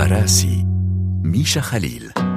مراسي. 0.00 0.64
ميشا 1.24 1.60
خليل. 1.60 2.29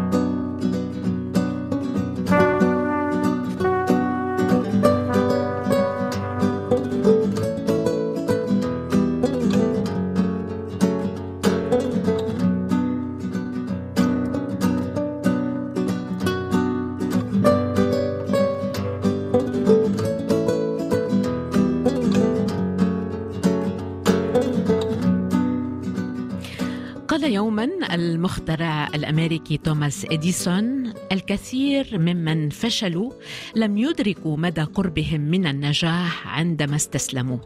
الامريكي 29.54 29.58
توماس 29.58 30.06
إديسون 30.12 30.94
الكثير 31.12 32.00
ممن 32.00 32.50
فشلوا 32.50 33.12
لم 33.56 33.78
يدركوا 33.78 34.38
مدى 34.38 34.62
قربهم 34.62 35.22
من 35.22 35.48
النجاح 35.48 36.28
عندما 36.28 36.76
استسلموا. 36.76 37.38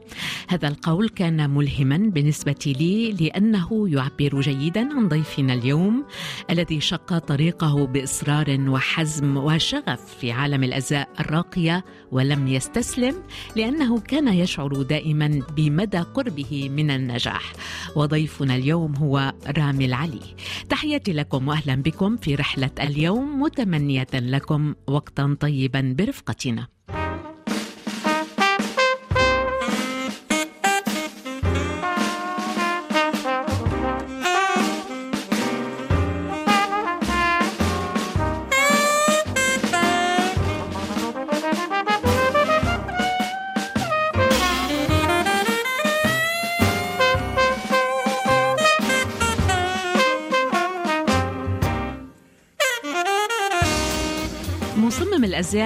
هذا 0.50 0.68
القول 0.68 1.10
كان 1.10 1.50
ملهما 1.50 1.98
بالنسبة 1.98 2.74
لي 2.80 3.12
لأنه 3.12 3.90
يعبر 3.90 4.42
جيدا 4.42 4.98
عن 4.98 5.08
ضيفنا 5.08 5.54
اليوم 5.54 6.06
الذي 6.50 6.82
شق 6.82 7.18
طريقه 7.18 7.88
بإصرار 7.88 8.70
وحزم 8.70 9.38
وشغف 9.38 10.16
في 10.20 10.32
عالم 10.32 10.64
الأزياء 10.64 11.10
الراقية 11.20 11.86
ولم 12.12 12.48
يستسلم 12.48 13.16
لأنه 13.56 14.00
كان 14.00 14.28
يشعر 14.28 14.82
دائما 14.82 15.42
بمدى 15.56 16.00
قربه 16.00 16.70
من 16.70 16.92
النجاح. 16.92 17.54
وضيفنا 17.96 18.56
اليوم 18.56 18.96
هو 18.96 19.34
رامي 19.58 19.86
العلي. 19.86 20.36
تحياتي 20.70 21.14
لكم 21.14 21.48
وأهلا 21.48 21.76
بكم 21.76 22.18
في 22.18 22.36
رحلة 22.36 22.72
اليوم 22.80 23.42
متمنية 23.42 24.08
لكم 24.14 24.76
وقتا 24.88 25.38
طيبا 25.40 25.96
برفقتنا. 25.98 26.77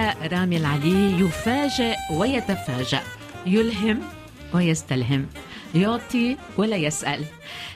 رامي 0.10 0.58
العلي 0.58 1.20
يفاجئ 1.22 1.96
ويتفاجأ 2.12 3.02
يلهم 3.46 4.00
ويستلهم. 4.54 5.26
يعطي 5.76 6.38
ولا 6.58 6.76
يسأل. 6.76 7.26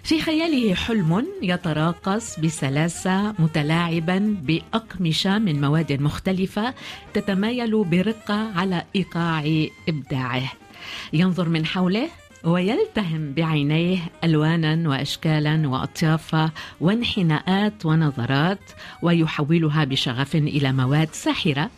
في 0.04 0.22
خياله 0.22 0.76
حلم 0.76 1.28
يتراقص 1.42 2.40
بسلاسة 2.40 3.34
متلاعبا 3.40 4.38
بأقمشة 4.42 5.40
من 5.40 5.62
مواد 5.62 5.94
مختلفة 5.94 6.74
تتمايل 7.14 7.84
برقة 7.84 8.52
على 8.56 8.84
إيقاع 8.96 9.66
إبداعه. 9.90 10.52
ينظر 11.14 11.50
من 11.50 11.66
حوله 11.66 12.10
ويلتهم 12.44 13.34
بعينيه 13.34 13.98
ألوانا 14.24 14.90
واشكالا 14.90 15.68
واطيافا 15.68 16.52
وانحناءات 16.82 17.86
ونظرات 17.86 18.72
ويحولها 19.02 19.84
بشغف 19.84 20.36
إلى 20.36 20.74
مواد 20.74 21.10
ساحرة 21.12 21.70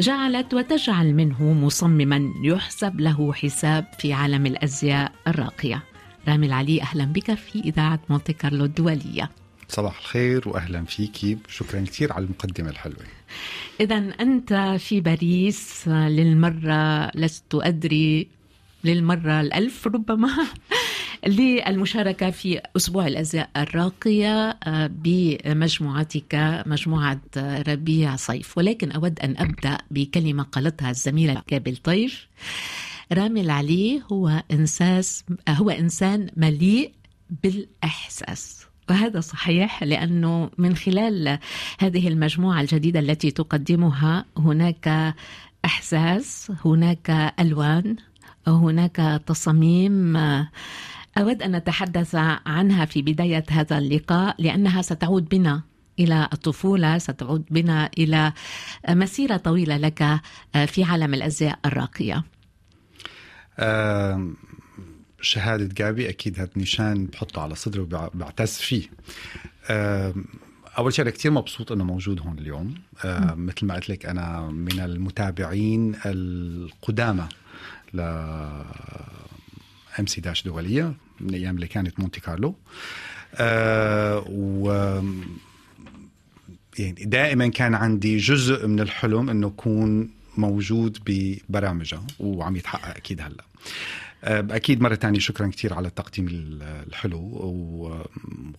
جعلت 0.00 0.54
وتجعل 0.54 1.14
منه 1.14 1.52
مصمما 1.52 2.32
يحسب 2.42 3.00
له 3.00 3.32
حساب 3.32 3.84
في 3.98 4.12
عالم 4.12 4.46
الأزياء 4.46 5.12
الراقية. 5.28 5.82
رامي 6.28 6.46
العلي 6.46 6.82
أهلا 6.82 7.04
بك 7.04 7.34
في 7.34 7.58
إذاعة 7.58 8.00
مونتي 8.08 8.32
كارلو 8.32 8.64
الدولية. 8.64 9.30
صباح 9.68 9.98
الخير 9.98 10.48
واهلا 10.48 10.84
فيكي 10.84 11.38
شكرا 11.48 11.80
كثير 11.80 12.12
على 12.12 12.24
المقدمة 12.24 12.70
الحلوة. 12.70 12.96
اذا 13.80 13.96
أنت 14.20 14.76
في 14.78 15.00
باريس 15.00 15.88
للمرة 15.88 17.10
لست 17.16 17.54
أدري 17.54 18.28
للمرة 18.84 19.40
الألف 19.40 19.86
ربما 19.86 20.46
للمشاركة 21.26 22.30
في 22.30 22.60
أسبوع 22.76 23.06
الأزياء 23.06 23.50
الراقية 23.56 24.50
آه، 24.50 24.90
بمجموعتك 24.92 26.62
مجموعة 26.66 27.20
ربيع 27.68 28.16
صيف. 28.16 28.58
ولكن 28.58 28.92
أود 28.92 29.20
أن 29.20 29.34
أبدأ 29.38 29.78
بكلمة 29.90 30.42
قالتها 30.42 30.90
الزميلة 30.90 31.42
كابل 31.46 31.76
طيف 31.76 32.28
رامي 33.12 33.40
العلي 33.40 34.02
هو 34.12 34.42
إنساس 34.52 35.24
هو 35.48 35.70
إنسان 35.70 36.30
مليء 36.36 36.92
بالإحساس. 37.42 38.66
وهذا 38.90 39.20
صحيح 39.20 39.82
لأنه 39.82 40.50
من 40.58 40.76
خلال 40.76 41.38
هذه 41.80 42.08
المجموعة 42.08 42.60
الجديدة 42.60 43.00
التي 43.00 43.30
تقدمها 43.30 44.24
هناك 44.38 45.14
إحساس 45.64 46.52
هناك 46.64 47.34
ألوان 47.40 47.96
هناك 48.46 49.22
تصاميم 49.26 50.16
أود 51.18 51.42
أن 51.42 51.56
نتحدث 51.56 52.14
عنها 52.46 52.84
في 52.84 53.02
بداية 53.02 53.44
هذا 53.50 53.78
اللقاء 53.78 54.42
لأنها 54.42 54.82
ستعود 54.82 55.28
بنا 55.28 55.62
إلى 55.98 56.28
الطفولة 56.32 56.98
ستعود 56.98 57.44
بنا 57.50 57.90
إلى 57.98 58.32
مسيرة 58.88 59.36
طويلة 59.36 59.76
لك 59.76 60.20
في 60.66 60.84
عالم 60.84 61.14
الأزياء 61.14 61.58
الراقية. 61.64 62.24
شهادة 65.20 65.64
جابي 65.64 66.08
أكيد 66.08 66.40
هذا 66.40 66.50
نشان 66.56 67.06
بحطه 67.06 67.42
على 67.42 67.54
صدري 67.54 67.80
وبعتز 67.80 68.52
فيه. 68.52 68.82
أول 70.78 70.92
شيء 70.92 71.02
أنا 71.02 71.10
كثير 71.10 71.30
مبسوط 71.30 71.72
أنه 71.72 71.84
موجود 71.84 72.20
هون 72.20 72.38
اليوم. 72.38 72.74
مثل 73.34 73.66
ما 73.66 73.74
قلت 73.74 73.90
لك 73.90 74.06
أنا 74.06 74.40
من 74.40 74.80
المتابعين 74.80 75.96
القدامى 76.06 77.28
ل 77.94 78.00
ام 79.98 80.06
سي 80.06 80.20
داش 80.20 80.42
دولية. 80.42 80.94
من 81.20 81.34
أيام 81.34 81.54
اللي 81.54 81.66
كانت 81.66 82.00
مونتي 82.00 82.20
كارلو. 82.20 82.54
آه 83.34 84.24
و 84.28 84.70
يعني 86.78 87.04
دائما 87.04 87.48
كان 87.48 87.74
عندي 87.74 88.16
جزء 88.16 88.66
من 88.66 88.80
الحلم 88.80 89.30
إنه 89.30 89.46
أكون 89.46 90.10
موجود 90.36 90.98
ببرامجها 91.06 92.06
وعم 92.20 92.56
يتحقق 92.56 92.96
أكيد 92.96 93.20
هلأ. 93.20 93.44
آه، 94.24 94.46
أكيد 94.50 94.80
مرة 94.80 94.94
ثانية 94.94 95.18
شكرا 95.18 95.46
كثير 95.46 95.74
على 95.74 95.88
التقديم 95.88 96.28
الحلو 96.62 97.20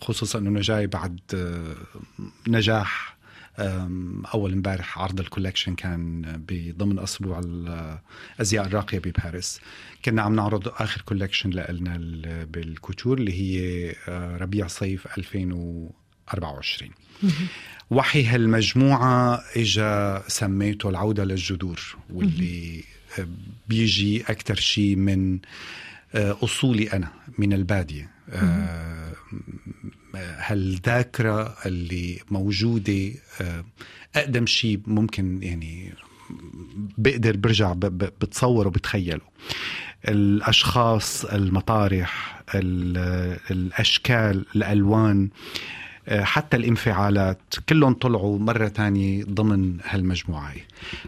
وخصوصا 0.00 0.38
إنه 0.38 0.60
جاي 0.60 0.86
بعد 0.86 1.20
آه، 1.34 1.74
نجاح 2.48 3.16
أول 4.34 4.52
امبارح 4.52 4.98
عرض 4.98 5.20
الكولكشن 5.20 5.74
كان 5.74 6.22
بضمن 6.48 6.98
أسبوع 6.98 7.40
الأزياء 7.44 8.66
الراقية 8.66 8.98
بباريس. 8.98 9.60
كنا 10.04 10.22
عم 10.22 10.36
نعرض 10.36 10.68
آخر 10.68 11.00
collection 11.00 11.50
لنا 11.50 11.98
بال 12.44 12.60
couture 12.60 13.18
اللي 13.18 13.32
هي 13.32 13.94
آه، 14.08 14.36
ربيع 14.36 14.66
صيف 14.66 15.18
2024 15.18 16.90
وهي 17.90 18.24
هالمجموعة 18.24 19.42
اجى 19.56 20.18
اسمها 20.28 20.88
العودة 20.88 21.24
للجذور 21.24 21.96
واللي 22.10 22.84
بيجي 23.68 24.22
أكثر 24.22 24.54
شيء 24.54 24.96
من 24.96 25.38
آه، 26.14 26.36
أصولي 26.42 26.92
أنا 26.92 27.08
من 27.38 27.52
البادية. 27.52 28.10
هالذاكرة 30.16 31.56
اللي 31.66 32.18
موجودة 32.30 33.10
آه، 33.40 33.64
أقدم 34.16 34.46
شيء 34.46 34.80
ممكن 34.86 35.42
يعني 35.42 35.92
بقدر 36.98 37.36
برجع 37.36 37.72
بتصور 37.72 38.66
وبتخيله. 38.66 39.20
الأشخاص 40.08 41.24
المطارح 41.24 42.42
الأشكال 43.50 44.46
الألوان 44.56 45.28
آه، 46.08 46.24
حتى 46.24 46.56
الانفعالات 46.56 47.40
كلهم 47.68 47.94
طلعوا 47.94 48.38
مرة 48.38 48.68
تانية 48.68 49.24
ضمن 49.24 49.78
هالمجموعة. 49.84 50.54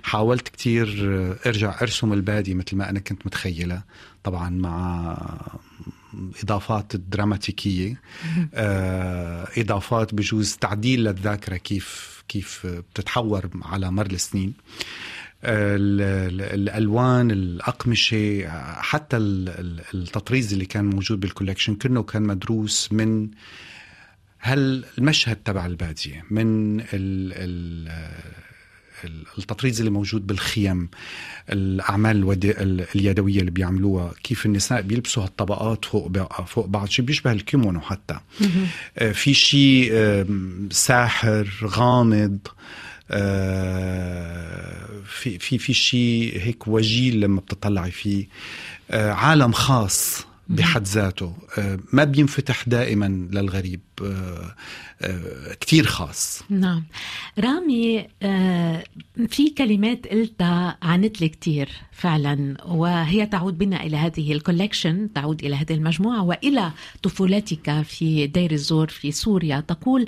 حاولت 0.03 0.49
كتير 0.49 0.89
آه، 1.03 1.49
أرجع 1.49 1.77
أرسم 1.83 2.13
البادي 2.13 2.55
مثل 2.55 2.77
ما 2.77 2.91
أنا 2.91 3.01
كنت 3.01 3.27
متخيلة. 3.27 3.83
طبعا 4.25 4.51
مع 4.51 5.17
إضافات 6.45 6.97
دراماتيكية 6.97 8.01
آه، 8.55 9.49
إضافات 9.59 10.15
بجوز 10.15 10.57
تعديل 10.57 11.05
للذاكرة 11.05 11.57
كيف 11.57 12.23
كيف 12.29 12.67
بتتحور 12.67 13.51
على 13.63 13.91
مر 13.91 14.07
السنين. 14.07 14.55
الألوان 15.45 17.31
الأقمشة 17.31 18.49
حتى 18.81 19.17
التطريز 19.17 20.53
اللي 20.53 20.65
كان 20.67 20.85
موجود 20.85 21.21
بال 21.21 21.30
collection 21.30 21.75
كله 21.75 22.03
كان 22.03 22.23
مدروس 22.23 22.93
من 22.93 23.29
هالمشهد 24.39 25.37
تبع 25.37 25.67
البادية 25.67 26.25
من 26.31 26.81
ال 26.81 26.87
ال 26.93 27.89
التطريز 29.39 29.79
اللي 29.79 29.91
موجود 29.91 30.27
بالخيم 30.27 30.89
الأعمال 31.51 32.17
اليدوي 32.17 32.51
اليدوية 32.95 33.41
اللي 33.41 33.51
بيعملوها 33.51 34.13
كيف 34.23 34.47
النساء 34.47 34.81
بيلبسوا 34.83 35.25
هالطبقات 35.25 35.85
فوق 35.85 36.45
فوق 36.45 36.67
بعض 36.67 36.89
شيء 36.89 37.05
بيشبه 37.05 37.33
الكيمونو 37.33 37.81
حتى. 37.81 38.19
آه، 38.99 39.13
في 39.13 39.35
شيء 39.35 39.93
ساحر 40.71 41.49
غامض 41.65 42.39
آه، 43.11 44.89
في 45.07 45.39
في 45.39 45.59
في 45.59 45.75
شيء 45.75 46.41
هيك 46.41 46.69
وجيل 46.69 47.21
لما 47.21 47.41
بتطلعي 47.41 47.91
فيه. 47.91 48.27
آه، 48.91 49.13
عالم 49.13 49.53
خاص 49.53 50.27
بحد 50.49 50.87
ذاته. 50.87 51.37
ما 51.93 52.05
بينفتح 52.05 52.69
دائما 52.69 53.29
للغريب. 53.33 53.81
كتير 55.61 55.87
خاص. 55.87 56.43
نعم. 56.51 56.85
رامي 57.39 58.07
في 59.29 59.51
كلمات 59.59 60.07
قلتها 60.07 60.79
عنت 60.83 61.21
لي 61.21 61.29
كتير 61.29 61.69
فعلا 61.93 62.57
وهي 62.67 63.27
تعود 63.27 63.59
بنا 63.59 63.83
إلى 63.83 63.97
هذه 63.97 64.33
الكولكشن 64.33 65.13
تعود 65.13 65.45
إلى 65.45 65.57
هذه 65.57 65.73
المجموعة 65.73 66.23
وإلى 66.23 66.73
طفولتك 67.03 67.83
في 67.83 68.27
دير 68.27 68.53
الزور 68.53 68.89
في 68.89 69.13
سوريا. 69.13 69.61
تقول 69.61 70.07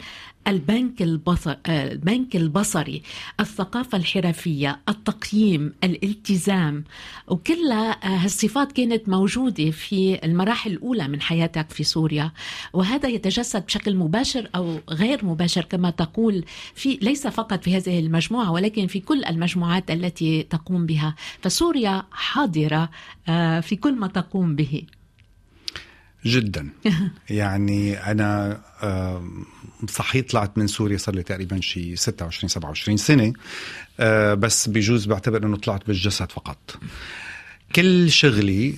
البنك 0.48 1.02
البصر 1.02 1.56
البنك 1.68 2.36
البصري 2.36 3.02
الثقافة 3.40 3.98
الحرفية 3.98 4.80
التقييم 4.88 5.72
الالتزام 5.84 6.84
وكلها 7.28 8.24
هالصفات 8.24 8.72
كانت 8.72 9.08
موجودة 9.08 9.70
في 9.70 10.24
المراحل 10.24 10.72
الأولى 10.72 11.08
من 11.08 11.20
حياتك 11.20 11.70
في 11.70 11.84
سوريا 11.84 12.32
وهذا 12.72 13.08
يتجسد 13.08 13.66
بشكل 13.66 13.83
مباشر 13.90 14.48
أو 14.54 14.80
غير 14.90 15.24
مباشر 15.24 15.64
كما 15.64 15.90
تقول 15.90 16.44
في 16.74 16.98
ليس 17.02 17.26
فقط 17.26 17.64
في 17.64 17.76
هذه 17.76 17.98
المجموعة 18.00 18.52
ولكن 18.52 18.86
في 18.86 19.00
كل 19.00 19.24
المجموعات 19.24 19.90
التي 19.90 20.42
تقوم 20.42 20.86
بها. 20.86 21.14
فسوريا 21.42 22.02
حاضرة 22.10 22.90
آه، 23.28 23.60
في 23.60 23.76
كل 23.76 23.94
ما 23.94 24.06
تقوم 24.06 24.56
به. 24.56 24.82
جدا. 26.26 26.68
يعني 27.30 27.96
أنا 28.10 28.60
صحيح 29.88 30.26
طلعت 30.30 30.58
من 30.58 30.66
سوريا 30.66 30.96
صار 30.96 31.14
لي 31.14 31.22
تقريبا 31.22 31.60
شي 31.60 31.96
26 31.96 32.48
27 32.48 32.96
سنة. 32.96 33.32
آه، 34.00 34.34
بس 34.34 34.68
بجوز 34.68 35.06
بعتبر 35.06 35.46
إنه 35.46 35.56
طلعت 35.56 35.86
بالجسد 35.86 36.32
فقط. 36.32 36.78
كل 37.76 38.10
شغلي 38.10 38.74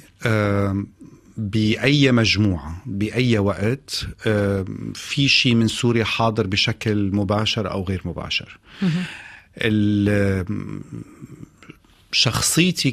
بأي 1.36 2.12
مجموعة 2.12 2.82
بأي 2.86 3.38
وقت 3.38 4.06
في 4.94 5.28
شيء 5.28 5.54
من 5.54 5.68
سوريا 5.68 6.04
حاضر 6.04 6.46
بشكل 6.46 7.10
مباشر 7.12 7.70
أو 7.70 7.84
غير 7.84 8.02
مباشر. 8.04 8.58
شخصيتي 12.12 12.90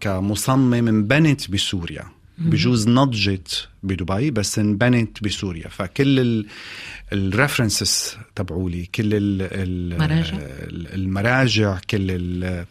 كمصمم 0.00 0.88
انبنت 0.88 1.50
بسوريا 1.50 2.04
بجوز 2.38 2.88
نضجت 2.88 3.68
بدبي 3.82 4.30
بس 4.30 4.58
انبنت 4.58 5.24
بسوريا. 5.24 5.68
فكل 5.68 6.46
الريفرنسز 7.12 8.16
تبعولي 8.34 8.86
كل 8.94 9.08
المراجع 9.12 10.36
المراجع 10.94 11.78
كل 11.90 12.64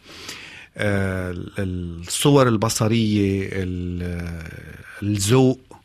الصور 0.76 2.48
البصرية 2.48 3.48
الذوق 5.02 5.76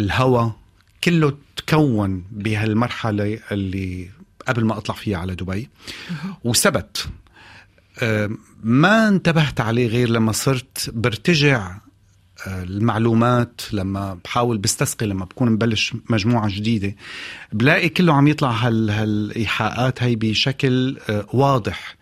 الهوى 0.00 0.52
كله 1.04 1.38
تكون 1.56 2.24
بهالمرحلة 2.30 3.40
اللي 3.52 4.10
قبل 4.48 4.64
ما 4.64 4.78
أطلع 4.78 4.94
فيها 4.94 5.18
على 5.18 5.34
دبي. 5.34 5.68
وثبت. 6.44 7.08
ما 8.62 9.08
انتبهت 9.08 9.60
عليه 9.60 9.86
غير 9.86 10.08
لما 10.08 10.32
صرت 10.32 10.90
برتجع 10.92 11.78
المعلومات 12.46 13.60
لما 13.72 14.18
بحاول 14.24 14.58
بستسقي 14.58 15.06
لما 15.06 15.24
بكون 15.24 15.50
مبلش 15.50 15.94
مجموعة 16.10 16.48
جديدة 16.48 16.96
بلاقي 17.52 17.88
كله 17.88 18.14
عم 18.14 18.28
يطلع 18.28 18.50
هال 18.50 18.90
هالإيحاءات 18.90 20.02
هاي 20.02 20.16
بشكل 20.16 20.98
آه، 21.10 21.26
واضح. 21.32 21.96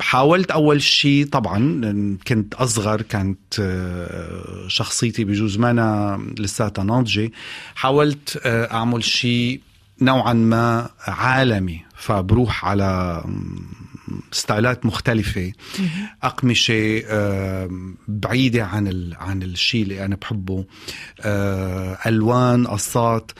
حاولت 0.00 0.50
أول 0.50 0.82
شيء 0.82 1.26
طبعا 1.26 1.82
كنت 2.26 2.54
أصغر 2.54 3.02
كانت 3.02 3.60
آه، 3.60 4.68
شخصيتي 4.68 5.24
بجوز 5.24 5.58
ما 5.58 5.70
أنا 5.70 6.20
لساتها 6.38 6.84
ناضجة 6.84 7.30
حاولت 7.74 8.40
آه، 8.44 8.72
أعمل 8.74 9.04
شيء 9.04 9.60
نوعا 10.00 10.32
ما 10.32 10.90
عالمي 11.06 11.80
فبروح 11.96 12.64
على 12.64 13.24
ستايلات 14.32 14.86
مختلفة. 14.86 15.52
أقمشة 16.22 17.02
بعيدة 18.08 18.64
عن 18.64 19.12
عن 19.18 19.42
الشيء 19.42 19.82
اللي 19.82 20.04
أنا 20.04 20.16
بحبه. 20.16 20.64
آه، 21.20 21.98
ألوان 22.06 22.66
قصات. 22.66 23.32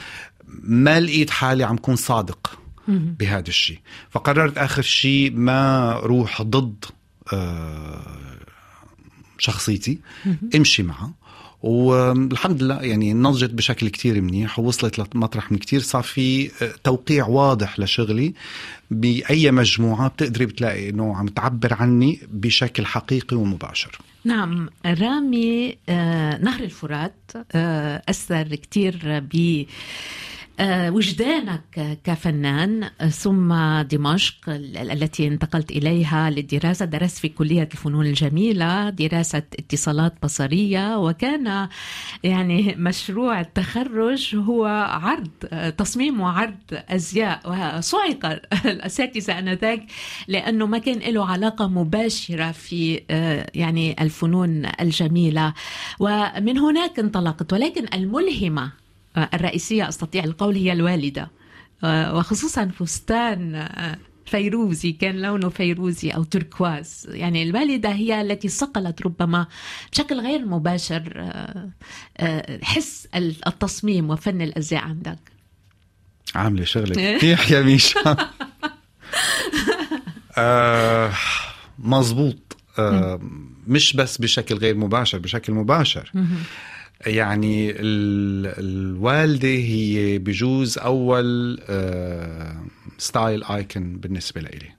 ما 0.62 1.00
لقيت 1.00 1.30
حالي 1.30 1.64
عم 1.64 1.76
كون 1.76 1.96
صادق 1.96 2.58
بهذا 2.88 3.48
الشيء 3.48 3.78
فقررت 4.10 4.58
آخر 4.58 4.82
شيء 4.82 5.32
ما 5.34 5.92
روح 5.92 6.42
ضد 6.42 6.84
آه، 7.32 8.38
شخصيتي. 9.38 9.98
امشي 10.56 10.82
معها 10.82 11.12
والحمد 11.62 12.62
لله 12.62 12.82
يعني 12.82 13.14
نضجت 13.14 13.50
بشكل 13.50 13.88
كتير 13.88 14.20
منيح 14.20 14.58
ووصلت 14.58 14.98
لمطرح 14.98 15.52
من 15.52 15.58
كتير. 15.58 15.80
صار 15.80 16.02
في 16.02 16.50
آه، 16.62 16.72
توقيع 16.84 17.26
واضح 17.26 17.80
لشغلي. 17.80 18.34
بأي 18.90 19.50
مجموعة 19.50 20.08
بتقدري 20.08 20.46
بتلاقي 20.46 20.88
إنه 20.90 21.16
عم 21.16 21.26
تعبر 21.26 21.74
عني 21.74 22.20
بشكل 22.32 22.86
حقيقي 22.86 23.36
ومباشر. 23.36 23.98
نعم 24.24 24.68
رامي 24.86 25.76
آه 25.88 26.38
نهر 26.38 26.60
الفرات 26.60 27.14
آه 27.52 28.02
أثر 28.08 28.54
كتير 28.54 29.20
ب 29.32 29.64
وجدانك 30.60 31.98
كفنان 32.04 32.90
ثم 33.10 33.54
دمشق 33.82 34.48
التي 34.48 35.26
انتقلت 35.26 35.70
إليها 35.70 36.30
للدراسة 36.30 36.84
درست 36.84 37.18
في 37.18 37.28
كلية 37.28 37.68
الفنون 37.72 38.06
الجميلة 38.06 38.90
دراسة 38.90 39.42
اتصالات 39.58 40.14
بصرية 40.22 40.98
وكان 40.98 41.68
يعني 42.24 42.74
مشروع 42.78 43.40
التخرج 43.40 44.36
هو 44.36 44.64
عرض 44.90 45.28
تصميم 45.78 46.20
وعرض 46.20 46.56
أزياء 46.72 47.40
وصعق 47.78 48.40
الأساتذة 48.66 49.38
آنذاك 49.38 49.86
لأنه 50.28 50.66
ما 50.66 50.78
كان 50.78 51.14
له 51.14 51.26
علاقة 51.26 51.68
مباشرة 51.68 52.52
في 52.52 53.02
آه، 53.10 53.50
يعني 53.54 53.96
الفنون 54.00 54.66
الجميلة. 54.80 55.54
ومن 56.00 56.58
هناك 56.58 56.98
انطلقت 56.98 57.52
ولكن 57.52 57.86
الملهمة 57.94 58.81
الرئيسية 59.16 59.88
أستطيع 59.88 60.24
القول 60.24 60.56
هي 60.56 60.72
الوالدة. 60.72 61.30
آه، 61.84 62.16
وخصوصا 62.16 62.66
فستان 62.66 63.54
آه، 63.54 63.98
فيروزي 64.26 64.92
كان 64.92 65.22
لونه 65.22 65.48
فيروزي 65.48 66.10
أو 66.10 66.24
تركواز. 66.24 67.06
يعني 67.10 67.42
الوالدة 67.42 67.88
هي 67.88 68.20
التي 68.20 68.48
صقلت 68.48 69.02
ربما 69.02 69.46
بشكل 69.92 70.20
غير 70.20 70.46
مباشر 70.46 71.12
آه، 71.16 72.58
حس 72.62 73.08
التصميم 73.16 74.10
وفن 74.10 74.42
الأزياء 74.42 74.82
عندك. 74.82 75.18
عاملة 76.34 76.64
شغلة 76.64 77.16
كتير 77.16 77.40
يا 77.50 77.62
ميشا. 77.62 78.16
مزبوط. 81.78 82.56
مش 83.66 83.96
بس 83.96 84.18
بشكل 84.18 84.54
غير 84.54 84.76
مباشر 84.76 85.18
بشكل 85.18 85.52
مباشر. 85.52 86.12
يعني 87.06 87.72
الوالدة 87.78 89.48
هي 89.48 90.18
بجوز 90.18 90.78
أول 90.78 91.60
ستايل 92.98 93.44
ايكون 93.44 93.96
بالنسبة 93.96 94.40
لإلي. 94.40 94.70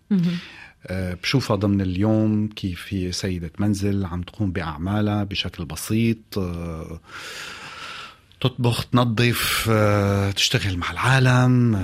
آه، 0.88 1.14
بشوفها 1.14 1.56
ضمن 1.56 1.82
اليوم 1.82 2.48
كيف 2.48 2.86
هي 2.90 3.12
سيدة 3.12 3.52
منزل 3.60 4.06
عم 4.06 4.22
تقوم 4.22 4.52
بأعمالها 4.52 5.24
بشكل 5.24 5.66
بسيط 5.66 6.38
آه، 6.38 7.00
تطبخ 8.42 8.86
تنظف 8.86 9.68
آه، 9.72 10.32
تشتغل 10.32 10.78
مع 10.78 10.92
العالم 10.92 11.78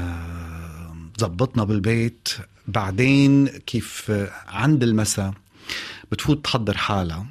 تزبطنا 1.18 1.64
بالبيت. 1.64 2.30
بعدين 2.68 3.48
كيف 3.48 4.12
عند 4.48 4.84
المساء 4.84 5.34
بتفوت 6.12 6.46
تحضر 6.46 6.78
حالها. 6.78 7.26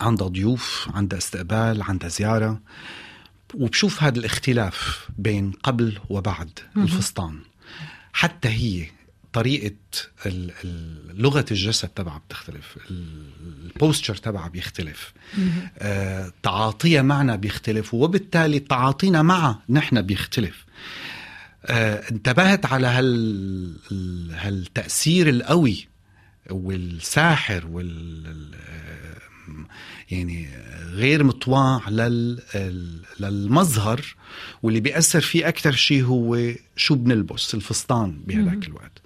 عندها 0.00 0.28
ضيوف 0.28 0.88
عندها 0.94 1.18
استقبال 1.18 1.82
عندها 1.82 2.08
زيارة. 2.08 2.60
وبشوف 3.54 4.02
هذا 4.02 4.18
الاختلاف 4.18 5.08
بين 5.18 5.50
قبل 5.50 5.98
وبعد 6.08 6.58
الفستان. 6.76 7.38
حتى 8.12 8.48
هي 8.48 8.86
ال- 10.64 11.22
لغة 11.22 11.44
الجسد 11.50 11.88
تبعها 11.88 12.18
بتختلف. 12.28 12.76
البوستشر 12.90 14.16
تبعها 14.16 14.48
بيختلف. 14.48 15.12
آه، 15.78 16.32
تعاطيها 16.42 17.02
معنا 17.02 17.36
بيختلف. 17.36 17.94
وبالتالي 17.94 18.58
تعاطينا 18.58 19.22
معها 19.22 19.62
نحن 19.68 20.02
بيختلف. 20.02 20.64
آه، 21.66 22.10
انتبهت 22.10 22.66
على 22.66 22.86
هال 22.86 23.04
ال- 23.92 24.34
هالتأثير 24.34 25.28
القوي 25.28 25.88
والساحر 26.50 27.66
وال 27.66 28.26
ال- 28.26 28.54
يعني 30.10 30.48
غير 30.92 31.24
مطواع 31.24 31.88
لل 31.88 32.40
للمظهر 33.20 34.16
واللي 34.62 34.80
بيأثر 34.80 35.20
فيه 35.20 35.48
أكثر 35.48 35.72
شيء 35.72 36.04
هو 36.04 36.52
شو 36.76 36.94
بنلبس 36.94 37.54
الفستان 37.54 38.20
بهذاك 38.26 38.68
الوقت. 38.68 39.02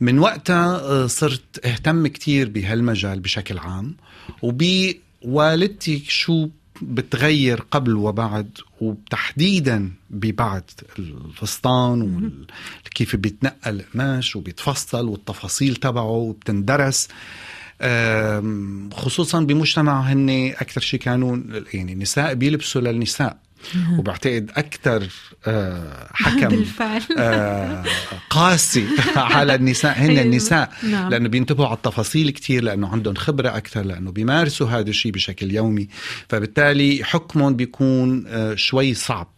من 0.00 0.18
وقتها 0.18 0.76
آه، 0.76 1.06
صرت 1.06 1.66
أهتم 1.66 2.06
كتير 2.06 2.48
بهالمجال 2.48 3.20
بشكل 3.20 3.58
عام 3.58 3.96
وبوالدتي 4.42 6.04
شو 6.08 6.48
بتغير 6.82 7.60
قبل 7.70 7.94
وبعد 7.94 8.58
وتحديدا 8.80 9.92
ببعد 10.10 10.70
الفستان 10.98 12.02
وكيف 12.86 13.16
بيتنقل 13.16 13.80
القماش 13.80 14.36
وبيتفصل 14.36 15.08
والتفاصيل 15.08 15.76
تبعه 15.76 16.10
وبتندرس. 16.10 17.08
خصوصا 18.92 19.40
بمجتمع 19.40 20.00
هن 20.00 20.52
أكثر 20.56 20.80
شيء 20.80 21.00
كانوا 21.00 21.38
يعني 21.74 21.92
النساء 21.92 22.34
بيلبسوا 22.34 22.80
للنساء. 22.80 23.36
وبعتقد 23.98 24.50
أكثر 24.56 25.08
آه، 25.46 26.08
حكم 26.12 26.48
بالفعل. 26.48 27.02
آه، 27.18 27.84
قاسي 28.30 28.86
على 29.16 29.54
النساء 29.54 29.98
هن 29.98 30.10
أيوة. 30.10 30.22
النساء. 30.22 30.72
نعم. 30.82 31.10
لأنه 31.10 31.28
بينتبهوا 31.28 31.66
على 31.66 31.76
التفاصيل 31.76 32.30
كتير 32.30 32.64
لأنه 32.64 32.88
عندهم 32.88 33.14
خبرة 33.14 33.56
أكثر 33.56 33.82
لأنه 33.82 34.10
بيمارسوا 34.10 34.68
هذا 34.68 34.90
الشيء 34.90 35.12
بشكل 35.12 35.54
يومي. 35.54 35.88
فبالتالي 36.28 37.04
حكمهم 37.04 37.56
بيكون 37.56 38.24
آه، 38.28 38.54
شوي 38.54 38.94
صعب. 38.94 39.28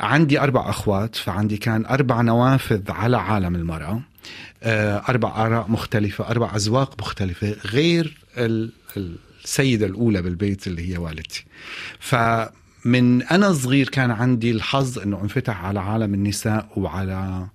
عندي 0.00 0.40
أربع 0.40 0.70
أخوات 0.70 1.16
فعندي 1.16 1.56
كان 1.56 1.86
أربع 1.86 2.20
نوافذ 2.20 2.90
على 2.90 3.16
عالم 3.16 3.54
المرأة. 3.54 4.00
آه، 4.64 5.02
أربع 5.08 5.46
آراء 5.46 5.70
مختلفة 5.70 6.28
أربع 6.28 6.56
اذواق 6.56 7.00
مختلفة 7.00 7.56
غير 7.66 8.16
ال- 8.38 8.72
السيدة 9.44 9.86
الأولى 9.86 10.22
بالبيت 10.22 10.66
اللي 10.66 10.92
هي 10.92 10.98
والدتي. 10.98 11.44
فمن 12.00 13.22
أنا 13.22 13.52
صغير 13.52 13.88
كان 13.88 14.10
عندي 14.10 14.50
الحظ 14.50 14.98
إنه 14.98 15.20
انفتح 15.22 15.64
على 15.64 15.80
عالم 15.80 16.14
النساء 16.14 16.68
وعلى 16.76 17.46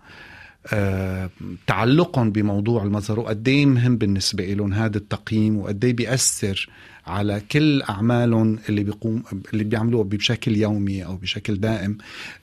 آه، 0.74 1.30
تعلقهم 1.68 2.32
بموضوع 2.32 2.84
المظهر 2.84 3.20
وقد 3.20 3.50
مهم 3.50 3.98
بالنسبة 3.98 4.44
لهم 4.54 4.74
هذا 4.74 4.98
التقييم 4.98 5.58
وقد 5.58 5.80
بيأثر 5.80 6.70
على 7.10 7.42
كل 7.52 7.82
أعمالهم 7.82 8.60
اللي 8.70 8.84
بيقوم 8.84 9.24
اللي 9.54 9.64
بيعملوها 9.64 10.04
بشكل 10.04 10.58
يومي 10.58 11.06
أو 11.06 11.16
بشكل 11.16 11.56
دائم. 11.60 11.98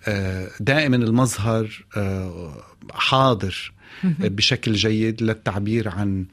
آه، 0.04 0.50
دائما 0.60 0.96
المظهر 0.96 1.84
آه، 1.96 2.62
حاضر 2.92 3.72
بشكل 4.20 4.72
جيد 4.72 5.22
للتعبير 5.22 5.88
عن 5.88 6.26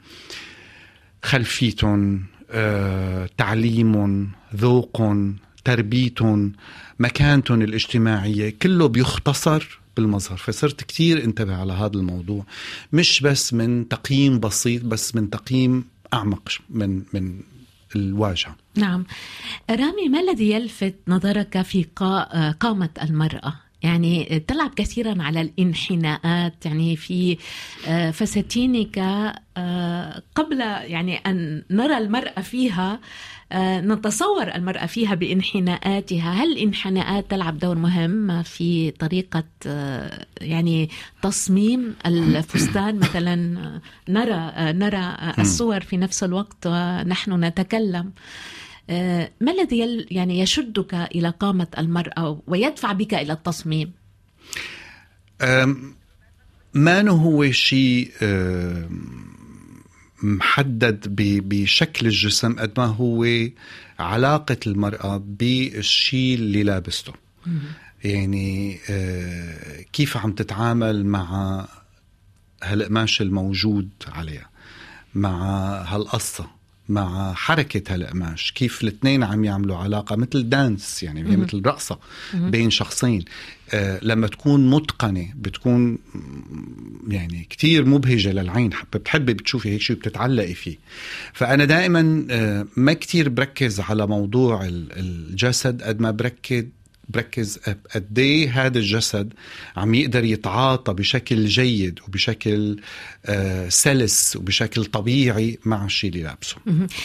خلفيتهم 1.22 2.24
آه، 2.50 3.28
تعليمهم 3.38 4.30
ذوقهم 4.56 5.36
تربيتهم 5.64 6.52
مكانتهم 6.98 7.62
الاجتماعية. 7.62 8.54
كله 8.62 8.86
بيختصر 8.88 9.80
بالمظهر. 9.96 10.36
فصرت 10.36 10.80
كتير 10.80 11.24
انتبه 11.24 11.56
على 11.56 11.72
هذا 11.72 11.96
الموضوع. 11.96 12.44
مش 12.92 13.20
بس 13.20 13.54
من 13.54 13.88
تقييم 13.88 14.40
بسيط 14.40 14.84
بس 14.84 15.14
من 15.16 15.30
تقييم 15.30 15.84
أعمق 16.14 16.48
من 16.70 17.02
من 17.12 17.40
الواجهة 17.96 18.56
نعم 18.76 19.04
رامي 19.70 20.08
ما 20.08 20.20
الذي 20.20 20.50
يلفت 20.50 20.94
نظرك 21.08 21.62
في 21.62 21.82
قا- 21.84 22.52
قامة 22.60 22.90
المرأة؟ 23.02 23.54
يعني 23.84 24.44
تلعب 24.48 24.74
كثيرا 24.74 25.22
على 25.22 25.40
الانحناءات 25.40 26.66
يعني 26.66 26.96
في 26.96 27.38
آه، 27.88 28.10
فساتينك 28.10 28.98
آه، 29.56 30.22
قبل 30.34 30.60
يعني 30.60 31.16
أن 31.16 31.62
نرى 31.70 31.98
المرأة 31.98 32.40
فيها 32.40 33.00
آه، 33.52 33.80
نتصور 33.80 34.54
المرأة 34.54 34.86
فيها 34.86 35.14
بانحناءاتها. 35.14 36.32
هل 36.32 36.52
الانحناءات 36.52 37.30
تلعب 37.30 37.58
دور 37.58 37.78
مهم 37.78 38.42
في 38.42 38.90
طريقة 38.90 39.44
آه، 39.66 40.26
يعني 40.40 40.90
تصميم 41.22 41.94
الفستان؟ 42.06 42.98
مثلا 42.98 43.36
نرى 44.08 44.52
نرى 44.58 45.16
الصور 45.38 45.80
في 45.80 45.96
نفس 45.96 46.24
الوقت 46.24 46.66
ونحن 46.66 47.44
نتكلم. 47.44 48.12
ما 49.40 49.52
الذي 49.52 50.06
يعني 50.10 50.40
يشدك 50.40 50.94
إلى 50.94 51.30
قامة 51.40 51.66
المرأة 51.78 52.42
ويدفع 52.46 52.92
بك 52.92 53.14
إلى 53.14 53.32
التصميم؟ 53.32 53.92
ما 56.74 57.10
هو 57.10 57.50
شيء 57.50 58.10
محدد 60.22 61.04
بشكل 61.48 62.06
الجسم 62.06 62.58
قد 62.58 62.72
ما 62.78 62.86
هو 62.86 63.26
علاقة 63.98 64.56
المرأة 64.66 65.22
بالشيء 65.26 66.34
اللي 66.34 66.62
لابسته. 66.62 67.12
يعني 68.04 68.78
أه، 68.90 69.82
كيف 69.92 70.16
عم 70.16 70.32
تتعامل 70.32 71.06
مع 71.06 71.64
هالقماش 72.62 73.22
الموجود 73.22 73.88
عليها 74.08 74.50
مع 75.14 75.36
هالقصة. 75.82 76.53
مع 76.88 77.32
حركة 77.34 77.94
هالقماش 77.94 78.52
كيف 78.52 78.82
الاثنين 78.82 79.22
عم 79.22 79.44
يعملوا 79.44 79.76
علاقة 79.76 80.16
مثل 80.16 80.48
دانس 80.48 81.02
يعني 81.02 81.20
هي 81.30 81.36
مثل 81.36 81.62
رقصة 81.66 81.98
بين 82.34 82.70
شخصين. 82.70 83.24
آه 83.74 83.98
لما 84.02 84.26
تكون 84.26 84.70
متقنة 84.70 85.28
بتكون 85.36 85.98
يعني 87.08 87.46
كتير 87.50 87.84
مبهجة 87.84 88.32
للعين 88.32 88.72
حب- 88.72 88.86
بتحبي 88.94 89.34
بتشوفي 89.34 89.68
هيك 89.68 89.80
شيء 89.80 89.96
بتتعلقي 89.96 90.54
فيه. 90.54 90.76
فأنا 91.32 91.64
دائما 91.64 92.26
آه 92.30 92.66
ما 92.76 92.92
كتير 92.92 93.28
بركز 93.28 93.80
على 93.80 94.06
موضوع 94.06 94.64
ال- 94.64 94.92
الجسد 94.98 95.82
قد 95.82 96.00
ما 96.00 96.10
بركز 96.10 96.64
بركز 97.08 97.58
قد 97.94 98.18
إيه 98.18 98.66
هذا 98.66 98.78
الجسد 98.78 99.32
عم 99.76 99.94
يقدر 99.94 100.24
يتعاطى 100.24 100.94
بشكل 100.94 101.44
جيد 101.46 102.00
وبشكل 102.08 102.76
آه 103.26 103.68
سلس 103.68 104.36
وبشكل 104.36 104.84
طبيعي 104.84 105.58
مع 105.64 105.84
الشيء 105.84 106.10
اللي 106.10 106.22
لابسه. 106.22 106.56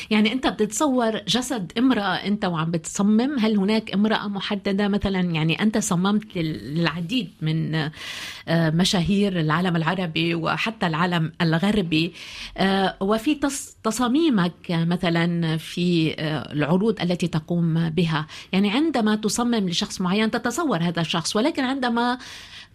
يعني 0.09 0.33
انت 0.33 0.47
بتتصور 0.47 1.17
جسد 1.27 1.71
امرأة 1.77 2.15
انت 2.15 2.45
وعم 2.45 2.71
بتصمم؟ 2.71 3.39
هل 3.39 3.57
هناك 3.57 3.93
امرأة 3.93 4.27
محددة 4.27 4.87
مثلا؟ 4.87 5.19
يعني 5.21 5.61
أنت 5.61 5.77
صممت 5.77 6.35
لل- 6.37 6.75
للعديد 6.75 7.29
من 7.41 7.75
آه، 7.75 8.69
مشاهير 8.69 9.39
العالم 9.39 9.75
العربي 9.75 10.35
وحتى 10.35 10.87
العالم 10.87 11.31
الغربي. 11.41 12.13
آه، 12.57 12.97
وفي 13.01 13.35
تص- 13.35 13.75
تصاميمك 13.83 14.53
مثلا 14.69 15.57
في 15.57 16.15
العروض 16.51 17.01
التي 17.01 17.27
تقوم 17.27 17.89
بها. 17.89 18.27
يعني 18.51 18.71
عندما 18.71 19.15
تصمم 19.15 19.69
لشخص 19.69 19.88
معين 20.01 20.31
تتصور 20.31 20.77
هذا 20.77 21.01
الشخص 21.01 21.35
ولكن 21.35 21.63
عندما 21.63 22.17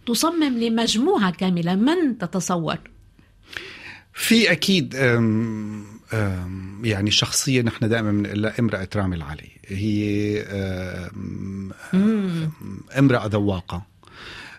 تصمم 0.07 0.57
لمجموعة 0.57 1.31
كاملة 1.31 1.75
من 1.75 2.17
تتصور؟ 2.17 2.77
في 4.13 4.51
أكيد 4.51 4.95
أم 4.95 5.85
أم 6.13 6.81
يعني 6.85 7.11
شخصية 7.11 7.61
نحن 7.61 7.89
دائما 7.89 8.11
بنقول 8.11 8.45
امرأة 8.45 8.89
رامي 8.95 9.15
العلي. 9.15 9.51
هي 9.67 10.41
أم، 10.41 11.71
ذواقة 13.27 13.85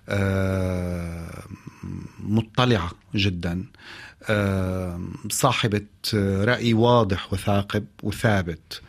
أم، 0.09 1.27
مطلعة 2.21 2.91
جدا 3.15 3.65
أم، 4.31 5.13
صاحبة 5.31 5.87
رأي 6.15 6.75
واضح 6.75 7.33
وثاقب 7.33 7.87
وثابت 8.03 8.83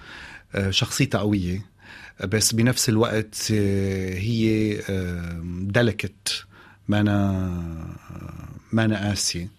شخصيتها 0.69 1.19
قوية. 1.19 1.65
بس 2.25 2.53
بنفس 2.53 2.89
الوقت 2.89 3.51
أه، 3.51 4.13
هي 4.13 4.77
دلكت 5.61 6.45
ما 6.87 6.99
أنا 6.99 7.97
ما 8.71 8.85
أنا 8.85 9.07
قاسية. 9.07 9.49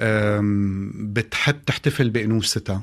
أم، 0.00 0.92
بتحب 1.12 1.64
تحتفل 1.64 2.10
بأنوثتها. 2.10 2.82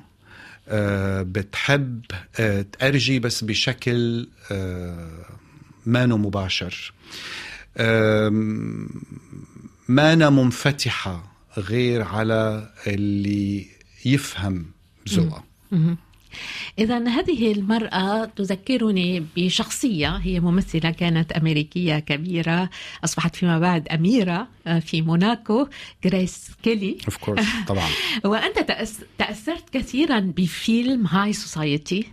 أه، 0.69 1.21
بتحب 1.21 2.01
أه، 2.39 2.61
تأرجي 2.61 3.19
بس 3.19 3.43
بشكل 3.43 4.27
مانو 5.85 6.17
مباشر. 6.17 6.93
مانا 9.87 10.29
منفتحة 10.29 11.31
غير 11.57 12.01
على 12.03 12.69
اللي 12.87 13.65
يفهم 14.05 14.65
ذوقها. 15.09 15.43
إذا 16.79 17.07
هذه 17.07 17.51
المرأة 17.51 18.25
تذكرني 18.25 19.25
بشخصية 19.37 20.15
هي 20.15 20.39
ممثلة 20.39 20.91
كانت 20.91 21.31
أمريكية 21.31 21.99
كبيرة 21.99 22.69
أصبحت 23.03 23.35
فيما 23.35 23.59
بعد 23.59 23.87
أميرة 23.87 24.47
آه، 24.67 24.79
في 24.79 25.01
موناكو 25.01 25.67
جريس 26.03 26.51
كيلي. 26.63 26.97
of 27.05 27.17
course 27.17 27.47
طبعا. 27.67 27.89
وأنت 28.25 28.59
تأثرت 29.17 29.69
كثيرا 29.69 30.19
بفيلم 30.19 31.07
High 31.07 31.33
Society 31.33 32.05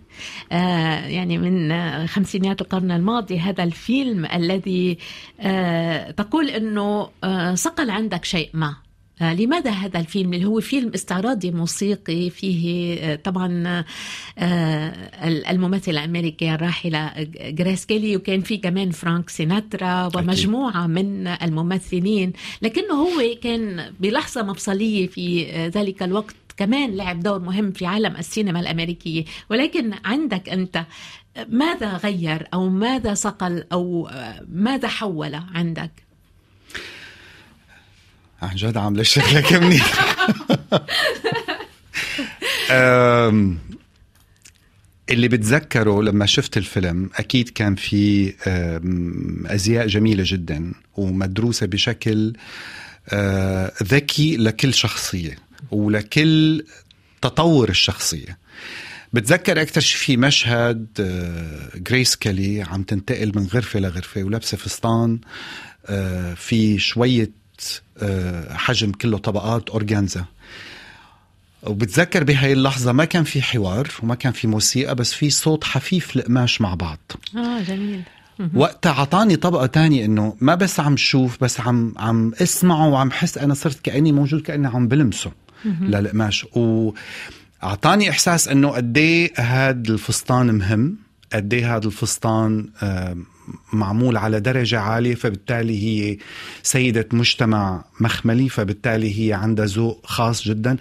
يعني 0.51 1.39
من 1.39 1.73
آه، 1.73 2.07
خمسينيات 2.07 2.61
القرن 2.61 2.91
الماضي 2.91 3.39
هذا 3.39 3.65
الفيلم 3.65 4.25
الذي 4.27 4.99
آه، 5.41 6.11
تقول 6.11 6.49
أنه 6.49 7.11
آه، 7.25 7.55
صقل 7.55 7.91
عندك 7.91 8.25
شيء 8.25 8.51
ما. 8.55 8.67
آه، 8.69 8.77
لماذا 9.21 9.71
هذا 9.71 10.01
الفيلم؟ 10.01 10.35
اللي 10.35 10.47
هو 10.47 10.61
فيلم 10.61 10.91
استعراضي 10.95 11.51
موسيقي 11.51 12.31
فيه 12.31 12.95
آه، 13.01 13.17
طبعا 13.17 13.85
آه، 14.39 14.93
الممثلة 15.51 16.05
الأمريكية 16.05 16.55
الراحلة 16.55 17.13
جريس 17.35 17.87
كيلي 17.87 18.17
وكان 18.17 18.41
في 18.41 18.57
كمان 18.57 18.91
فرانك 18.91 19.31
سيناترا 19.31 20.11
ومجموعة 20.17 20.87
من 20.87 21.27
الممثلين. 21.27 22.33
لكنه 22.63 22.95
هو 22.95 23.35
كان 23.43 23.93
بلحظة 24.01 24.43
مفصلية 24.43 25.07
في 25.07 25.47
آه، 25.51 25.69
ذلك 25.69 26.03
الوقت 26.03 26.37
كمان 26.57 26.97
لعب 26.97 27.21
دور 27.21 27.39
مهم 27.39 27.73
في 27.73 27.87
عالم 27.87 28.17
السينما 28.17 28.61
الأمريكية. 28.61 29.25
ولكن 29.51 29.95
عندك 30.05 30.49
أنت 30.49 30.85
ماذا 31.49 31.97
غير 31.97 32.49
أو 32.55 32.69
ماذا 32.69 33.15
صقل 33.15 33.65
أو 33.73 34.09
آه، 34.09 34.47
ماذا 34.49 34.89
حول 34.89 35.35
عندك؟ 35.35 36.04
عن 38.45 38.57
جد 38.57 38.77
عاملة 38.77 39.03
شكلك 39.03 39.53
منيح 39.53 40.17
اللي 45.11 45.29
بتذكره 45.29 46.03
لما 46.03 46.27
شفت 46.27 46.57
الفيلم 46.57 47.11
أكيد 47.15 47.49
كان 47.49 47.75
في 47.75 48.35
أزياء 49.47 49.87
جميلة 49.87 50.25
جدا 50.27 50.73
ومدروسة 50.97 51.67
بشكل 51.67 52.33
أه، 53.09 53.73
ذكي 53.83 54.37
لكل 54.37 54.75
شخصية 54.75 55.39
ولكل 55.71 56.65
تطور 57.23 57.69
الشخصية. 57.69 58.39
بتذكر 59.13 59.63
أكثر 59.63 59.81
شيء 59.81 59.99
في 59.99 60.17
مشهد 60.17 60.87
أه، 61.01 61.79
جريس 61.79 62.17
كيلي 62.17 62.63
عم 62.63 62.83
تنتقل 62.83 63.33
من 63.37 63.47
غرفة 63.47 63.81
لغرفة 63.81 64.25
ولابسة 64.25 64.57
فستان 64.57 65.19
أه، 65.87 66.35
في 66.35 66.79
شوية 66.79 67.31
حجم 68.51 68.93
كله 68.93 69.19
طبقات 69.19 69.71
أورجانزا. 69.71 70.25
وبتذكر 71.63 72.25
بهاي 72.25 72.53
اللحظة 72.53 72.93
ما 72.93 73.05
كان 73.05 73.25
في 73.25 73.43
حوار 73.43 73.89
وما 74.03 74.15
كان 74.15 74.33
في 74.33 74.47
موسيقى 74.47 74.95
بس 74.95 75.13
في 75.13 75.31
صوت 75.31 75.65
حفيف 75.65 76.17
القماش 76.17 76.61
مع 76.61 76.75
بعض. 76.75 76.99
آه 77.37 77.61
جميل. 77.61 78.03
وقتها 78.55 78.93
عطاني 78.93 79.37
طبقة 79.37 79.67
تانية 79.67 80.05
إنه 80.05 80.37
ما 80.41 80.55
بس 80.55 80.81
عم 80.81 80.97
شوف 80.97 81.45
بس 81.45 81.61
عم 81.61 81.95
عم 81.97 82.33
اسمعه 82.43 82.89
وعم 82.89 83.11
حس 83.11 83.39
أنا 83.39 83.55
صرت 83.55 83.81
كأني 83.81 84.13
موجود 84.13 84.41
كأني 84.41 84.67
عم 84.67 84.89
بلمسه 84.89 85.33
للقماش. 85.65 86.47
وأعطاني 87.63 88.11
إحساس 88.11 88.49
إنه 88.49 88.69
قد 88.69 88.99
إيه 88.99 89.33
هاد 89.37 89.91
الفستان 89.91 90.55
مهم 90.55 90.97
قد 91.33 91.55
إيه 91.55 91.77
هذا 91.77 91.87
الفستان 91.87 92.69
آه، 92.83 93.17
معمول 93.73 94.17
على 94.17 94.41
درجة 94.41 94.81
عالية 94.81 95.15
فبالتالي 95.15 95.83
هي 95.85 96.19
سيدة 96.63 97.09
مجتمع 97.13 97.85
مخملي 98.01 98.49
فبالتالي 98.49 99.21
هي 99.29 99.33
عندها 99.33 99.67
ذوق 99.67 100.01
خاص 100.07 100.43
جدا. 100.49 100.77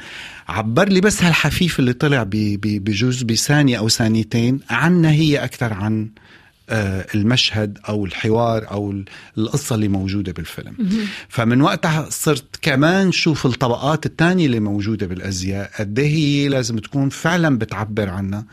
عبر 0.48 0.90
لي 0.90 1.02
بس 1.02 1.24
هالحفيف 1.24 1.80
اللي 1.80 1.94
طلع 1.94 2.26
بجوز 2.30 3.24
بثانية 3.24 3.78
أو 3.78 3.90
ثانيتين 3.90 4.60
عنا 4.70 5.12
هي 5.12 5.44
أكثر 5.44 5.74
عن 5.74 6.10
آه، 6.70 7.06
المشهد 7.16 7.78
أو 7.90 8.06
الحوار 8.06 8.72
أو 8.72 8.92
ال- 8.92 9.06
القصة 9.38 9.76
اللي 9.76 9.88
موجودة 9.88 10.32
بالفيلم. 10.32 10.76
فمن 11.30 11.62
وقتها 11.62 12.08
صرت 12.10 12.46
كمان 12.62 13.12
شوف 13.12 13.46
الطبقات 13.46 14.06
الثانية 14.06 14.46
اللي 14.46 14.60
موجودة 14.60 15.08
بالأزياء 15.08 15.72
قد 15.80 16.00
إيه 16.00 16.08
هي 16.08 16.48
لازم 16.48 16.78
تكون 16.78 17.10
فعلا 17.10 17.58
بتعبر 17.58 18.10
عنها 18.10 18.46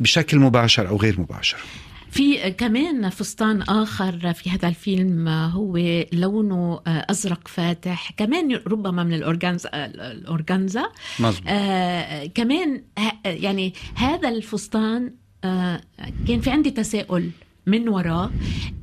بشكل 0.00 0.38
مباشر 0.38 0.88
أو 0.88 0.96
غير 0.96 1.20
مباشر. 1.20 1.56
في 2.12 2.50
كمان 2.50 3.08
فستان 3.08 3.62
آخر 3.62 4.32
في 4.32 4.50
هذا 4.50 4.68
الفيلم 4.68 5.28
هو 5.28 5.76
لونه 6.12 6.80
أزرق 6.86 7.48
فاتح 7.48 8.10
كمان 8.16 8.60
ربما 8.66 9.04
من 9.04 9.14
الأورجانزا 9.14 9.70
الأورجانزا 9.74 10.84
مزبوط 11.20 11.44
آه 11.48 12.26
كمان 12.26 12.82
يعني 13.24 13.72
هذا 13.94 14.28
الفستان 14.28 15.14
آه 15.44 15.80
كان 16.28 16.40
في 16.40 16.50
عندي 16.50 16.70
تساؤل 16.70 17.30
من 17.66 17.88
وراه 17.88 18.30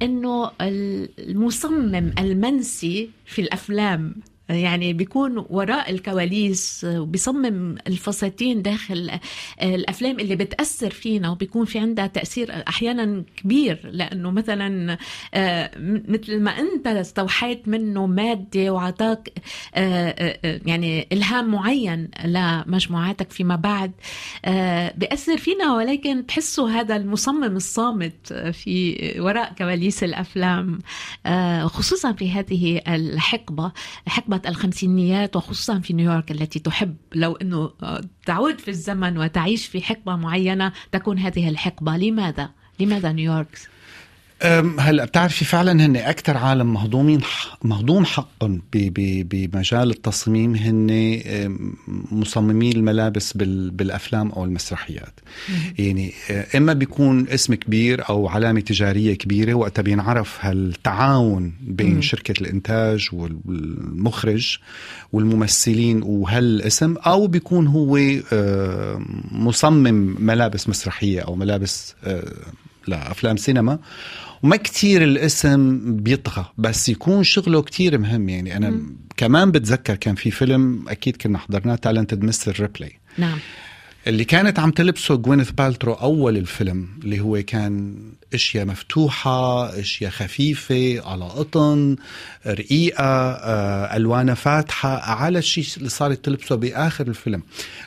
إنه 0.02 0.52
المصمم 0.62 2.14
المنسي 2.20 3.10
في 3.26 3.42
الأفلام 3.42 4.16
يعني 4.50 4.94
بيكون 4.94 5.46
وراء 5.50 5.92
الكواليس 5.92 6.86
وبيصمم 6.90 7.76
الفساتين 7.88 8.62
داخل 8.62 9.12
الأفلام 9.62 10.20
اللي 10.20 10.36
بتأثر 10.36 10.90
فينا 10.90 11.30
وبيكون 11.30 11.66
في 11.66 11.80
عندها 11.80 12.08
تأثير 12.08 12.64
أحيانا 12.68 13.24
كبير 13.38 13.90
لأنه 13.92 14.32
مثلا 14.32 14.98
آه، 15.34 15.72
مثل 16.08 16.40
ما 16.42 16.52
أنت 16.52 16.88
استوحيت 16.88 17.68
منه 17.68 18.06
مادة 18.06 18.74
وعطاك 18.74 19.30
آه، 19.76 19.80
آه، 20.10 20.40
آه، 20.46 20.60
يعني 20.66 21.08
إلهام 21.12 21.52
معين 21.52 22.10
لمجموعاتك 22.26 23.32
فيما 23.32 23.56
بعد 23.56 23.92
آه، 24.46 24.94
بيأثر 24.98 25.38
فينا 25.38 25.76
ولكن 25.76 26.26
تحسوا 26.26 26.70
هذا 26.70 26.96
المصمم 26.96 27.56
الصامت 27.56 28.34
في 28.34 28.96
وراء 29.20 29.54
كواليس 29.58 30.04
الأفلام 30.04 30.80
آه، 31.26 31.66
خصوصا 31.68 32.12
في 32.12 32.32
هذه 32.32 32.82
الحقبة 32.88 33.72
حقبة 34.08 34.39
الخمسينيات 34.48 35.36
وخصوصا 35.36 35.80
في 35.80 35.94
نيويورك 35.94 36.32
التي 36.32 36.60
تحب 36.60 36.96
لو 37.16 37.36
إنه 37.36 37.72
آه، 37.84 38.02
تعود 38.26 38.60
في 38.60 38.68
الزمن 38.68 39.18
وتعيش 39.18 39.66
في 39.68 39.82
حقبة 39.82 40.16
معينة 40.16 40.74
تكون 40.92 41.20
هذه 41.20 41.50
الحقبة 41.50 41.98
لماذا؟ 41.98 42.50
لماذا 42.80 43.12
نيويورك؟ 43.12 43.60
هلا 44.80 45.06
بتعرفي 45.06 45.46
فعلا 45.46 45.86
هن 45.86 45.96
أكثر 45.96 46.38
عالم 46.38 46.74
مهضومين 46.74 47.22
مهضوم 47.64 48.06
ب- 48.42 49.48
بمجال 49.52 49.90
التصميم 49.90 50.56
هن 50.56 50.90
مصممي 52.12 52.72
الملابس 52.72 53.34
بال- 53.34 53.72
بالأفلام 53.72 54.32
أو 54.32 54.44
المسرحيات 54.46 55.20
يعني 55.80 56.14
إما 56.56 56.74
بيكون 56.74 57.28
اسم 57.30 57.54
كبير 57.54 58.10
أو 58.10 58.28
علامة 58.28 58.60
تجارية 58.60 59.14
كبيرة 59.14 59.54
وقتها 59.54 59.82
بينعرف 59.82 60.38
هالتعاون 60.46 61.54
بين 61.62 61.96
مم. 61.96 62.02
شركة 62.02 62.42
الإنتاج 62.42 63.10
والمخرج 63.14 64.58
والممثلين 65.14 66.02
وهالاسم 66.04 66.96
أو 66.98 67.28
بيكون 67.28 67.68
هو 67.68 67.98
مصمم 69.32 70.16
ملابس 70.20 70.70
مسرحية 70.70 71.22
أو 71.22 71.36
ملابس 71.36 71.96
لأفلام 72.88 73.38
سينما 73.38 73.80
وما 74.44 74.56
كتير 74.56 75.04
الاسم 75.04 75.80
بيطغى 75.96 76.46
بس 76.58 76.90
يكون 76.90 77.24
شغله 77.24 77.62
كتير 77.62 77.98
مهم. 77.98 78.30
يعني 78.30 78.58
أنا 78.58 78.70
مم. 78.70 78.98
كمان 79.18 79.52
بتذكر 79.52 79.96
كان 79.96 80.16
في 80.16 80.32
فيلم 80.32 80.86
أكيد 80.90 81.18
كنا 81.18 81.38
حضرناه 81.38 81.76
تالنتد 81.76 82.24
مستر 82.24 82.60
ريبلي 82.60 82.92
نعم. 83.18 83.38
اللي 84.08 84.24
كانت 84.24 84.60
عم 84.60 84.72
تلبسه 84.72 85.16
جوينث 85.16 85.52
بالترو 85.52 85.94
أول 85.94 86.38
الفيلم 86.38 86.88
اللي 87.04 87.20
هو 87.20 87.42
كان 87.48 87.96
أشياء 88.34 88.66
مفتوحة 88.66 89.80
أشياء 89.80 90.12
خفيفة 90.12 91.02
على 91.10 91.26
قطن 91.26 91.96
رقيقة 92.48 93.04
آه، 93.04 93.96
ألوانها 93.98 94.34
فاتحة 94.36 95.12
على 95.12 95.40
الشيء 95.40 95.66
اللي 95.78 95.90
صارت 95.90 96.26
تلبسه 96.26 96.56
بآخر 96.56 97.08
الفيلم. 97.08 97.44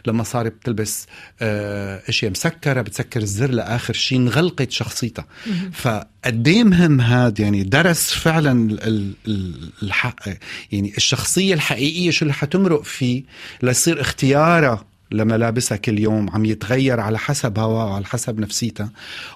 لما 0.06 0.22
صارت 0.22 0.52
بتلبس 0.52 1.06
آه، 1.42 2.02
أشياء 2.08 2.30
مسكرة 2.30 2.80
بتسكر 2.82 3.20
الزر 3.20 3.50
لآخر 3.50 3.94
شيء 3.94 4.18
انغلقت 4.18 4.70
شخصيتها. 4.70 5.26
فقد 5.72 6.48
إيه 6.48 6.64
مهم 6.64 7.00
هاد؟ 7.00 7.40
يعني 7.40 7.62
درس 7.62 8.10
فعلا 8.10 8.52
ال- 8.70 9.14
ال- 9.26 9.70
الحق 9.82 10.28
يعني 10.72 10.92
الشخصية 10.96 11.54
الحقيقية 11.54 12.10
شو 12.10 12.22
اللي 12.24 12.34
حتمرق 12.34 12.82
فيه 12.82 13.22
ليصير 13.62 14.00
اختيارها 14.00 14.84
لملابسها 15.12 15.76
كل 15.76 15.98
يوم 15.98 16.30
عم 16.30 16.44
يتغير 16.44 17.00
على 17.00 17.18
حسب 17.18 17.58
هواها 17.58 17.84
وعلى 17.84 18.04
حسب 18.04 18.40
نفسيتها 18.40 18.90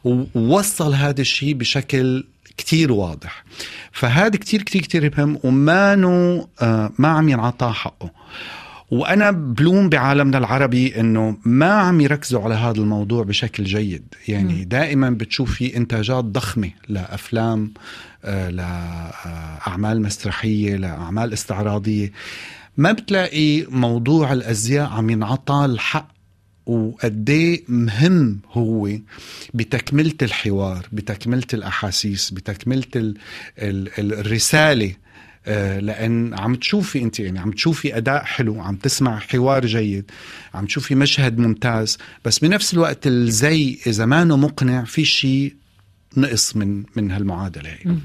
ووصل 0.04 0.94
هذا 0.94 1.20
الشيء 1.20 1.54
بشكل 1.54 2.24
كتير 2.56 2.92
واضح. 2.92 3.44
فهذا 3.92 4.36
كتير 4.36 4.62
كتير 4.62 4.82
كتير 4.82 5.12
مهم 5.18 5.38
ومانو 5.44 6.48
آه 6.62 6.92
ما 6.98 7.08
عم 7.08 7.28
ينعطى 7.28 7.72
حقه. 7.74 8.10
وأنا 8.90 9.30
بلوم 9.30 9.88
بعالمنا 9.88 10.38
العربي 10.38 11.00
إنه 11.00 11.36
ما 11.44 11.72
عم 11.72 12.00
يركزوا 12.00 12.42
على 12.42 12.54
هذا 12.54 12.80
الموضوع 12.80 13.24
بشكل 13.24 13.64
جيد. 13.64 14.14
يعني 14.28 14.54
مم. 14.54 14.62
دائما 14.62 15.10
بتشوف 15.10 15.54
في 15.54 15.76
إنتاجات 15.76 16.24
ضخمة 16.24 16.70
لأفلام 16.88 17.72
آه، 18.24 18.50
لأعمال 18.50 20.02
مسرحية 20.02 20.76
لأعمال 20.76 21.32
استعراضية. 21.32 22.12
ما 22.76 22.92
بتلاقي 22.92 23.62
موضوع 23.62 24.32
الأزياء 24.32 24.86
عم 24.88 25.10
ينعطى 25.10 25.64
الحق؟ 25.64 26.16
وقد 26.66 27.30
إيه 27.30 27.64
مهم 27.68 28.40
هو 28.52 28.90
بتكملة 29.54 30.14
الحوار 30.22 30.86
بتكملة 30.92 31.46
الأحاسيس 31.54 32.30
بتكملة 32.30 32.84
ال 32.96 33.18
ال 33.58 33.88
الرسالة؟ 33.98 34.94
آه، 35.48 35.80
لأن 35.80 36.34
عم 36.34 36.54
تشوفي 36.54 37.02
أنت 37.02 37.20
يعني 37.20 37.38
عم 37.38 37.50
تشوفي 37.50 37.96
أداء 37.96 38.24
حلو 38.24 38.60
عم 38.60 38.76
تسمع 38.76 39.18
حوار 39.18 39.66
جيد 39.66 40.10
عم 40.54 40.66
تشوفي 40.66 40.94
مشهد 40.94 41.38
ممتاز 41.38 41.98
بس 42.24 42.38
بنفس 42.38 42.74
الوقت 42.74 43.06
الزي 43.06 43.78
إذا 43.86 44.06
ما 44.06 44.24
مقنع 44.24 44.84
في 44.84 45.04
شيء 45.04 45.54
نقص 46.16 46.56
من 46.56 46.84
من 46.96 47.10
هالمعادلة 47.10 47.70
هي. 47.70 47.96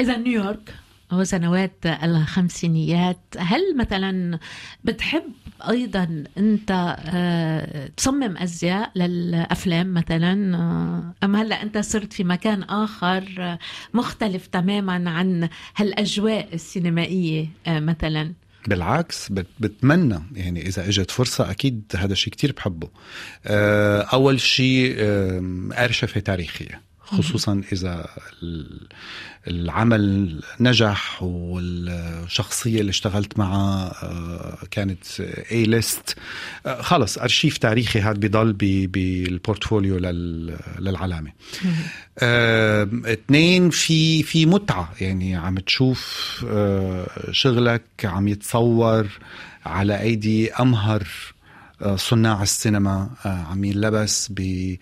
إذا 0.00 0.16
نيويورك 0.16 0.74
وسنوات 1.12 1.86
الخمسينيات. 1.86 3.18
هل 3.38 3.76
مثلا 3.76 4.38
بتحب 4.84 5.22
أيضا 5.68 6.24
أنت 6.38 6.96
آه، 7.06 7.90
تصمم 7.96 8.36
أزياء 8.36 8.92
للأفلام 8.96 9.94
مثلا؟ 9.94 10.56
آه، 10.56 11.14
أم 11.24 11.36
هلأ 11.36 11.62
أنت 11.62 11.78
صرت 11.78 12.12
في 12.12 12.24
مكان 12.24 12.62
آخر 12.62 13.24
آه، 13.38 13.58
مختلف 13.94 14.46
تماما 14.46 15.10
عن 15.10 15.48
هالأجواء 15.76 16.54
السينمائية 16.54 17.48
مثلا؟ 17.66 18.32
بالعكس 18.66 19.28
بتمنى. 19.60 20.22
يعني 20.34 20.66
إذا 20.66 20.88
إجت 20.88 21.10
فرصة 21.10 21.50
أكيد 21.50 21.82
هذا 21.96 22.12
الشيء 22.12 22.32
كتير 22.32 22.52
بحبه. 22.52 22.88
أول 24.12 24.40
شيء 24.40 24.94
أرشفة 25.72 26.20
تاريخية. 26.20 26.87
خصوصا 27.16 27.62
إذا 27.72 28.06
العمل 29.48 30.40
نجح 30.60 31.22
والشخصية 31.22 32.80
اللي 32.80 32.90
اشتغلت 32.90 33.38
معها 33.38 33.92
آه، 34.02 34.58
كانت 34.70 35.20
اي 35.52 35.64
ليست 35.64 36.16
آه، 36.66 36.82
خلص 36.82 37.18
أرشيف 37.18 37.58
تاريخي 37.58 38.00
هذا 38.00 38.18
بضل 38.18 38.52
بالبورتفوليو 38.86 39.98
للعلامة. 40.78 41.32
آه، 42.18 42.88
اثنين 43.04 43.70
في 43.70 44.22
في 44.22 44.46
متعة. 44.46 44.92
يعني 45.00 45.36
عم 45.36 45.58
تشوف 45.58 46.44
شغلك 47.30 47.82
عم 48.04 48.28
يتصور 48.28 49.06
على 49.66 50.00
أيدي 50.00 50.52
أمهر 50.52 51.06
صناع 51.96 52.42
السينما 52.42 53.10
آه، 53.26 53.28
عم 53.28 53.64
ينلبس 53.64 54.28
بأرفع 54.28 54.78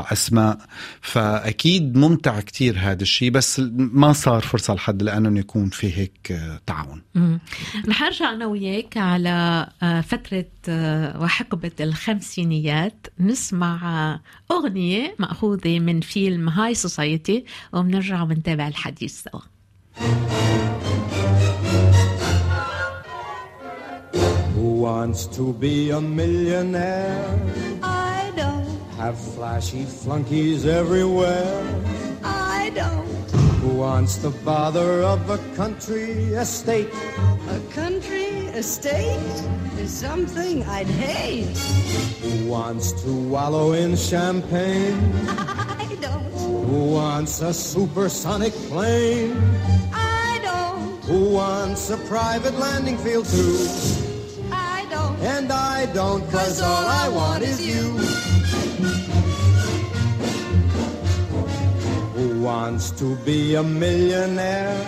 آه، 0.00 0.12
أسماء. 0.12 0.58
فأكيد 1.00 1.96
ممتع 1.96 2.40
كتير 2.40 2.78
هذا 2.78 3.02
الشيء 3.02 3.30
بس 3.30 3.62
ما 3.76 4.12
صار 4.12 4.40
فرصة 4.40 4.74
لحد 4.74 5.02
لأنه 5.02 5.38
يكون 5.38 5.68
في 5.68 5.96
هيك 5.98 6.32
آه، 6.32 6.60
تعاون. 6.66 7.02
رح 7.88 8.02
أرجع 8.02 8.32
أنا 8.32 8.46
وياك 8.46 8.96
على 8.96 9.66
فترة 10.08 10.46
وحقبة 11.22 11.72
الخمسينيات 11.80 13.06
نسمع 13.20 14.20
أغنية 14.50 15.14
مأخوذة 15.18 15.78
من 15.78 16.00
فيلم 16.00 16.48
هاي 16.48 16.74
سوسايتي 16.74 17.44
وبنرجع 17.72 18.22
ونتابع 18.22 18.68
الحديث 18.68 19.22
سوا. 19.22 19.40
Wants 24.86 25.26
to 25.26 25.52
be 25.54 25.90
a 25.90 26.00
millionaire? 26.00 27.26
I 27.82 28.32
don't. 28.36 28.68
Have 29.02 29.18
flashy 29.34 29.84
flunkies 29.84 30.64
everywhere? 30.64 31.58
I 32.22 32.70
don't. 32.72 33.08
Who 33.62 33.70
wants 33.86 34.14
the 34.18 34.30
bother 34.50 35.02
of 35.02 35.28
a 35.28 35.38
country 35.56 36.12
estate? 36.44 36.94
A 37.56 37.60
country 37.74 38.30
estate 38.62 39.36
is 39.82 39.90
something 39.90 40.62
I'd 40.62 40.92
hate. 41.06 41.58
Who 42.22 42.48
wants 42.48 42.92
to 43.02 43.10
wallow 43.34 43.72
in 43.72 43.96
champagne? 43.96 45.02
I 45.82 45.98
don't. 46.00 46.30
Who 46.70 46.82
wants 47.00 47.40
a 47.40 47.52
supersonic 47.52 48.54
plane? 48.70 49.34
I 49.92 50.38
don't. 50.48 51.04
Who 51.10 51.34
wants 51.42 51.90
a 51.90 51.96
private 52.14 52.54
landing 52.54 52.98
field 52.98 53.26
too? 53.26 54.05
And 55.20 55.52
I 55.52 55.86
don't, 55.92 56.28
cause 56.30 56.60
all 56.60 56.86
I 56.86 57.08
want 57.08 57.42
is 57.42 57.64
you. 57.66 57.82
Who 62.14 62.40
wants 62.42 62.90
to 62.92 63.16
be 63.24 63.54
a 63.54 63.62
millionaire? 63.62 64.84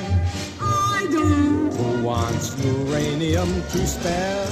I 0.61 1.07
do. 1.11 1.25
Who 1.71 2.03
wants 2.03 2.55
uranium 2.65 3.49
to 3.49 3.87
spare? 3.87 4.47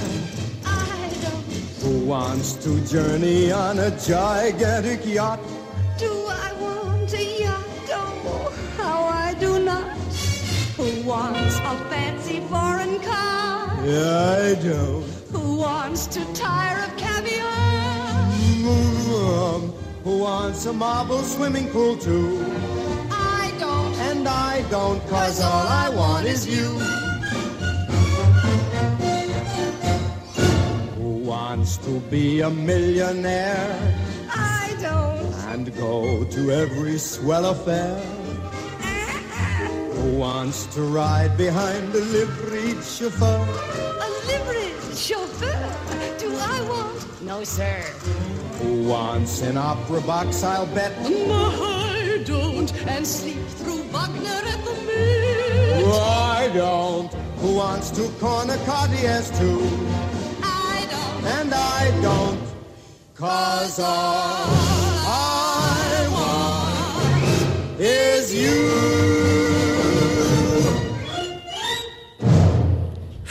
I 0.64 1.10
don't. 1.22 1.44
Who 1.82 2.06
wants 2.06 2.54
to 2.64 2.80
journey 2.86 3.52
on 3.52 3.78
a 3.78 3.90
gigantic 3.98 5.04
yacht? 5.06 5.40
Do 5.98 6.10
I 6.28 6.52
want 6.58 7.12
a 7.12 7.42
yacht? 7.42 7.64
Oh, 7.90 8.52
how 8.76 9.04
I 9.04 9.34
do 9.34 9.62
not. 9.62 9.96
Who 10.76 11.02
wants 11.08 11.58
a 11.58 11.76
fancy 11.90 12.40
foreign 12.40 13.00
car? 13.00 13.65
Yeah, 13.87 14.42
I 14.42 14.55
don't 14.64 15.05
Who 15.31 15.59
wants 15.59 16.09
to 16.09 16.20
tire 16.35 16.83
of 16.87 16.96
caviar? 16.96 17.46
Mm-hmm. 18.66 19.70
Who 20.03 20.18
wants 20.18 20.66
a 20.66 20.72
marble 20.72 21.22
swimming 21.22 21.68
pool 21.68 21.96
too? 21.96 22.44
I 23.12 23.53
don't. 23.61 23.94
And 24.09 24.27
I 24.27 24.68
don't, 24.70 25.01
cause 25.07 25.40
all 25.40 25.68
I 25.68 25.88
want 25.88 26.27
is 26.27 26.49
you. 26.49 26.66
Who 30.99 31.11
wants 31.22 31.77
to 31.87 32.01
be 32.11 32.40
a 32.40 32.51
millionaire? 32.51 33.70
I 34.35 34.75
don't. 34.83 35.33
And 35.53 35.72
go 35.77 36.25
to 36.25 36.51
every 36.51 36.99
swell 36.99 37.46
affair? 37.46 38.03
Who 40.07 40.19
wants 40.19 40.66
to 40.66 40.83
ride 40.83 41.37
behind 41.37 41.92
a 41.92 41.99
liveried 41.99 42.81
chauffeur? 42.85 43.42
A 44.07 44.09
liveried 44.29 44.97
chauffeur? 44.97 46.16
Do 46.21 46.33
I 46.33 46.61
want? 46.71 47.23
No, 47.23 47.42
sir. 47.42 47.81
Who 48.62 48.87
wants 48.88 49.42
an 49.42 49.57
opera 49.57 50.01
box, 50.03 50.45
I'll 50.45 50.66
bet? 50.66 50.92
No, 51.11 51.51
I 51.61 52.23
don't. 52.25 52.73
And 52.87 53.05
sleep 53.05 53.45
through 53.59 53.83
Wagner 53.90 54.42
at 54.53 54.64
the 54.64 54.75
Mint. 54.87 55.87
I 55.92 56.51
don't. 56.55 57.12
Who 57.40 57.57
wants 57.57 57.90
to 57.90 58.09
corner 58.21 58.59
Cartier's 58.59 59.37
too? 59.37 59.59
I 60.40 60.87
don't. 60.88 61.25
And 61.37 61.53
I 61.53 62.01
don't. 62.01 62.40
Cause 63.16 63.81
I 63.81 64.65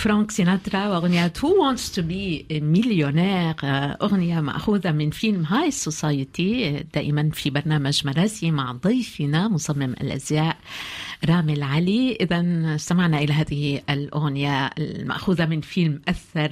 فرانك 0.05 0.31
سيناترا 0.31 0.87
وأغنية 0.87 1.33
Who 1.41 1.47
Wants 1.47 1.89
to 1.95 2.01
Be 2.01 2.45
a 2.51 2.59
Millionaire. 2.59 3.65
أغنية 4.01 4.41
مأخوذة 4.41 4.91
من 4.91 5.09
فيلم 5.09 5.45
High 5.45 5.71
Society 5.71 6.83
دائما 6.93 7.29
في 7.33 7.49
برنامج 7.49 8.07
مراسي 8.07 8.51
مع 8.51 8.71
ضيفنا 8.71 9.47
مصمم 9.47 9.93
الأزياء 10.01 10.57
رامي 11.29 11.53
العلي 11.53 12.17
إذا 12.21 12.45
استمعنا 12.75 13.19
إلى 13.19 13.33
هذه 13.33 13.81
الأغنية 13.89 14.65
المأخوذة 14.67 15.45
من 15.45 15.61
فيلم 15.61 16.01
أثر 16.07 16.51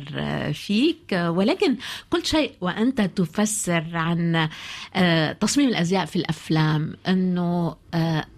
فيك 0.54 1.14
ولكن 1.14 1.76
قلت 2.12 2.26
شيء 2.26 2.52
وأنت 2.62 3.02
تفسر 3.02 3.86
عن 3.94 4.50
تصميم 5.40 5.70
الأزياء 5.70 6.06
في 6.06 6.16
الأفلام 6.16 6.96
أنه 7.08 7.76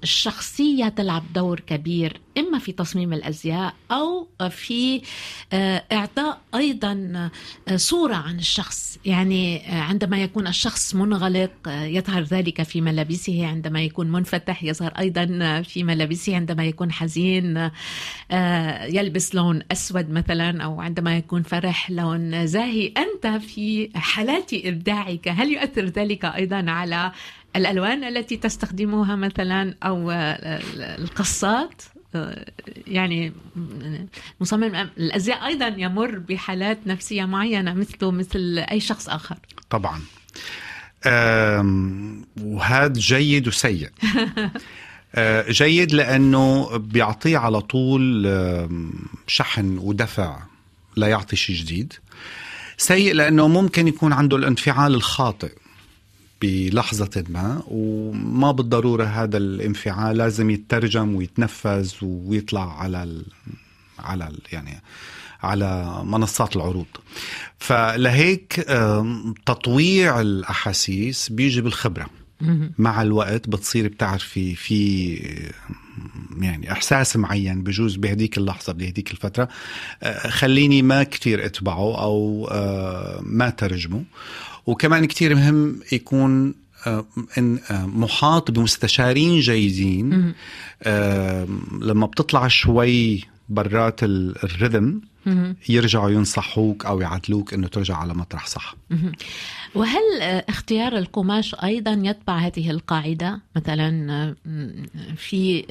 الشخصية 0.04 0.90
تلعب 0.90 1.24
دور 1.34 1.60
كبير 1.60 2.25
إما 2.38 2.60
في 2.60 2.72
تصميم 2.72 3.14
الأزياء 3.14 3.74
أو 3.92 4.28
في 4.50 5.02
إعطاء 5.92 6.42
أيضا 6.56 7.30
صورة 7.76 8.16
عن 8.16 8.40
الشخص. 8.40 9.00
يعني 9.06 9.62
عندما 9.66 10.24
يكون 10.24 10.48
الشخص 10.48 10.96
منغلق 10.96 11.52
يظهر 11.68 12.22
ذلك 12.22 12.64
في 12.64 12.82
ملابسه. 12.82 13.48
عندما 13.48 13.82
يكون 13.82 14.12
منفتح 14.12 14.64
يظهر 14.64 14.92
أيضا 15.00 15.62
في 15.62 15.84
ملابسه. 15.84 16.36
عندما 16.36 16.66
يكون 16.66 16.92
حزين 16.92 17.72
يلبس 18.96 19.36
لون 19.36 19.62
أسود 19.72 20.10
مثلا 20.10 20.64
أو 20.64 20.82
عندما 20.82 21.18
يكون 21.18 21.44
فرح 21.44 21.92
لون 21.92 22.48
زاهي. 22.48 22.94
أنت 22.98 23.28
في 23.28 23.90
حالات 23.96 24.54
إبداعك 24.54 25.28
هل 25.28 25.52
يؤثر 25.52 25.86
ذلك 25.86 26.26
أيضا 26.26 26.72
على 26.72 27.12
الألوان 27.56 28.04
التي 28.04 28.38
تستخدموها 28.38 29.16
مثلا 29.16 29.76
أو 29.84 30.12
القصات؟ 30.76 31.82
يعني 32.88 33.34
مصمم 34.40 34.64
الأزياء 34.98 35.46
أيضا 35.46 35.68
يمر 35.68 36.20
بحالات 36.20 36.78
نفسية 36.88 37.26
معينة 37.26 37.74
مثله 37.74 38.12
مثل 38.12 38.66
أي 38.72 38.80
شخص 38.80 39.10
آخر. 39.10 39.38
طبعا. 39.70 40.02
وهذا 42.42 42.94
جيد 42.94 43.48
وسيء. 43.48 43.90
جيد 45.50 45.94
لأنه 45.94 46.78
بيعطيه 46.78 47.38
على 47.38 47.62
طول 47.62 48.28
شحن 49.28 49.78
ودفع 49.78 50.40
ليعطي 50.98 51.36
شيء 51.36 51.56
جديد. 51.56 51.94
سيء 52.78 53.14
لأنه 53.14 53.48
ممكن 53.48 53.88
يكون 53.88 54.14
عنده 54.14 54.38
الانفعال 54.38 54.96
الخاطئ. 54.96 55.52
بلحظة 56.42 57.24
ما 57.30 57.64
وما 57.68 58.52
بالضرورة 58.52 59.04
هذا 59.04 59.38
الانفعال 59.38 60.18
لازم 60.18 60.50
يترجم 60.50 61.16
ويتنفذ 61.16 61.94
ويطلع 62.02 62.82
على 62.82 63.04
ال 63.04 63.26
على 64.00 64.28
ال 64.28 64.40
يعني 64.52 64.82
على 65.44 66.02
منصات 66.04 66.56
العروض. 66.56 66.86
فلهيك 67.60 68.54
تطويع 69.46 70.22
الأحاسيس 70.22 71.30
بيجي 71.30 71.62
بالخبرة. 71.62 72.08
مع 72.78 73.02
الوقت 73.02 73.50
بتصير 73.50 73.88
بتعرفي 73.88 74.56
في 74.56 75.16
يعني 76.42 76.72
إحساس 76.72 77.18
معين 77.18 77.64
بجوز 77.64 77.96
بهديك 77.96 78.38
اللحظة 78.38 78.74
بهديك 78.74 79.12
الفترة. 79.12 79.50
آه، 80.04 80.30
خليني 80.30 80.82
ما 80.82 81.04
كتير 81.04 81.46
أتبعه 81.46 82.02
أو 82.02 82.48
آه، 82.52 83.20
ما 83.24 83.50
ترجمه. 83.50 84.04
وكمان 84.66 85.06
كتير 85.06 85.36
مهم 85.36 85.80
يكون 85.92 86.54
آه، 86.88 87.06
آه، 87.38 87.86
محاط 87.86 88.52
بمستشارين 88.52 89.40
جيدين. 89.40 90.34
آه، 90.84 91.48
لما 91.82 92.06
بتطلع 92.06 92.48
شوي 92.48 93.24
برات 93.50 94.04
ال- 94.04 94.36
الرhythm 94.36 95.06
يرجعوا 95.70 96.10
ينصحوك 96.10 96.86
أو 96.86 97.02
يعدلوك 97.02 97.54
إنه 97.54 97.68
ترجع 97.68 97.96
على 97.98 98.14
مطرح 98.14 98.48
صح. 98.48 98.76
وهل 99.76 100.22
اختيار 100.22 100.98
القماش 100.98 101.56
أيضا 101.56 101.92
يتبع 102.04 102.38
هذه 102.38 102.72
القاعدة؟ 102.72 103.40
مثلا 103.56 104.36
في 105.18 105.66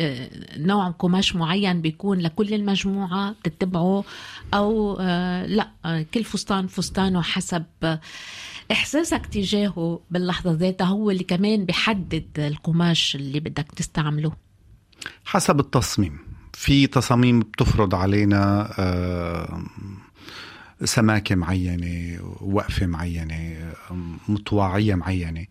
نوع 0.57 0.91
قماش 0.91 1.37
معين 1.37 1.81
بيكون 1.81 2.19
لكل 2.19 2.55
المجموعة 2.55 3.35
بتتبعه؟ 3.45 4.05
أو 4.55 4.97
لا 5.47 5.69
كل 6.15 6.25
فستان 6.25 6.67
فستانه 6.67 7.23
حسب 7.23 7.65
إحساسك 8.73 9.27
تجاهه 9.27 10.01
باللحظة 10.11 10.53
ذاتها 10.53 10.87
هو 10.87 11.11
اللي 11.11 11.25
كمان 11.25 11.65
بيحدد 11.65 12.27
القماش 12.39 13.17
اللي 13.17 13.41
بدك 13.41 13.67
تستعمله؟ 13.77 14.33
حسب 15.25 15.61
التصميم. 15.61 16.19
في 16.53 16.87
تصاميم 16.87 17.41
بتفرض 17.41 17.95
علينا 17.95 18.73
آه، 18.79 19.63
سماكة 20.85 21.35
معينة 21.35 22.19
وقفة 22.41 22.87
معينة 22.87 23.73
مطواعية 24.29 24.95
معينة. 24.95 25.47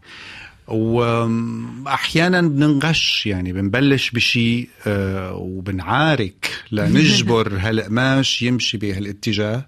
وأحيانا 0.67 2.41
بننغش 2.41 3.26
يعني 3.26 3.54
بنبلش 3.54 4.12
بشيء 4.12 4.69
آه، 4.88 5.34
وبنعارك 5.34 6.49
لنجبر 6.71 7.58
هالقماش 7.63 8.41
يمشي 8.41 8.78
بهالاتجاه. 8.78 9.67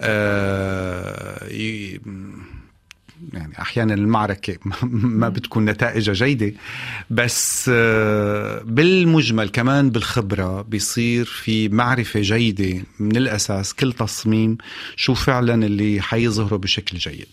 آه، 0.00 1.46
يعني 3.32 3.58
أحيانا 3.60 3.94
المعركة 3.94 4.58
ما 5.20 5.28
بتكون 5.28 5.64
نتائجها 5.64 6.14
جيدة 6.14 6.52
بس 7.10 7.70
آه، 7.74 8.62
بالمجمل 8.64 9.48
كمان 9.48 9.90
بالخبرة 9.90 10.62
بيصير 10.62 11.24
في 11.24 11.68
معرفة 11.68 12.20
جيدة 12.20 12.82
من 13.00 13.16
الأساس 13.16 13.74
كل 13.74 13.92
تصميم 13.92 14.58
شو 14.96 15.14
فعلا 15.14 15.66
اللي 15.66 16.00
حيظهره 16.00 16.56
بشكل 16.56 16.98
جيد. 16.98 17.28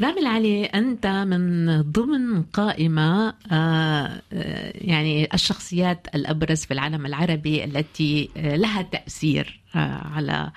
رامي 0.00 0.20
العلي 0.20 0.64
أنت 0.64 1.06
من 1.06 1.80
ضمن 1.82 2.42
قائمة 2.42 3.34
آه، 3.52 4.22
آه، 4.32 4.72
يعني 4.74 5.28
الشخصيات 5.34 6.06
الأبرز 6.14 6.64
في 6.64 6.74
العالم 6.74 7.06
العربي 7.06 7.64
التي 7.64 8.28
لها 8.36 8.82
تأثير 8.82 9.60
آه، 9.74 10.06
على 10.14 10.50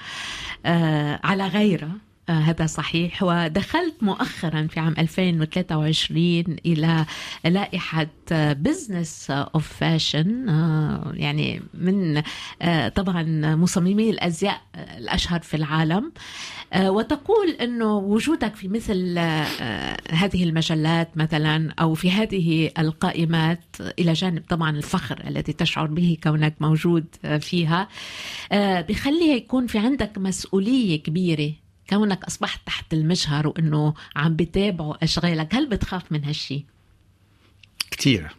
على 1.23 1.47
غيرها. 1.47 1.85
آه، 1.87 2.10
هذا 2.39 2.65
صحيح. 2.65 3.23
ودخلت 3.23 3.95
مؤخرا 4.01 4.67
في 4.67 4.79
عام 4.79 4.95
2023 4.97 6.43
إلى 6.65 7.05
لائحة 7.45 8.07
Business 8.31 9.31
of 9.31 9.67
Fashion 9.67 10.47
يعني 11.13 11.61
من 11.73 12.23
آه، 12.61 12.89
طبعا 12.89 13.55
مصممي 13.55 14.09
الأزياء 14.09 14.61
الأشهر 14.97 15.39
في 15.39 15.57
العالم. 15.57 16.11
آه، 16.73 16.91
وتقول 16.91 17.49
إنه 17.49 17.97
وجودك 17.97 18.55
في 18.55 18.67
مثل 18.67 19.15
آه، 19.17 19.97
هذه 20.11 20.43
المجلات 20.43 21.17
مثلا 21.17 21.73
أو 21.79 21.93
في 21.93 22.11
هذه 22.11 22.71
القائمات 22.79 23.63
إلى 23.99 24.13
جانب 24.13 24.43
طبعا 24.49 24.69
الفخر 24.77 25.23
الذي 25.27 25.53
تشعر 25.53 25.85
به 25.85 26.17
كونك 26.23 26.55
موجود 26.59 27.05
آه، 27.25 27.37
فيها 27.37 27.87
آه، 28.51 28.81
بخليها 28.81 29.35
يكون 29.35 29.67
في 29.67 29.79
عندك 29.79 30.17
مسؤولية 30.17 31.03
كبيرة 31.03 31.51
كونك 31.93 32.23
أصبحت 32.23 32.61
تحت 32.65 32.93
المجهر 32.93 33.47
وإنه 33.47 33.93
عم 34.15 34.35
بتابعوا 34.35 35.03
اشغالك 35.03 35.55
هل 35.55 35.69
بتخاف 35.69 36.03
من 36.11 36.23
هالشي؟ 36.25 36.65
كتير. 37.91 38.31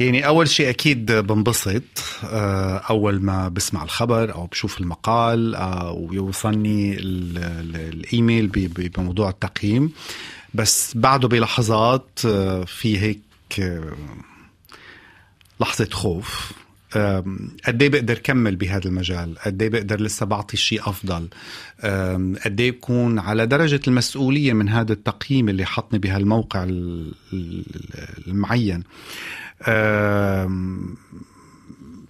يعني 0.00 0.26
أول 0.26 0.48
شيء 0.48 0.68
أكيد 0.70 1.12
بنبسط 1.12 1.82
آه، 2.24 2.76
أول 2.78 3.22
ما 3.22 3.48
بسمع 3.48 3.82
الخبر 3.82 4.34
أو 4.34 4.46
بشوف 4.46 4.80
المقال 4.80 5.54
آه، 5.54 5.90
ويوصلني 5.92 6.94
ال- 6.98 7.38
ال- 7.38 7.76
الإيميل 7.94 8.46
بموضوع 8.48 9.28
التقييم. 9.30 9.92
بس 10.54 10.96
بعده 10.96 11.28
بلحظات 11.28 12.20
آه، 12.26 12.64
في 12.64 12.98
هيك 12.98 13.20
آه، 13.60 13.96
لحظة 15.60 15.88
خوف. 15.92 16.52
قد 17.66 17.82
إيه 17.82 17.88
بقدر 17.88 18.18
كمل 18.18 18.56
بهذا 18.56 18.86
المجال؟ 18.86 19.38
قد 19.38 19.62
إيه 19.62 19.70
بقدر 19.70 20.00
لسه 20.00 20.26
بعطي 20.26 20.56
شيء 20.56 20.80
أفضل؟ 20.80 21.28
قد 22.44 22.60
إيه 22.60 22.70
بكون 22.70 23.18
على 23.18 23.46
درجة 23.46 23.80
المسؤولية 23.88 24.52
من 24.52 24.68
هذا 24.68 24.92
التقييم 24.92 25.48
اللي 25.48 25.64
حطني 25.64 25.98
بهالموقع 25.98 26.64
ال- 26.64 27.14
ال- 27.32 27.64
المعين؟ 28.28 28.82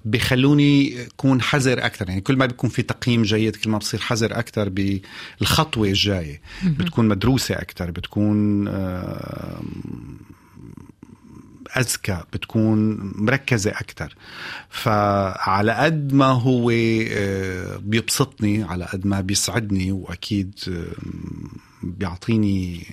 بخلوني 0.05 1.03
أكون 1.07 1.43
حذر 1.43 1.87
أكثر. 1.87 2.09
يعني 2.09 2.21
كل 2.21 2.37
ما 2.37 2.47
بيكون 2.47 2.71
في 2.71 2.83
تقييم 2.83 3.23
جيد 3.23 3.57
كل 3.57 3.71
ما 3.71 3.79
بصير 3.79 4.01
حذر 4.01 4.39
أكثر 4.39 4.69
بالخطوة 4.69 5.89
الجاية. 5.89 6.41
بتكون 6.65 7.09
مدروسة 7.09 7.55
أكثر 7.55 7.91
بتكون 7.91 8.69
آم، 11.77 11.81
أذكى 11.81 12.21
بتكون 12.33 12.99
مركزة 13.15 13.71
أكثر 13.71 14.15
فعلى 14.71 15.73
قد 15.73 16.13
ما 16.13 16.27
هو 16.27 16.71
آه، 16.71 17.77
بيبسطني 17.77 18.63
على 18.63 18.85
قد 18.85 19.07
ما 19.07 19.21
بيسعدني 19.21 19.93
وأكيد 19.93 20.55
آم، 20.69 21.51
بيعطيني 21.83 22.87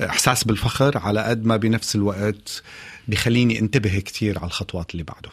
إحساس 0.00 0.44
بالفخر 0.44 0.98
على 0.98 1.20
قد 1.22 1.44
ما 1.44 1.56
بنفس 1.56 1.96
الوقت 1.96 2.62
بخليني 3.08 3.58
انتبه 3.58 3.98
كتير 3.98 4.38
على 4.38 4.46
الخطوات 4.46 4.90
اللي 4.92 5.02
بعده. 5.02 5.30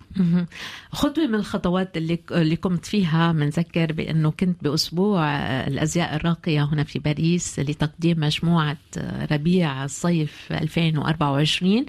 خطوة 0.91 1.27
من 1.27 1.35
الخطوات 1.35 1.97
اللي 1.97 2.19
اللي 2.31 2.55
قمت 2.55 2.85
فيها 2.85 3.31
بنذكر 3.31 3.91
بأنه 3.93 4.31
كنت 4.31 4.63
بأسبوع 4.63 5.25
آه، 5.35 5.67
الأزياء 5.67 6.15
الراقية 6.15 6.63
هنا 6.63 6.83
في 6.83 6.99
باريس 6.99 7.59
لتقديم 7.59 8.19
مجموعة 8.19 8.77
آه، 8.97 9.27
ربيع 9.33 9.85
الصيف 9.85 10.47
2024 10.51 11.77
آه، 11.77 11.85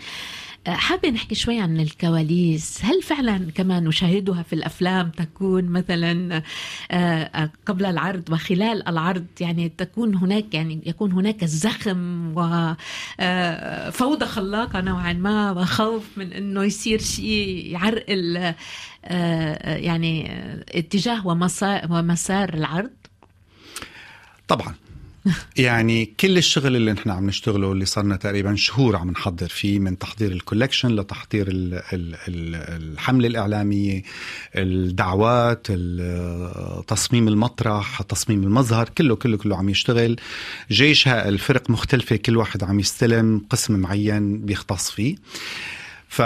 حابة 0.67 1.09
نحكي 1.09 1.35
شوي 1.35 1.61
عن 1.61 1.81
الكواليس. 1.81 2.79
هل 2.85 3.03
فعلا 3.03 3.51
كما 3.55 3.81
نشاهدها 3.81 4.43
في 4.43 4.53
الأفلام 4.53 5.11
تكون 5.11 5.65
مثلا 5.65 6.43
آه، 6.91 6.95
آه، 6.95 7.51
قبل 7.67 7.87
العرض 7.87 8.31
وخلال 8.33 8.89
العرض 8.89 9.27
يعني 9.41 9.69
تكون 9.69 10.15
هناك 10.15 10.55
يعني 10.55 10.81
يكون 10.87 11.13
هناك 11.13 11.45
زخم 11.45 12.33
وفوضى 12.37 14.27
خلاقة 14.27 14.81
نوعا 14.81 15.13
ما 15.13 15.51
وخوف 15.51 16.05
من 16.17 16.33
أنه 16.33 16.65
يصير 16.65 17.01
شيء 17.01 17.67
يعرقل 17.73 18.37
آه، 18.37 18.55
آه، 19.05 19.77
يعني 19.77 20.33
آه، 20.33 20.65
اتجاه 20.75 21.27
ومسار 21.27 22.55
العرض؟ 22.55 22.91
طبعا. 24.49 24.75
يعني 25.57 26.07
كل 26.21 26.39
الشغل 26.39 26.77
اللي 26.77 26.93
نحن 26.93 27.11
عم 27.11 27.27
نشتغله 27.27 27.73
اللي 27.73 27.85
صرنا 27.85 28.17
تقريبا 28.17 28.55
شهور 28.55 28.97
عم 28.97 29.11
نحضر 29.11 29.49
فيه 29.49 29.79
من 29.79 29.99
تحضير 29.99 30.33
الكولكشن 30.33 30.89
لتحضير 30.89 31.49
ال- 31.49 31.75
ال- 31.75 32.15
ال- 32.29 32.93
الحملة 32.93 33.29
الإعلامية 33.29 34.03
الدعوات 34.57 35.67
ال- 35.71 36.87
تصميم 36.87 37.29
المطرح 37.29 38.03
تصميم 38.03 38.43
المظهر 38.43 38.89
كله 38.89 39.17
كله 39.17 39.37
كله 39.37 39.57
عم 39.57 39.69
يشتغل. 39.69 40.17
جيش 40.71 41.09
هائل 41.09 41.39
فرق 41.39 41.71
مختلفة 41.71 42.17
كل 42.17 42.37
واحد 42.37 42.65
عم 42.65 42.81
يستلم 42.81 43.43
قسم 43.51 43.79
معين 43.79 44.39
بيختص 44.39 44.91
فيه. 44.91 45.17
ف 46.09 46.23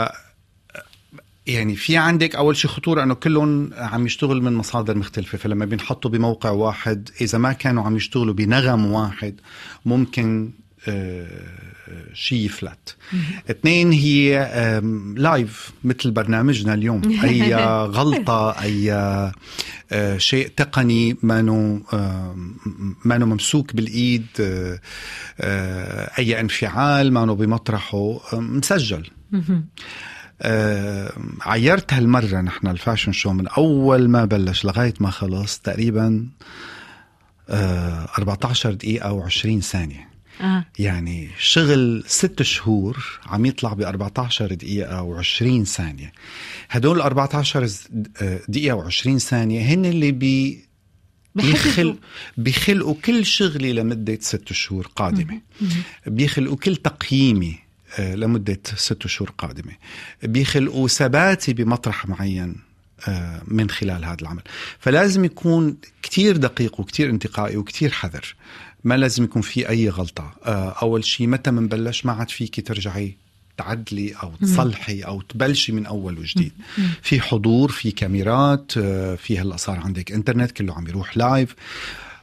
يعني 1.47 1.77
في 1.77 1.97
عندك 1.97 2.35
أول 2.37 2.57
شيء 2.57 2.71
خطورة 2.71 3.03
إنه 3.03 3.15
كلهم 3.15 3.71
عم 3.77 4.07
يشتغل 4.07 4.43
من 4.43 4.53
مصادر 4.53 4.99
مختلفة. 4.99 5.39
فلما 5.39 5.65
بينحطوا 5.65 6.11
بموقع 6.11 6.51
واحد 6.51 7.09
إذا 7.21 7.39
ما 7.39 7.53
كانوا 7.53 7.83
عم 7.85 7.97
يشتغلوا 7.97 8.35
بنغم 8.35 8.87
واحد 8.87 9.35
ممكن 9.87 10.51
آه، 10.89 11.27
شيء 12.15 12.45
يفلت. 12.47 12.97
اثنين 13.51 13.93
هي 13.93 14.51
live 15.17 15.71
مثل 15.85 16.11
برنامجنا 16.11 16.75
اليوم. 16.75 17.03
أي 17.25 17.55
غلطة 17.85 18.51
أي 18.51 18.93
آه، 19.93 20.17
شيء 20.19 20.49
تقني 20.57 21.17
مانو 21.23 21.83
آم، 21.93 22.57
مانو 23.05 23.27
ممسوك 23.27 23.77
بالإيد 23.77 24.27
آه، 24.41 24.81
آه، 25.41 26.11
أي 26.19 26.41
انفعال 26.41 27.13
مانو 27.13 27.35
بمطرحه 27.35 28.21
مسجل. 28.33 29.07
آه، 29.35 29.63
عيرت 31.41 31.93
هالمرة 31.93 32.41
نحن 32.41 32.67
ال 32.67 32.72
fashion 32.73 33.13
show 33.13 33.33
من 33.33 33.49
أول 33.49 34.09
ما 34.09 34.25
بلش 34.25 34.65
لغاية 34.65 34.95
ما 35.01 35.11
خلص 35.11 35.59
تقريبا 35.59 36.27
آه، 37.49 38.09
14 38.19 38.73
دقيقة 38.73 39.23
و20 39.29 39.59
ثانية. 39.61 40.11
آه. 40.41 40.65
يعني 40.79 41.29
شغل 41.39 42.05
ست 42.07 42.43
شهور 42.43 43.05
عم 43.27 43.47
يطلع 43.47 43.73
ب 43.73 43.81
14 43.83 44.55
دقيقة 44.55 45.23
و20 45.23 45.63
ثانية. 45.65 46.13
هدول 46.71 46.97
ال 46.97 47.03
14 47.03 47.67
ز- 47.67 47.89
آه، 48.23 48.41
دقيقة 48.49 48.89
و20 48.91 49.17
ثانية 49.19 49.63
هن 49.75 49.85
اللي 49.85 50.13
بي 50.13 50.65
بيخل 51.35 51.97
بيخلقوا 52.37 52.95
كل 53.05 53.27
شغلي 53.27 53.73
لمدة 53.73 54.19
ست 54.21 54.53
شهور 54.53 54.87
قادمة. 54.97 55.41
بيخلقوا 56.07 56.57
كل 56.57 56.77
تقييمي 56.77 57.51
آه، 57.53 57.59
لمدة 57.99 58.61
ست 58.77 59.07
شهور 59.07 59.31
قادمة. 59.39 59.73
بيخلقوا 60.23 60.89
ثباتي 60.89 61.53
بمطرح 61.53 62.07
معين 62.07 62.57
آه، 63.09 63.43
من 63.47 63.71
خلال 63.71 64.05
هذا 64.05 64.17
العمل. 64.23 64.43
فلازم 64.79 65.25
يكون 65.25 65.77
كتير 66.03 66.37
دقيق 66.37 66.81
وكتير 66.81 67.11
انتقائي 67.11 67.57
وكتير 67.57 67.91
حذر. 67.91 68.35
ما 68.85 68.97
لازم 68.97 69.25
يكون 69.25 69.43
في 69.43 69.69
أي 69.69 69.89
غلطة. 69.89 70.35
آه، 70.45 70.71
أول 70.83 71.05
شيء 71.05 71.27
متى 71.27 71.51
منبلش 71.51 72.07
ما 72.07 72.13
عاد 72.13 72.31
فيك 72.31 72.67
ترجعي 72.67 73.17
تعدلي 73.57 74.13
أو 74.23 74.33
تصلحي 74.43 75.01
أو 75.01 75.21
تبلشي 75.21 75.73
من 75.73 75.87
أول 75.87 76.19
وجديد. 76.19 76.53
في 77.03 77.21
حضور 77.21 77.71
في 77.71 77.91
كاميرات 77.91 78.73
آه، 78.77 79.15
في 79.15 79.39
هلأ 79.39 79.57
صار 79.57 79.79
عندك 79.79 80.13
إنترنت 80.13 80.51
كله 80.51 80.75
عم 80.75 80.89
يروح 80.89 81.17
live 81.17 81.55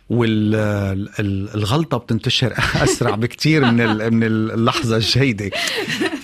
والغلطة 0.09 1.97
بتنتشر 1.97 2.53
أسرع 2.83 3.15
بكتير 3.15 3.71
من 3.71 4.13
من 4.13 4.23
اللحظة 4.23 4.95
الجيدة. 4.95 5.49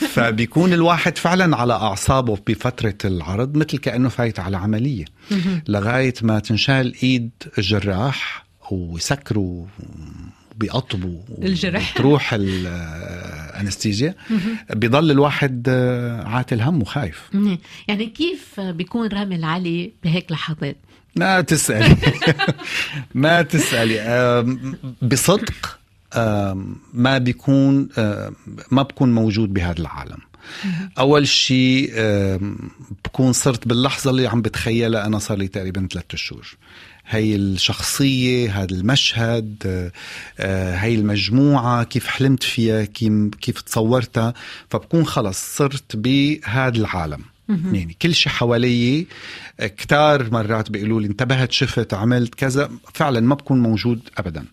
فبيكون 0.10 0.74
الواحد 0.74 1.18
فعلا 1.18 1.58
على 1.58 1.74
أعصابه 1.74 2.38
بفترة 2.48 2.98
العرض 3.06 3.58
مثل 3.58 3.78
كأنه 3.78 4.10
فايت 4.10 4.40
على 4.40 4.58
عملية. 4.58 5.06
لغاية 5.68 6.14
ما 6.22 6.40
تنشال 6.40 6.94
إيد 7.04 7.30
الجراح 7.58 8.46
ويسكروا 8.72 9.66
بيقطبوا 10.56 11.22
الجرح. 11.42 11.94
تروح 11.98 12.34
الأنستيزيا. 12.34 14.16
بيضل 14.70 15.12
الواحد 15.12 15.66
آه، 15.70 16.24
عاتل 16.28 16.62
هم 16.62 16.82
وخايف. 16.82 17.30
يعني 17.88 18.06
كيف 18.06 18.60
بيكون 18.60 19.08
رامي 19.08 19.36
العلي 19.36 19.94
بهيك 20.04 20.32
لحظات؟ 20.32 20.78
ما 21.16 21.42
تسألي 21.42 21.98
ما 23.14 23.42
تسألي 23.42 24.46
بصدق 25.02 25.80
ما 26.94 27.18
بيكون 27.18 27.90
ما 28.72 28.82
بكون 28.82 29.16
موجود 29.16 29.54
بهذا 29.54 29.80
العالم. 29.80 30.18
أول 31.00 31.28
شيء 31.28 31.92
بكون 33.06 33.34
صرت 33.34 33.68
باللحظة 33.68 34.12
اللي 34.12 34.28
عم 34.28 34.42
بتخيلها 34.42 35.06
أنا 35.06 35.20
صار 35.20 35.38
لي 35.38 35.48
تقريبا 35.48 35.88
ثلاثة 35.92 36.18
شهور. 36.18 36.58
هي 37.08 37.36
الشخصية 37.36 38.62
هذا 38.62 38.76
المشهد 38.76 39.64
آه، 40.40 40.76
هي 40.76 40.96
المجموعة 40.96 41.84
كيف 41.84 42.08
حلمت 42.08 42.44
فيها 42.44 42.86
كيف, 42.86 43.14
كيف 43.42 43.62
تصورتها. 43.62 44.34
فبكون 44.70 45.06
خلص 45.06 45.58
صرت 45.58 45.96
بهذا 45.96 46.78
العالم. 46.78 47.33
يعني 47.50 47.98
كل 48.02 48.14
شيء 48.14 48.32
حوالي 48.32 49.08
كتار 49.60 50.32
مرات 50.32 50.72
بيقولوا 50.72 51.02
لي 51.02 51.08
انتبهت 51.08 51.52
شفت 51.52 51.94
عملت 51.94 52.36
كذا 52.36 52.72
فعلا 52.94 53.20
ما 53.20 53.36
بكون 53.36 53.60
موجود 53.60 54.10
ابدا. 54.18 54.46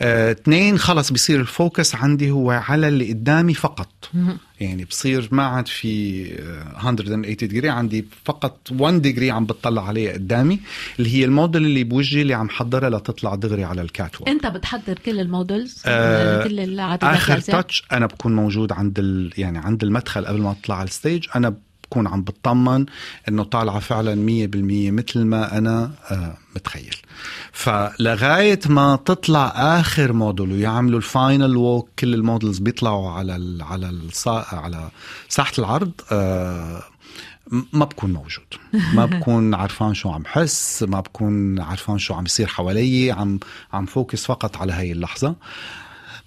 آه، 0.00 0.32
اثنين 0.32 0.78
خلص 0.78 1.12
بصير 1.12 1.40
الفوكس 1.40 1.94
عندي 1.94 2.30
هو 2.30 2.50
على 2.50 2.88
اللي 2.88 3.12
قدامي 3.12 3.54
فقط. 3.54 4.10
يعني 4.60 4.84
بصير 4.84 5.28
ما 5.32 5.42
عاد 5.42 5.68
في 5.68 6.24
آه، 6.40 6.84
180 6.84 7.36
degree 7.36 7.68
عندي 7.68 8.04
فقط 8.24 8.58
1 8.78 9.02
degree 9.02 9.30
عم 9.30 9.44
بتطلع 9.46 9.88
عليها 9.88 10.12
قدامي 10.12 10.60
اللي 10.98 11.14
هي 11.14 11.24
الموديل 11.24 11.64
اللي 11.64 11.84
بوجهي 11.84 12.22
اللي 12.22 12.34
عم 12.34 12.48
حضرها 12.48 12.90
لتطلع 12.90 13.34
دغري 13.34 13.64
على 13.64 13.82
ال 13.82 14.20
catwalk 14.20 14.28
انت 14.28 14.46
بتحضر 14.46 14.98
كل 14.98 15.20
ال 15.20 15.29
models 15.29 15.82
آه، 15.86 16.44
كل 16.44 16.60
العدد 16.60 17.04
آخر؟ 17.04 17.38
touch 17.38 17.82
أنا 17.92 18.06
بكون 18.06 18.36
موجود 18.36 18.72
عند 18.72 18.98
ال... 18.98 19.32
يعني 19.38 19.58
عند 19.58 19.84
المدخل 19.84 20.26
قبل 20.26 20.40
ما 20.40 20.50
أطلع 20.50 20.76
على 20.76 20.88
ال 20.88 20.94
stage 20.94 21.26
أنا 21.36 21.54
بكون 21.90 22.06
عم 22.06 22.22
بطمن 22.22 22.86
إنه 23.28 23.44
طالعة 23.44 23.78
فعلا 23.78 24.14
100% 24.14 24.18
مثل 24.92 25.24
ما 25.24 25.58
أنا 25.58 25.90
آه 26.10 26.36
متخيل. 26.56 26.96
فلغاية 27.52 28.60
ما 28.66 28.96
تطلع 28.96 29.52
آخر 29.80 30.12
موديل 30.12 30.52
ويعملوا 30.52 30.98
ال 30.98 31.08
final 31.08 31.56
walk 31.56 31.88
كل 31.98 32.14
ال 32.14 32.20
models 32.20 32.58
بيطلعوا 32.58 33.10
على 33.10 33.36
ال... 33.36 33.62
على 33.62 33.88
الصا... 33.88 34.44
على 34.52 34.90
ساحة 35.28 35.52
العرض 35.58 35.92
آه 36.12 36.82
ما 37.72 37.84
بكون 37.84 38.12
موجود. 38.12 38.46
ما 38.94 39.06
بكون 39.12 39.54
عرفان 39.54 39.94
شو 39.94 40.10
عم 40.10 40.24
حس 40.26 40.82
ما 40.82 41.00
بكون 41.00 41.60
عرفان 41.60 41.98
شو 41.98 42.14
عم 42.14 42.24
يصير 42.24 42.46
حوالي 42.46 43.10
عم 43.10 43.40
عم 43.72 43.86
focus 43.86 44.26
فقط 44.26 44.56
على 44.56 44.72
هاي 44.72 44.92
اللحظة. 44.92 45.34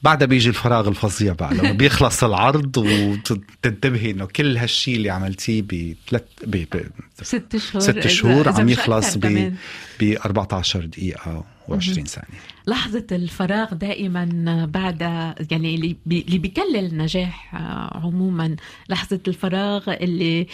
بعدها 0.03 0.27
بيجي 0.27 0.49
الفراغ 0.49 0.87
الفظيع 0.87 1.33
بقى 1.33 1.53
لما 1.55 1.71
بيخلص 1.71 2.23
العرض 2.23 2.77
وتنتبهي 2.77 4.11
إنه 4.11 4.25
كل 4.25 4.57
هالشي 4.57 4.95
اللي 4.95 5.09
عملتيه 5.09 5.61
بثلاث 5.61 6.23
ب... 6.43 6.55
ب... 6.75 6.81
ست 7.21 7.57
شهور 7.57 7.81
ست 7.81 8.07
شهور 8.07 8.49
عم 8.49 8.69
يخلص 8.69 9.15
ب 9.17 9.21
كمان. 9.21 9.55
ب 9.99 10.17
14 10.25 10.85
دقيقة 10.85 11.43
و20 11.69 11.79
ثانية 12.07 12.39
لحظة 12.67 13.07
الفراغ 13.11 13.73
دائما 13.73 14.65
بعد 14.73 15.01
يعني 15.51 15.75
اللي 15.75 15.95
بي- 16.05 16.25
اللي 16.27 16.37
بيكلل 16.37 16.85
النجاح 16.85 17.55
آه، 17.55 17.97
عموما 18.03 18.55
لحظة 18.89 19.19
الفراغ 19.27 19.83
اللي 19.93 20.47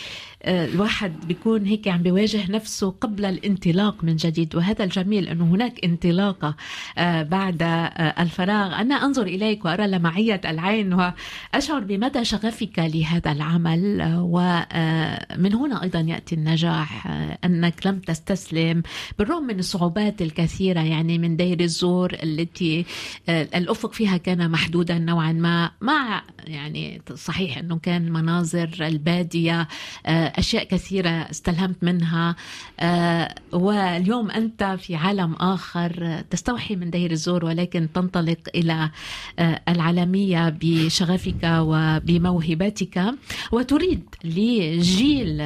آه، 0.43 0.65
الواحد 0.65 1.27
بيكون 1.27 1.65
هيك 1.65 1.87
عم 1.87 2.01
بيواجه 2.03 2.51
نفسه 2.51 2.89
قبل 3.01 3.25
الانطلاق 3.25 4.03
من 4.03 4.15
جديد. 4.15 4.55
وهذا 4.55 4.83
الجميل 4.83 5.27
أنه 5.27 5.43
هناك 5.45 5.85
انطلاقة 5.85 6.55
آه، 6.97 7.23
بعد 7.23 7.63
الفراغ. 8.19 8.81
أنا 8.81 8.95
أنظر 8.95 9.23
إليك 9.23 9.65
وأرى 9.65 9.87
لمعية 9.87 10.41
العين 10.45 10.93
وأشعر 10.93 11.79
بمدى 11.79 12.25
شغفك 12.25 12.79
لهذا 12.79 13.31
العمل. 13.31 14.01
ومن 14.17 15.53
هنا 15.53 15.83
أيضا 15.83 15.99
يأتي 15.99 16.35
النجاح 16.35 17.07
أنك 17.45 17.87
لم 17.87 17.99
تستسلم 17.99 18.83
بالرغم 19.19 19.43
من 19.43 19.59
الصعوبات 19.59 20.21
الكثيرة 20.21 20.79
يعني 20.81 21.17
من 21.17 21.35
دير 21.37 21.59
الزور 21.59 21.96
التي 22.05 22.85
آه، 23.29 23.47
الأفق 23.55 23.93
فيها 23.93 24.17
كان 24.17 24.51
محدودا 24.51 24.97
نوعا 24.99 25.31
ما 25.31 25.71
مع 25.81 26.23
يعني 26.47 27.01
صحيح 27.15 27.57
أنه 27.57 27.77
كان 27.77 28.11
مناظر 28.11 28.69
البادية 28.81 29.67
آه، 30.05 30.33
أشياء 30.39 30.63
كثيرة 30.63 31.09
استلهمت 31.09 31.83
منها 31.83 32.35
آه، 32.79 33.35
واليوم 33.53 34.31
أنت 34.31 34.63
في 34.79 34.95
عالم 34.95 35.35
آه، 35.41 36.21
تستوحي 36.29 36.75
من 36.75 36.89
دير 36.89 37.11
الزور 37.11 37.45
ولكن 37.45 37.87
تنطلق 37.93 38.39
إلى 38.55 38.89
آه، 39.39 39.61
العالمية 39.69 40.57
بشغفك 40.61 41.43
وبموهبتك 41.43 43.05
وتريد 43.51 44.03
لجيل 44.23 45.43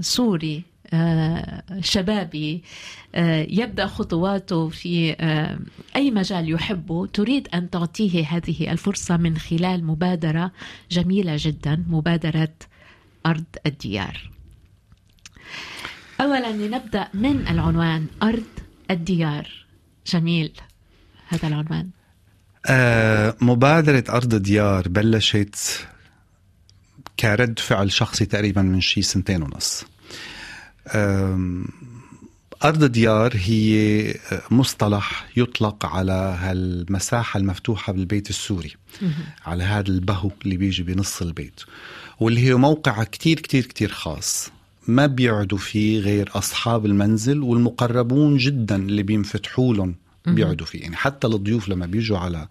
سوري 0.00 0.62
شبابي 1.80 2.62
آه، 3.14 3.46
يبدأ 3.50 3.86
خطواته 3.86 4.68
في 4.68 5.16
آه، 5.20 5.58
أي 5.96 6.10
مجال 6.10 6.50
يحبه 6.50 7.06
تريد 7.06 7.48
أن 7.54 7.70
تعطيه 7.70 8.26
هذه 8.26 8.72
الفرصة 8.72 9.16
من 9.16 9.38
خلال 9.38 9.84
مبادرة 9.84 10.52
جميلة 10.90 11.36
جدا 11.38 11.84
مبادرة 11.88 12.52
أرض 13.26 13.44
الديار. 13.66 14.30
اولا 16.20 16.52
لنبدأ 16.52 17.08
من 17.14 17.48
العنوان 17.48 18.06
أرض 18.22 18.44
الديار. 18.90 19.66
جميل 20.06 20.52
هذا 21.28 21.48
العنوان. 21.48 21.90
آه، 22.66 23.36
مبادرة 23.40 24.04
أرض 24.08 24.34
ديار 24.34 24.88
بلشت 24.88 25.86
كرد 27.20 27.58
فعل 27.58 27.92
شخصي 27.92 28.24
تقريبا 28.24 28.62
من 28.62 28.80
شي 28.80 29.02
سنتين 29.02 29.42
ونص 29.42 29.84
أرض 32.64 32.84
ديار 32.84 33.32
هي 33.36 34.14
مصطلح 34.50 35.26
يطلق 35.36 35.86
على 35.86 36.36
هالمساحة 36.40 37.38
المفتوحة 37.38 37.92
بالبيت 37.92 38.30
السوري 38.30 38.72
على 39.46 39.64
هذا 39.64 39.88
البهو 39.88 40.30
اللي 40.44 40.56
بيجي 40.56 40.82
بنص 40.82 41.22
البيت 41.22 41.60
واللي 42.20 42.40
هي 42.40 42.54
موقع 42.54 43.04
كتير 43.04 43.40
كتير 43.40 43.66
كتير 43.66 43.88
خاص 43.92 44.50
ما 44.88 45.06
بيقعدوا 45.06 45.58
فيه 45.58 46.00
غير 46.00 46.30
أصحاب 46.34 46.86
المنزل 46.86 47.40
والمقربون 47.40 48.36
جدا 48.36 48.76
اللي 48.76 49.02
بينفتحوا 49.02 49.74
لهم 49.74 49.94
بيقعدوا 50.26 50.66
فيه. 50.66 50.82
يعني 50.82 50.96
حتى 50.96 51.26
الضيوف 51.26 51.68
لما 51.68 51.86
بيجوا 51.86 52.18
على 52.18 52.48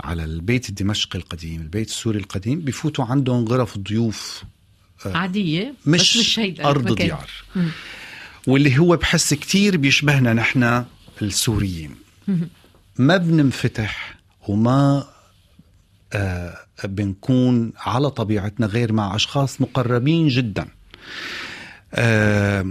على 0.00 0.24
البيت 0.24 0.68
الدمشقي 0.68 1.18
القديم 1.18 1.60
البيت 1.60 1.88
السوري 1.88 2.18
القديم 2.18 2.60
بيفوتوا 2.60 3.04
عندهم 3.04 3.44
غرف 3.44 3.78
ضيوف 3.78 4.44
عادية 5.06 5.74
مش, 5.86 6.00
بس 6.00 6.16
مش 6.16 6.38
أرض 6.60 6.86
المكان. 6.86 7.06
ديار. 7.06 7.30
واللي 8.46 8.78
هو 8.78 8.96
بحس 8.96 9.34
كتير 9.34 9.76
بيشبهنا 9.76 10.32
نحن 10.32 10.84
السوريين. 11.22 11.94
ما 12.98 13.16
بننفتح 13.16 14.14
وما 14.48 15.04
آه 16.12 16.58
بنكون 16.84 17.72
على 17.76 18.10
طبيعتنا 18.10 18.66
غير 18.66 18.92
مع 18.92 19.16
أشخاص 19.16 19.60
مقربين 19.60 20.28
جدا. 20.28 20.68
آه 21.94 22.66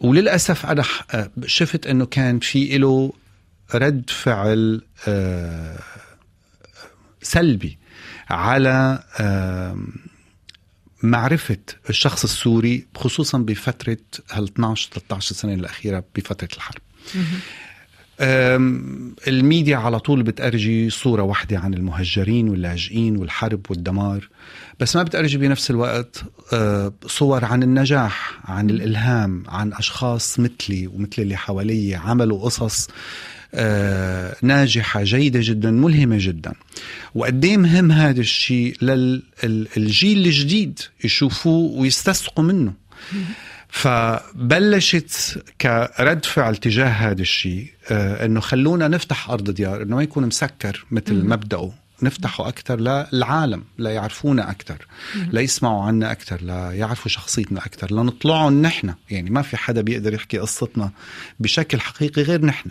وللأسف 0.00 0.66
أنا 0.66 0.84
آه، 1.10 1.30
شفت 1.46 1.86
إنه 1.86 2.06
كان 2.06 2.38
في 2.38 2.78
له 2.78 3.12
رد 3.74 4.10
فعل 4.10 4.82
آه 5.08 5.78
سلبي 7.22 7.78
على 8.30 9.04
آه 9.20 9.76
معرفة 11.02 11.58
الشخص 11.90 12.24
السوري 12.24 12.86
خصوصا 12.94 13.38
بفترة 13.38 13.96
هال 14.32 14.44
12 14.44 14.90
13 14.92 15.34
سنة 15.34 15.54
الأخيرة 15.54 16.04
بفترة 16.16 16.48
الحرب. 16.56 16.80
الميديا 19.28 19.76
على 19.76 19.98
طول 19.98 20.22
بتأرجي 20.22 20.90
صورة 20.90 21.22
واحدة 21.22 21.58
عن 21.58 21.74
المهجرين 21.74 22.48
واللاجئين 22.48 23.16
والحرب 23.16 23.60
والدمار 23.70 24.28
بس 24.80 24.96
ما 24.96 25.02
بتأرجي 25.02 25.38
بنفس 25.38 25.70
الوقت 25.70 26.22
أه، 26.52 26.92
صور 27.06 27.44
عن 27.44 27.62
النجاح 27.62 28.40
عن 28.44 28.70
الإلهام 28.70 29.44
عن 29.48 29.72
أشخاص 29.72 30.40
مثلي 30.40 30.86
ومثل 30.86 31.22
اللي 31.22 31.36
حوالي 31.36 31.94
عملوا 31.94 32.44
قصص. 32.44 32.88
ناجحة 34.42 35.02
جيدة 35.02 35.40
جدا 35.42 35.70
ملهمة 35.70 36.16
جدا. 36.20 36.52
وقديه 37.14 37.56
مهم 37.56 37.92
هذا 37.92 38.20
الشيء 38.20 38.76
للجيل 38.82 40.26
الجديد 40.26 40.80
يشوفوه 41.04 41.80
ويستسقوا 41.80 42.44
منه. 42.44 42.72
فبلشت 43.68 45.42
كرد 45.60 46.24
فعل 46.24 46.56
تجاه 46.56 46.88
هذا 46.88 47.22
الشيء 47.22 47.66
آه، 47.90 48.24
إنه 48.24 48.40
خلونا 48.40 48.88
نفتح 48.88 49.30
أرض 49.30 49.50
ديار 49.50 49.82
إنه 49.82 49.96
ما 49.96 50.02
يكون 50.02 50.26
مسكر 50.26 50.84
مثل 50.90 51.14
مبدأه. 51.14 51.72
نفتحه 52.02 52.48
أكثر 52.48 52.80
للعالم 52.80 53.64
لا 53.78 53.90
يعرفونا 53.90 54.50
أكثر 54.50 54.86
لا 55.30 55.40
يسمعوا 55.40 55.84
عنا 55.84 56.12
أكثر 56.12 56.42
لا 56.42 56.72
يعرفوا 56.72 57.10
شخصيتنا 57.10 57.66
أكثر 57.66 57.94
لا 57.94 58.02
نطلعهم 58.02 58.62
نحن. 58.62 58.94
يعني 59.10 59.30
ما 59.30 59.42
في 59.42 59.56
حدا 59.56 59.80
بيقدر 59.80 60.14
يحكي 60.14 60.38
قصتنا 60.38 60.90
بشكل 61.40 61.80
حقيقي 61.80 62.22
غير 62.22 62.44
نحن. 62.44 62.70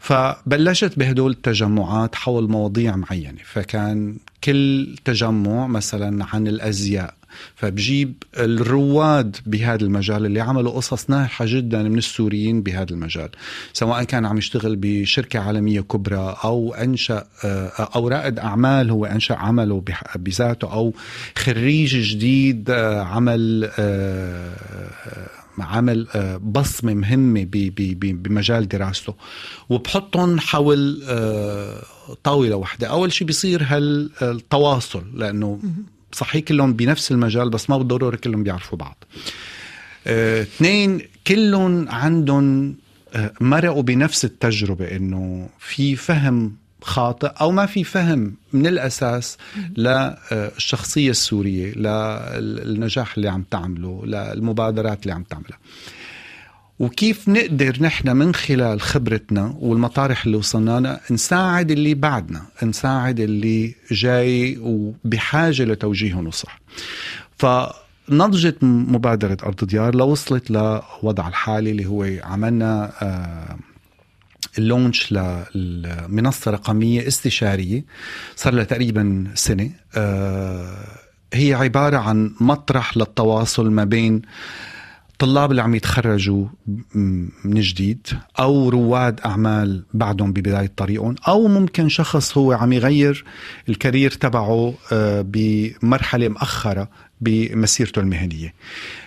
فبلشت 0.00 0.98
بهدول 0.98 1.30
التجمعات 1.30 2.14
حول 2.14 2.50
مواضيع 2.50 2.96
معينة. 2.96 3.38
فكان 3.44 4.16
كل 4.44 4.94
تجمع 5.04 5.66
مثلا 5.66 6.26
عن 6.32 6.46
الأزياء 6.46 7.14
فبجيب 7.54 8.14
الرواد 8.38 9.36
بهذا 9.46 9.84
المجال 9.84 10.26
اللي 10.26 10.40
عملوا 10.40 10.72
قصص 10.72 11.10
ناجحة 11.10 11.44
جدا 11.48 11.82
من 11.82 11.98
السوريين 11.98 12.62
بهذا 12.62 12.90
المجال. 12.90 13.28
سواء 13.72 14.04
كان 14.04 14.26
عم 14.26 14.38
يشتغل 14.38 14.76
بشركة 14.76 15.38
عالمية 15.40 15.80
كبرى 15.80 16.36
أو 16.44 16.74
أنشأ 16.74 17.26
آه، 17.44 17.68
أو 17.96 18.08
رائد 18.08 18.38
أعمال 18.38 18.90
هو 18.90 19.04
أنشأ 19.04 19.34
عمله 19.34 19.84
بذاته 20.16 20.72
أو 20.72 20.94
خريج 21.36 21.96
جديد 21.96 22.70
آه، 22.70 23.02
عمل 23.02 23.70
عمل 25.62 26.06
آه، 26.14 26.36
بصمة 26.36 26.94
مهمة 26.94 27.46
بمجال 27.50 28.68
دراسته. 28.68 29.14
وبحطهم 29.68 30.40
حول 30.40 31.02
آه، 31.08 31.82
طاولة 32.24 32.56
واحدة. 32.56 32.86
أول 32.86 33.12
شيء 33.12 33.26
بيصير 33.26 33.62
هالتواصل 33.66 35.04
لأنه 35.14 35.60
صحيح 36.12 36.44
كلهم 36.44 36.72
بنفس 36.72 37.12
المجال 37.12 37.50
بس 37.50 37.70
ما 37.70 37.78
بالضرورة 37.78 38.16
كلهم 38.16 38.42
بيعرفوا 38.42 38.78
بعض. 38.78 39.04
آه، 40.06 40.42
اثنين 40.42 41.00
كلهم 41.26 41.88
عندهم 41.88 42.76
مرقوا 43.40 43.82
بنفس 43.82 44.24
التجربة 44.24 44.96
إنه 44.96 45.48
في 45.58 45.96
فهم 45.96 46.59
خاطئ 46.82 47.26
أو 47.40 47.50
ما 47.50 47.66
في 47.66 47.84
فهم 47.84 48.34
من 48.52 48.66
الأساس 48.66 49.36
للشخصيه 49.76 51.10
السورية 51.10 51.72
للنجاح 51.74 53.16
اللي 53.16 53.28
عم 53.28 53.42
تعمله 53.50 54.02
للمبادرات 54.06 55.02
اللي 55.02 55.12
عم 55.14 55.22
تعملها. 55.22 55.58
وكيف 56.78 57.28
نقدر 57.28 57.76
نحن 57.82 58.16
من 58.16 58.34
خلال 58.34 58.80
خبرتنا 58.80 59.54
والمطارح 59.58 60.24
اللي 60.24 60.36
وصلنا 60.36 60.80
لها 60.80 61.00
نساعد 61.10 61.70
اللي 61.70 61.94
بعدنا 61.94 62.42
نساعد 62.62 63.20
اللي 63.20 63.74
جاي 63.90 64.58
وبحاجة 64.60 65.64
لتوجيه 65.64 66.14
ونصح 66.14 66.60
فنضجت 67.38 68.56
مبادرة 68.64 69.36
أرض 69.42 69.64
ديار 69.64 69.94
لوصلت 69.94 70.50
لوضع 70.50 71.28
الحالي 71.28 71.70
اللي 71.70 71.86
هو 71.86 72.06
عملنا 72.24 72.92
آه 73.02 73.58
اللونش 74.58 75.14
للمنصة 75.54 76.50
رقمية 76.50 77.08
استشارية 77.08 77.84
صار 78.36 78.54
لها 78.54 78.64
تقريبا 78.64 79.24
سنة. 79.34 79.70
آه 79.96 81.00
هي 81.32 81.54
عبارة 81.54 81.96
عن 81.96 82.34
مطرح 82.40 82.96
للتواصل 82.96 83.70
ما 83.70 83.84
بين 83.84 84.22
الطلاب 85.22 85.50
اللي 85.50 85.62
عم 85.62 85.74
يتخرجوا 85.74 86.46
من 87.44 87.60
جديد 87.60 88.06
أو 88.38 88.68
رواد 88.68 89.20
أعمال 89.20 89.84
بعدهم 89.94 90.32
ببداية 90.32 90.72
طريقهم 90.76 91.14
أو 91.28 91.48
ممكن 91.48 91.88
شخص 91.88 92.38
هو 92.38 92.52
عم 92.52 92.72
يغير 92.72 93.24
الكارير 93.68 94.10
تبعه 94.10 94.74
آه، 94.92 95.24
بمرحلة 95.26 96.28
مأخره 96.28 96.88
بمسيرته 97.20 98.00
المهنية. 98.00 98.54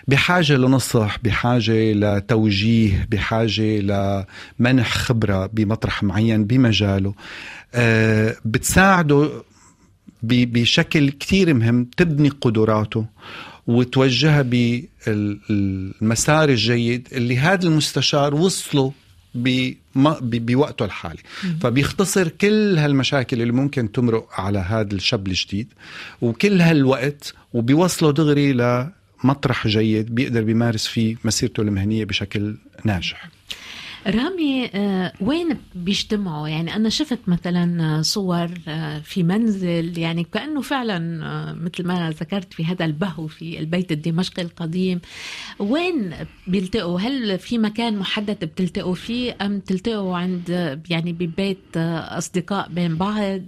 بحاجة 0.08 0.54
لنصح 0.54 1.18
بحاجة 1.24 1.94
لتوجيه 1.94 3.08
بحاجة 3.12 3.80
لمنح 4.60 4.94
خبرة 4.98 5.46
بمطرح 5.46 6.04
معين 6.04 6.46
بمجاله. 6.46 7.14
آه، 7.76 8.36
بتساعده 8.46 9.30
بشكل 10.24 11.10
كتير 11.10 11.54
مهم 11.54 11.86
تبني 11.98 12.30
قدراته 12.30 13.06
وتوجهها 13.68 14.42
بالمسار 15.08 16.50
الجيد 16.50 17.08
اللي 17.12 17.38
هذا 17.38 17.68
المستشار 17.68 18.36
وصله 18.36 18.94
بوقته 19.36 20.86
الحالي. 20.86 21.20
فبيختصر 21.62 22.28
كل 22.28 22.78
هالمشاكل 22.78 23.42
اللي 23.42 23.54
ممكن 23.54 23.92
تمرق 23.92 24.28
على 24.42 24.60
هذا 24.60 24.96
الشاب 24.96 25.28
الجديد 25.28 25.68
وكل 26.22 26.62
هالوقت 26.62 27.34
وبيوصله 27.54 28.12
دغري 28.12 28.54
لمطرح 28.54 29.68
جيد 29.68 30.16
بيقدر 30.16 30.44
بيمارس 30.44 30.88
فيه 30.88 31.16
مسيرته 31.24 31.62
المهنية 31.62 32.06
بشكل 32.06 32.56
ناجح. 32.86 33.30
رامي 34.08 34.70
آه، 34.74 35.14
وين 35.22 35.58
بيجتمعوا؟ 35.76 36.48
يعني 36.48 36.76
أنا 36.76 36.90
شفت 36.90 37.20
مثلا 37.28 37.98
آه، 38.00 38.02
صور 38.02 38.50
آه، 38.68 39.00
في 39.00 39.24
منزل 39.24 39.98
يعني 39.98 40.24
كأنه 40.24 40.62
فعلا 40.62 41.00
مثل 41.54 41.88
ما 41.88 42.10
ذكرت 42.10 42.54
في 42.54 42.66
هذا 42.66 42.86
البهو 42.86 43.28
في 43.28 43.60
البيت 43.60 43.92
الدمشقي 43.92 44.42
القديم. 44.42 45.00
وين 45.60 46.14
بيلتقوا؟ 46.48 47.00
هل 47.00 47.40
في 47.40 47.58
مكان 47.58 47.98
محدد 47.98 48.46
بتلتقوا 48.46 48.96
فيه 48.96 49.38
أم 49.42 49.60
تلتقوا 49.60 50.18
عند 50.18 50.50
يعني 50.90 51.14
ببيت 51.14 51.78
أصدقاء 51.78 52.70
بين 52.70 52.96
بعض؟ 52.96 53.42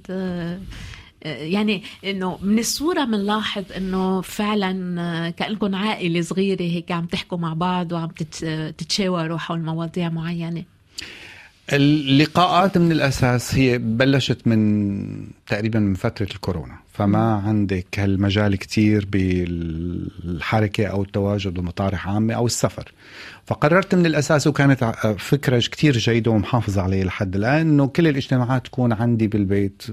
يعني 1.26 1.84
إنه 2.06 2.38
من 2.42 2.60
الصورة 2.60 3.04
بنلاحظ 3.04 3.64
إنه 3.78 4.22
فعلا 4.22 5.02
آه، 5.02 5.30
كأنكم 5.30 5.76
عائلة 5.76 6.22
صغيرة 6.22 6.62
هيك 6.62 6.92
عم 6.92 7.06
تحكوا 7.06 7.38
مع 7.38 7.54
بعض 7.54 7.92
وعم 7.92 8.08
تت- 8.10 8.74
تتشاوروا 8.78 9.38
حول 9.38 9.60
مواضيع 9.62 10.10
معينة. 10.10 10.64
اللقاءات 11.74 12.78
من 12.78 12.92
الأساس 12.92 13.56
هي 13.56 13.78
بلشت 13.78 14.48
من 14.48 15.28
تقريبا 15.48 15.80
من 15.80 15.94
فترة 15.94 16.28
الكورونا 16.36 16.76
فما 16.94 17.34
عندك 17.34 18.00
هالمجال 18.00 18.56
كتير 18.56 19.08
بالحركة 19.12 20.86
أو 20.86 21.04
التواجد 21.04 21.54
بمطارح 21.54 22.08
عامة 22.08 22.34
أو 22.34 22.46
السفر. 22.46 22.92
فقررت 23.46 23.96
من 23.96 24.06
الأساس 24.06 24.48
وكانت 24.48 24.84
فكرة 25.18 25.60
كتير 25.60 25.98
جيدة 25.98 26.32
ومحافظة 26.32 26.82
عليها 26.82 27.06
لحد 27.06 27.36
الآن 27.36 27.62
إنه 27.62 27.88
كل 27.88 28.08
الاجتماعات 28.08 28.66
تكون 28.66 28.94
عندي 28.94 29.28
بالبيت 29.28 29.84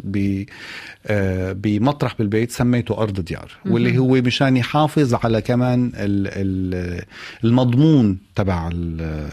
آه، 1.07 1.53
بمطرح 1.53 2.15
بالبيت 2.19 2.51
سميته 2.51 2.99
أرض 3.03 3.21
ديار 3.21 3.53
واللي 3.67 3.99
هو 3.99 4.09
مشان 4.09 4.57
يحافظ 4.57 5.15
على 5.15 5.41
كمان 5.41 5.87
ال- 5.95 6.29
ال- 6.29 7.05
المضمون 7.45 8.19
تبع 8.35 8.69
ال- 8.73 9.29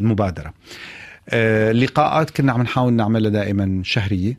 المبادرة. 0.00 0.52
لقاءات 1.72 2.30
كنا 2.30 2.52
عم 2.52 2.62
نحاول 2.62 2.92
نعملها 2.92 3.30
دائما 3.30 3.80
شهرية 3.84 4.38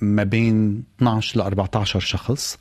ما 0.00 0.24
بين 0.24 0.82
12 0.98 1.38
ل 1.38 1.42
14 1.42 2.00
شخص. 2.00 2.58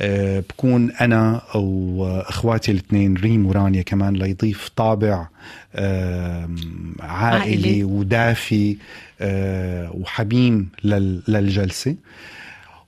آه، 0.00 0.40
بكون 0.40 0.90
أنا 0.92 1.42
وإخواتي 1.54 2.72
الاثنين 2.72 3.14
ريم 3.16 3.46
ورانيا 3.46 3.82
كمان 3.82 4.14
ليضيف 4.14 4.68
طابع 4.76 5.28
عائلي, 7.00 7.84
ودافي 7.84 8.76
آه، 9.20 9.90
وحميم 9.94 10.68
لل- 10.84 11.22
للجلسة. 11.28 11.96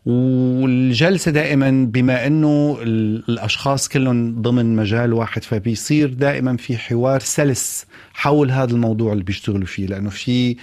والجلسة 0.07 1.30
دائما 1.30 1.84
بما 1.90 2.26
إنه 2.26 2.78
ال- 2.82 3.24
الأشخاص 3.28 3.88
كلهم 3.88 4.42
ضمن 4.42 4.76
مجال 4.76 5.12
واحد 5.12 5.44
فبيصير 5.44 6.12
دائما 6.14 6.57
في 6.57 6.76
حوار 6.78 7.20
سلس 7.20 7.86
حول 8.14 8.50
هذا 8.50 8.72
الموضوع 8.72 9.12
اللي 9.12 9.24
بيشتغلوا 9.24 9.66
فيه 9.66 9.86
لأنه 9.86 10.11
في 10.11 10.57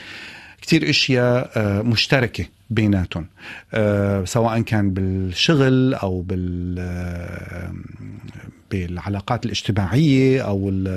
كتير 0.61 0.89
أشياء 0.89 1.51
آه، 1.55 1.81
مشتركة 1.81 2.45
بيناتهم 2.69 3.25
آه، 3.73 4.23
سواء 4.25 4.59
كان 4.61 4.91
بالشغل 4.93 5.93
أو 5.93 6.21
بال 6.21 6.75
آه، 6.79 7.73
بالعلاقات 8.71 9.45
الاجتماعية 9.45 10.41
أو 10.41 10.69
ال- 10.69 10.87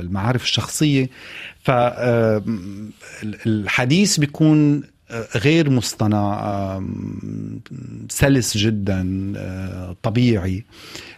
المعارف 0.00 0.42
الشخصية. 0.42 1.08
فالحديث 3.22 4.18
بيكون 4.20 4.82
غير 5.36 5.70
مصطنع 5.70 6.82
سلس 8.08 8.56
جدا 8.56 9.32
آه، 9.36 9.96
طبيعي 10.02 10.64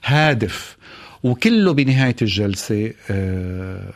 هادف. 0.05 0.76
وكله 1.22 1.72
بنهاية 1.72 2.16
الجلسة 2.22 2.93
آه، 3.11 3.93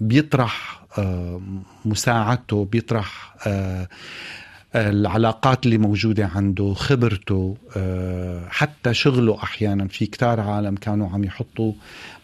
بيطرح 0.00 0.84
آه، 0.98 1.40
مساعدته 1.84 2.64
بيطرح 2.64 3.36
العلاقات 4.76 5.66
اللي 5.66 5.78
موجودة 5.78 6.30
عنده 6.34 6.74
خبرته 6.74 7.56
آه، 7.76 8.48
حتى 8.48 8.94
شغله 8.94 9.42
أحيانا 9.42 9.88
في 9.88 10.06
كتار 10.06 10.40
عالم 10.40 10.74
كانوا 10.74 11.08
عم 11.10 11.24
يحطوا 11.24 11.72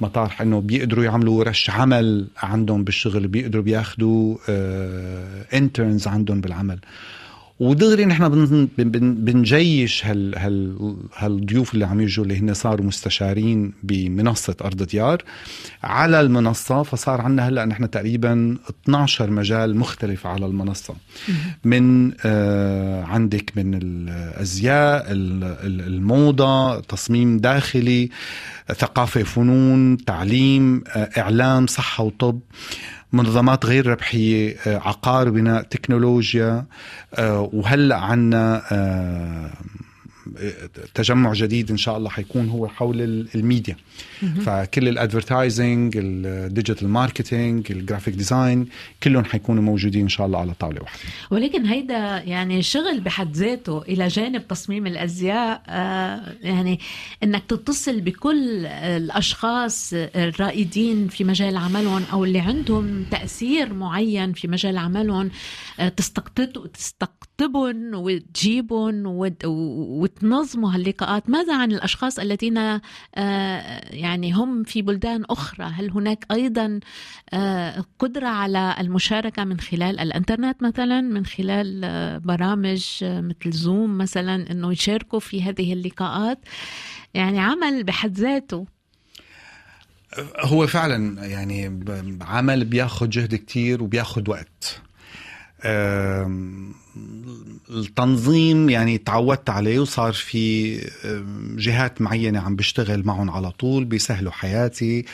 مطارح 0.01 0.41
أنه 0.43 0.61
بيقدروا 0.61 1.05
يعملوا 1.05 1.39
ورش 1.39 1.71
عمل 1.71 2.29
عندهم 2.37 2.85
بالشغل 2.85 3.29
بيقدروا 3.29 3.63
بياخدوا 3.63 4.37
انترنز 5.57 6.09
عندهم 6.09 6.41
بالعمل. 6.41 6.79
ودغري 7.61 8.05
نحن 8.05 8.29
بن- 8.29 8.69
بن- 8.79 9.15
بنجيش 9.15 10.07
هال 10.07 10.39
هال 10.39 10.97
هالضيوف 11.17 11.75
اللي 11.75 11.85
عم 11.87 12.01
يجوا 12.01 12.25
اللي 12.25 12.39
هن 12.39 12.55
صاروا 12.55 12.87
مستشارين 12.87 13.73
بمنصة 13.83 14.55
أرض 14.65 14.83
ديار. 14.83 15.23
على 15.83 16.21
المنصة 16.21 16.83
فصار 16.83 17.21
عندنا 17.21 17.49
هلأ 17.49 17.65
نحن 17.65 17.91
تقريبا 17.91 18.57
12 18.85 19.31
مجال 19.31 19.77
مختلف 19.77 20.27
على 20.27 20.47
المنصة. 20.47 20.95
من 21.65 22.13
آه 22.25 23.05
عندك 23.05 23.53
من 23.57 23.79
الأزياء 23.83 25.13
ال- 25.13 25.45
ال- 25.45 25.87
الموضة 25.87 26.81
تصميم 26.81 27.39
داخلي 27.39 28.09
ثقافة 28.79 29.23
فنون 29.23 29.97
تعليم 30.05 30.83
آه 30.89 31.11
إعلام 31.19 31.67
صحة 31.67 32.05
وطب. 32.05 32.41
منظمات 33.13 33.67
غير 33.67 33.87
ربحية 33.87 34.57
آه، 34.67 34.79
عقار 34.79 35.31
بناء 35.31 35.63
تكنولوجيا 35.63 36.65
آه، 37.15 37.51
وهلأ 37.53 37.97
عنا 37.97 38.63
آه، 38.73 39.51
تجمع 40.95 41.33
جديد 41.33 41.71
إن 41.71 41.77
شاء 41.77 41.97
الله 41.97 42.11
حيكون 42.11 42.49
هو 42.49 42.69
حول 42.69 43.01
ال- 43.03 43.29
الميديا. 43.35 43.77
فكل 44.47 44.89
ال 44.89 44.97
advertising 44.97 45.95
ال 45.97 46.08
digital 46.08 46.89
marketing 46.89 47.73
ال 47.73 47.78
graphic 47.78 48.15
design 48.15 48.67
كلهم 49.03 49.25
حيكونوا 49.25 49.63
موجودين 49.63 50.03
إن 50.03 50.09
شاء 50.09 50.27
الله 50.27 50.39
على 50.39 50.55
طاولة 50.55 50.83
واحدة. 50.83 51.01
ولكن 51.31 51.65
هيدا 51.67 52.23
يعني 52.27 52.63
شغل 52.63 53.01
بحد 53.01 53.37
ذاته 53.37 53.83
إلى 53.83 54.09
جانب 54.09 54.49
تصميم 54.49 54.87
الأزياء 54.87 55.63
آه، 55.69 56.21
يعني 56.43 56.81
إنك 57.23 57.43
تتصل 57.49 58.01
بكل 58.01 58.67
الأشخاص 58.67 59.91
الرائدين 59.95 61.09
في 61.09 61.25
مجال 61.25 61.57
عملهم 61.57 62.03
أو 62.13 62.25
اللي 62.25 62.39
عندهم 62.41 63.05
تأثير 63.11 63.75
معين 63.75 64.33
في 64.33 64.49
مجال 64.49 64.79
عملهم 64.79 65.31
آه، 65.81 65.89
تستقطب 65.89 66.67
تستقطبهم 67.41 67.95
وتجيبهم 67.95 69.07
وت- 69.07 69.45
وتنظموا 69.45 70.75
هاللقاءات. 70.75 71.31
ماذا 71.31 71.57
عن 71.57 71.73
الأشخاص 71.73 72.19
الذين 72.19 72.59
آه، 72.59 72.81
يعني 73.91 74.33
هم 74.33 74.65
في 74.65 74.83
بلدان 74.83 75.25
أخرى؟ 75.31 75.65
هل 75.65 75.91
هناك 75.91 76.27
أيضا 76.31 76.81
آه، 77.33 77.85
قدرة 77.99 78.27
على 78.29 78.75
المشاركة 78.81 79.45
من 79.45 79.61
خلال 79.61 79.99
الإنترنت 80.01 80.63
مثلا 80.63 81.01
من 81.01 81.27
خلال 81.27 81.81
آه، 81.85 82.19
برامج 82.19 82.87
مثل 83.03 83.51
زوم 83.51 83.99
مثلا 83.99 84.51
أنه 84.51 84.73
يشاركوا 84.73 85.21
في 85.21 85.43
هذه 85.43 85.73
اللقاءات؟ 85.73 86.39
يعني 87.15 87.39
عمل 87.41 87.85
بحد 87.85 88.19
ذاته. 88.19 88.67
هو 90.41 90.67
فعلا 90.67 91.27
يعني 91.27 91.81
عمل 92.21 92.65
بياخد 92.65 93.11
جهد 93.11 93.35
كتير 93.35 93.83
وبياخد 93.83 94.29
وقت. 94.29 94.81
التنظيم 97.71 98.71
يعني 98.71 98.99
تعودت 98.99 99.51
عليه 99.51 99.79
وصار 99.79 100.13
في 100.13 100.77
جهات 101.57 102.03
معينة 102.03 102.41
عم 102.41 102.57
بشتغل 102.57 103.07
معهم 103.07 103.31
على 103.31 103.51
طول 103.51 103.85
بيسهلوا 103.85 104.33
حياتي 104.33 105.05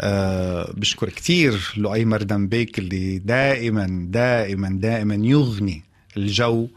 آه، 0.00 0.72
بشكر 0.76 1.08
كتير 1.08 1.74
لؤي 1.76 2.04
مردم 2.04 2.46
بيك 2.46 2.78
اللي 2.78 3.18
دائما 3.18 4.06
دائما 4.10 4.68
دائما 4.80 5.14
يغني 5.14 5.82
الجو 6.16 6.68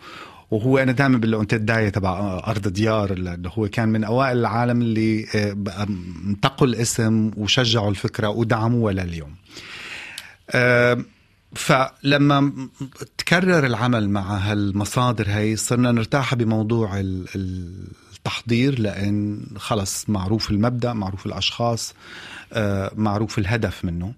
وهو 0.51 0.77
أنا 0.77 0.91
دائما 0.91 1.17
بقول 1.17 1.31
له 1.31 1.41
أنت 1.41 1.53
الدايه 1.53 1.89
تبع 1.89 2.41
أرض 2.47 2.67
ديار 2.67 3.11
اللي 3.11 3.49
هو 3.53 3.67
كان 3.67 3.89
من 3.89 4.03
أوائل 4.03 4.37
العالم 4.37 4.81
اللي 4.81 5.25
آه، 5.35 5.87
انتقوا 6.27 6.67
الاسم 6.67 7.31
وشجعوا 7.37 7.89
الفكرة 7.89 8.27
ودعموها 8.29 8.93
لليوم. 8.93 9.35
فلما 11.55 12.51
تكرر 13.17 13.65
العمل 13.65 14.09
مع 14.09 14.37
هالمصادر 14.37 15.25
هي 15.29 15.55
صرنا 15.55 15.91
نرتاح 15.91 16.35
بموضوع 16.35 16.99
ال- 16.99 17.25
ال- 17.35 17.87
التحضير 18.17 18.79
لأن 18.79 19.45
خلص 19.57 20.09
معروف 20.09 20.51
المبدأ 20.51 20.93
معروف 20.93 21.25
الأشخاص 21.25 21.93
آه، 22.53 22.91
معروف 22.95 23.37
الهدف 23.39 23.85
منه. 23.85 24.13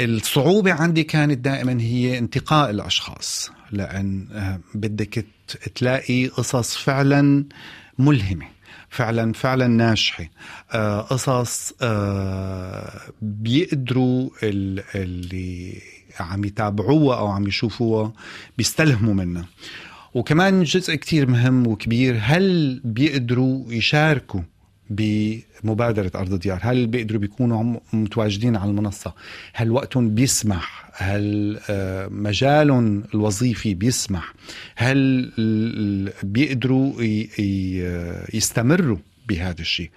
الصعوبة 0.00 0.72
عندي 0.72 1.02
كانت 1.04 1.38
دائما 1.38 1.80
هي 1.80 2.18
انتقاء 2.18 2.70
الأشخاص 2.70 3.50
لأن 3.72 4.28
آه، 4.32 4.60
بدك 4.74 5.24
تلاقي 5.74 6.26
قصص 6.26 6.76
فعلا 6.76 7.44
ملهمة 7.98 8.46
فعلا 8.90 9.32
فعلا 9.32 9.66
ناجحة. 9.66 10.24
آه، 10.72 11.00
قصص 11.00 11.72
بيقدروا 13.22 14.30
ال- 14.42 14.84
اللي 14.94 15.80
عم 16.20 16.44
يتابعوها 16.44 17.18
أو 17.18 17.26
عم 17.26 17.46
يشوفوها 17.46 18.12
بيستلهموا 18.58 19.14
منها. 19.14 19.46
وكمان 20.14 20.62
جزء 20.62 20.94
كتير 20.94 21.26
مهم 21.30 21.66
وكبير 21.66 22.18
هل 22.20 22.80
بيقدروا 22.84 23.72
يشاركوا 23.72 24.40
بمبادرة 24.90 26.10
أرض 26.14 26.34
ديار 26.38 26.58
هل 26.62 26.86
بيقدروا 26.86 27.20
بيكونوا 27.20 27.76
متواجدين 27.92 28.56
على 28.56 28.70
المنصة؟ 28.70 29.14
هل 29.52 29.70
وقتهم 29.70 30.14
بيسمح؟ 30.14 30.90
هل 30.94 31.58
آه، 31.70 32.08
مجالهم 32.08 33.04
الوظيفي 33.14 33.74
بيسمح؟ 33.74 34.34
هل 34.76 35.32
بيقدروا 36.22 37.02
ي- 37.02 37.28
يستمروا 38.34 38.96
بهذا 39.28 39.60
الشيء؟ 39.60 39.90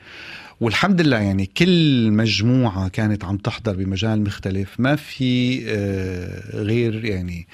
والحمد 0.61 1.01
لله 1.01 1.17
يعني 1.17 1.45
كل 1.45 2.11
مجموعة 2.11 2.87
كانت 2.87 3.25
عم 3.25 3.37
تحضر 3.37 3.75
بمجال 3.75 4.23
مختلف. 4.23 4.79
ما 4.79 4.95
في 4.95 5.63
آه، 5.67 6.57
غير 6.57 7.05
يعني 7.05 7.47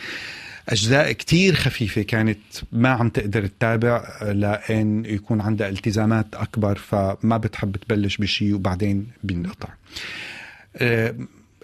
أجزاء 0.69 1.11
كتير 1.11 1.55
خفيفة 1.55 2.01
كانت 2.01 2.39
ما 2.71 2.89
عم 2.89 3.09
تقدر 3.09 3.47
تتابع 3.47 4.21
لأن 4.21 5.05
يكون 5.05 5.41
عندها 5.41 5.69
التزامات 5.69 6.35
أكبر 6.35 6.77
فما 6.77 7.37
بتحب 7.37 7.75
تبلش 7.75 8.17
بشيء 8.17 8.53
وبعدين 8.55 9.07
بينقطع. 9.23 9.69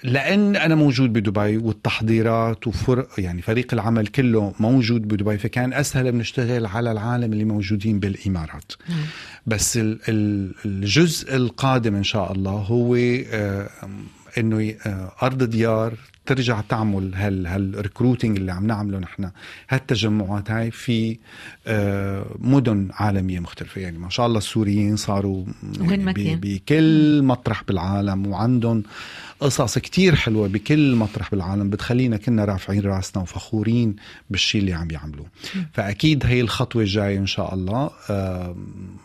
لأن 0.03 0.55
أنا 0.55 0.75
موجود 0.75 1.13
بدبي 1.13 1.57
والتحضيرات 1.57 2.67
وفرق 2.67 3.07
يعني 3.17 3.41
فريق 3.41 3.73
العمل 3.73 4.07
كله 4.07 4.53
موجود 4.59 5.01
بدبي 5.07 5.37
فكان 5.37 5.73
أسهل 5.73 6.11
بنشتغل 6.11 6.65
على 6.65 6.91
العالم 6.91 7.33
اللي 7.33 7.43
موجودين 7.45 7.99
بالإمارات. 7.99 8.71
بس 9.45 9.77
ال- 9.77 9.99
ال- 10.09 10.53
الجزء 10.65 11.35
القادم 11.35 11.95
إن 11.95 12.03
شاء 12.03 12.31
الله 12.31 12.51
هو 12.51 12.95
إنه 14.37 14.73
آه، 14.85 15.11
أرض 15.23 15.43
ديار 15.43 15.93
ترجع 16.25 16.61
تعمل 16.61 17.15
هال 17.15 17.47
هالريكروتنج 17.47 18.37
اللي 18.37 18.51
عم 18.51 18.67
نعمله 18.67 18.99
نحن. 18.99 19.29
هالتجمعات 19.69 20.51
هاي 20.51 20.71
في 20.71 21.17
آه، 21.67 22.25
مدن 22.39 22.87
عالمية 22.93 23.39
مختلفة. 23.39 23.81
يعني 23.81 23.97
ما 23.97 24.09
شاء 24.09 24.25
الله 24.27 24.37
السوريين 24.37 24.95
صاروا 24.95 25.45
كان. 26.13 26.39
بكل 26.41 27.21
مطرح 27.23 27.63
بالعالم 27.63 28.27
وعندهم 28.27 28.83
قصص 29.39 29.77
كتير 29.77 30.15
حلوة 30.15 30.47
بكل 30.47 30.95
مطرح 30.95 31.31
بالعالم 31.31 31.69
بتخلينا 31.69 32.17
كنا 32.17 32.45
رافعين 32.45 32.81
راسنا 32.81 33.23
وفخورين 33.23 33.95
بالشيء 34.29 34.61
اللي 34.61 34.73
عم 34.73 34.91
يعملوه. 34.91 35.25
فأكيد 35.73 36.25
هي 36.25 36.41
الخطوة 36.41 36.81
الجاية 36.81 37.17
إن 37.17 37.25
شاء 37.25 37.53
الله. 37.53 37.89
آه 38.09 38.55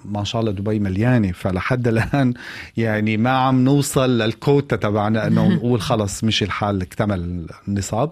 ما 0.04 0.24
شاء 0.24 0.40
الله 0.40 0.52
دبي 0.52 0.78
مليانة. 0.78 1.32
فلحد 1.32 1.88
الآن 1.88 2.34
يعني 2.76 3.16
ما 3.16 3.30
عم 3.30 3.64
نوصل 3.64 4.18
للكوتا 4.18 4.76
تبعنا 4.76 5.26
أنه 5.26 5.48
نقول 5.54 5.80
خلص 5.80 6.24
مش 6.24 6.42
الحال 6.42 6.82
اكتمل 6.82 7.46
النصاب. 7.68 8.10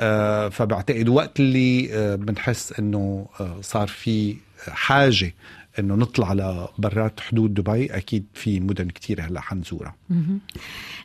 آه 0.00 0.48
فبعتقد 0.48 1.08
وقت 1.08 1.40
اللي 1.40 1.88
آه 1.92 2.14
بنحس 2.14 2.72
أنه 2.78 3.26
آه 3.40 3.56
صار 3.62 3.86
في 3.88 4.36
حاجة 4.68 5.34
إنه 5.78 5.94
نطلع 5.94 6.32
لبرات 6.32 7.20
حدود 7.20 7.54
دبي. 7.54 7.86
أكيد 7.86 8.26
في 8.34 8.60
مدن 8.60 8.88
كتير 8.88 9.20
هلأ 9.20 9.40
حنزورها. 9.40 9.94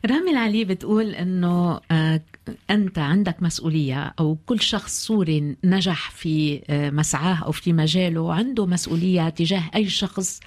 رامي 0.06 0.32
العلي 0.32 0.66
بتقول 0.66 1.16
إنه 1.16 1.80
آه، 1.92 2.22
أنت 2.70 3.00
عندك 3.00 3.44
مسؤولية 3.44 4.14
أو 4.20 4.38
كل 4.46 4.62
شخص 4.62 5.06
سوري 5.06 5.56
نجح 5.64 6.12
في 6.12 6.62
آه، 6.70 6.90
مسعاه 6.90 7.36
أو 7.36 7.52
في 7.52 7.74
مجاله 7.74 8.34
عنده 8.34 8.66
مسؤولية 8.66 9.30
تجاه 9.30 9.64
أي 9.76 9.90
شخص 9.90 10.40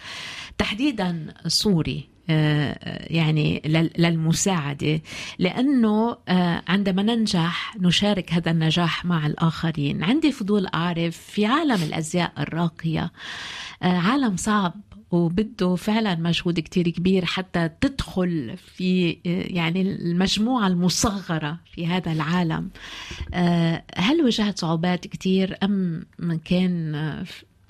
تحديدا 0.58 1.34
سوري. 1.46 2.13
يعني 2.28 3.62
لل- 3.66 3.90
للمساعدة 3.98 5.00
لأنه 5.38 6.16
آه، 6.28 6.62
عندما 6.68 7.02
ننجح 7.02 7.76
نشارك 7.80 8.32
هذا 8.32 8.50
النجاح 8.50 9.04
مع 9.04 9.26
الآخرين. 9.26 10.04
عندي 10.04 10.32
فضول 10.32 10.66
أعرف 10.66 11.16
في 11.16 11.46
عالم 11.46 11.82
الأزياء 11.82 12.32
الراقية 12.38 13.12
آه، 13.82 13.86
عالم 13.98 14.36
صعب 14.36 14.74
وبده 15.10 15.74
فعلا 15.74 16.14
مجهود 16.14 16.60
كتير 16.60 16.88
كبير 16.88 17.24
حتى 17.24 17.70
تدخل 17.80 18.54
في 18.56 19.10
آه، 19.12 19.16
يعني 19.46 19.82
المجموعة 19.82 20.66
المصغرة 20.66 21.58
في 21.74 21.86
هذا 21.86 22.12
العالم. 22.12 22.70
هل 23.96 24.22
واجهت 24.24 24.58
صعوبات 24.58 25.06
كتير 25.06 25.56
أم 25.62 26.06
كان 26.44 26.94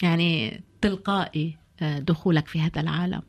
يعني 0.02 0.61
تلقائي 0.80 1.57
دخولك 1.82 2.46
في 2.48 2.61
هذا 2.61 2.80
العالم؟ 2.80 3.22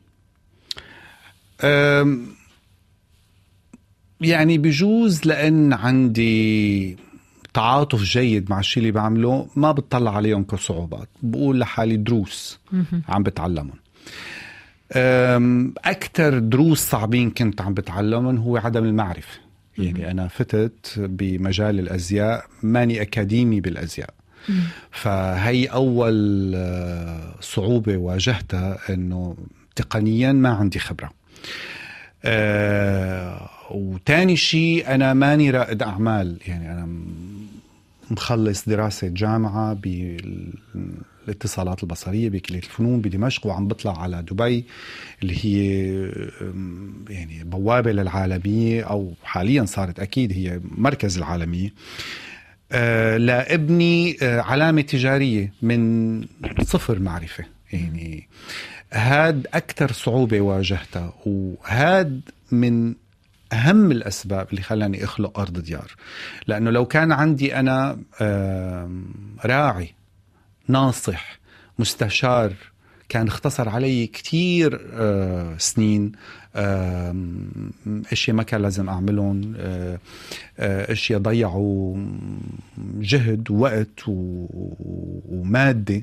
يعني 4.20 4.58
بجوز 4.58 5.26
لأن 5.26 5.72
عندي 5.72 6.96
تعاطف 7.54 8.02
جيد 8.02 8.50
مع 8.50 8.60
الشيء 8.60 8.80
اللي 8.80 8.92
بعمله 8.92 9.48
ما 9.56 9.72
بتطلع 9.72 10.16
عليهم 10.16 10.44
كصعوبات 10.44 11.08
بقول 11.22 11.60
لحالي 11.60 11.96
دروس 11.96 12.58
عم 13.08 13.22
بتعلمهم. 13.22 13.78
أم، 14.92 15.74
أكتر 15.84 16.38
دروس 16.38 16.80
صعبين 16.80 17.30
كنت 17.30 17.60
عم 17.60 17.74
بتعلمهم 17.74 18.36
هو 18.36 18.56
عدم 18.56 18.84
المعرفة. 18.84 19.38
يعني 19.78 20.10
أنا 20.10 20.28
فتت 20.28 20.94
بمجال 20.98 21.78
الأزياء 21.78 22.44
ماني 22.62 23.02
أكاديمي 23.02 23.60
بالأزياء. 23.60 24.14
فهي 24.90 25.66
أول 25.66 26.52
آه، 26.54 27.34
صعوبة 27.40 27.96
واجهتها 27.96 28.78
أنه 28.94 29.36
تقنيا 29.76 30.32
ما 30.32 30.48
عندي 30.48 30.78
خبرة. 30.78 31.10
آه 32.24 33.48
وتاني 33.70 34.36
شيء 34.36 34.94
أنا 34.94 35.14
ماني 35.14 35.50
رائد 35.50 35.82
أعمال. 35.82 36.38
يعني 36.46 36.72
أنا 36.72 36.86
م- 36.86 37.46
مخلص 38.10 38.68
دراسة 38.68 39.08
جامعة 39.08 39.72
بالاتصالات 39.74 41.82
البصرية 41.82 42.28
بكلية 42.28 42.58
الفنون 42.58 43.00
بدمشق 43.00 43.46
وعم 43.46 43.68
بطلع 43.68 44.02
على 44.02 44.22
دبي 44.22 44.64
اللي 45.22 45.34
هي 45.44 45.86
يعني 47.10 47.44
بوابة 47.44 47.92
للعالمية 47.92 48.82
أو 48.82 49.12
حاليا 49.24 49.64
صارت 49.64 50.00
أكيد 50.00 50.32
هي 50.32 50.60
مركز 50.64 51.18
العالمية. 51.18 51.72
آه، 52.72 53.16
لابني 53.16 54.16
آه، 54.22 54.40
علامة 54.40 54.82
تجارية 54.82 55.52
من 55.62 56.20
صفر 56.62 56.98
معرفة. 56.98 57.44
يعني 57.72 58.28
هاد 58.96 59.46
أكثر 59.54 59.92
صعوبة 59.92 60.40
واجهتها 60.40 61.12
وهاد 61.26 62.20
من 62.52 62.94
أهم 63.52 63.90
الأسباب 63.90 64.46
اللي 64.50 64.62
خلاني 64.62 65.04
أخلق 65.04 65.38
أرض 65.38 65.58
ديار. 65.58 65.94
لأنه 66.46 66.70
لو 66.70 66.86
كان 66.86 67.12
عندي 67.12 67.58
أنا 67.58 67.98
راعي 69.44 69.94
ناصح 70.68 71.38
مستشار 71.78 72.52
كان 73.08 73.26
اختصر 73.26 73.68
علي 73.68 74.06
كتير 74.06 74.80
آه، 74.92 75.54
سنين 75.58 76.12
إشياء 78.12 78.36
ما 78.36 78.42
كان 78.42 78.62
لازم 78.62 78.88
أعملهم 78.88 79.54
آه، 79.56 79.98
آه، 80.58 80.92
إشياء 80.92 81.20
ضيعوا 81.20 81.96
جهد 82.78 83.50
ووقت 83.50 84.00
ومادة 85.28 86.02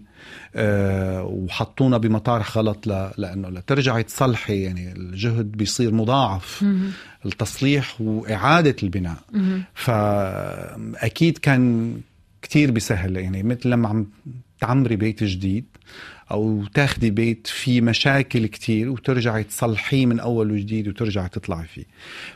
وحطونا 1.26 1.97
بمطارح 1.97 2.58
غلط 2.58 2.88
لأنه 3.18 3.49
لترجعي 3.49 4.04
تصلحي 4.04 4.62
يعني 4.62 4.91
الجهد 4.91 5.51
بيصير 5.51 5.93
مضاعف 5.93 6.66
التصليح 7.26 8.01
وإعادة 8.01 8.76
البناء. 8.84 9.18
فأكيد 9.74 11.38
كان 11.38 11.93
كتير 12.41 12.72
بيسهل 12.72 13.18
يعني 13.18 13.43
مثل 13.43 13.70
لما 13.70 13.89
عم 13.89 14.08
تعمري 14.62 14.95
بيت 14.95 15.24
جديد 15.24 15.66
أو 16.32 16.65
تاخدي 16.74 17.11
بيت 17.11 17.47
فيه 17.47 17.82
مشاكل 17.82 18.45
كتير 18.45 18.89
وترجعي 18.89 19.43
تصلحيه 19.43 20.05
من 20.05 20.19
أول 20.19 20.51
وجديد 20.51 20.88
وترجعي 20.88 21.30
تطلعي 21.30 21.67
فيه. 21.67 21.86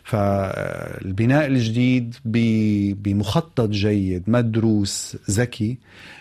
فالبناء 0.03 1.47
الجديد 1.47 2.15
بمخطط 3.03 3.69
جيد 3.69 4.23
مدروس 4.27 5.17
ذكي 5.31 5.77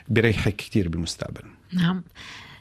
بيريحك 0.09 0.57
كتير 0.57 0.89
بالمستقبل. 0.89 1.43
نعم. 1.73 2.03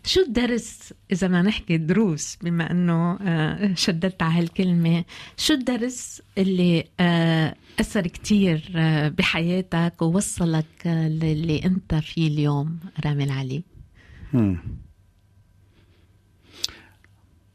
شو 0.06 0.22
الدرس 0.22 0.94
إذا 1.12 1.28
ما 1.28 1.42
نحكي 1.42 1.78
دروس 1.78 2.38
بما 2.42 2.72
أنه 2.72 3.18
آه، 3.22 3.74
شددت 3.74 4.24
على 4.24 4.40
هالكلمة 4.40 5.04
شو 5.38 5.54
الدرس 5.54 6.22
اللي 6.38 6.84
آه، 7.00 7.56
أثر 7.80 8.08
كتير 8.08 8.72
آه، 8.76 9.10
بحياتك 9.10 10.02
ووصلك 10.02 10.66
للي 10.86 11.66
أنت 11.66 11.96
فيه 11.96 12.28
اليوم 12.28 12.80
رامي 13.06 13.24
العلي. 13.24 13.64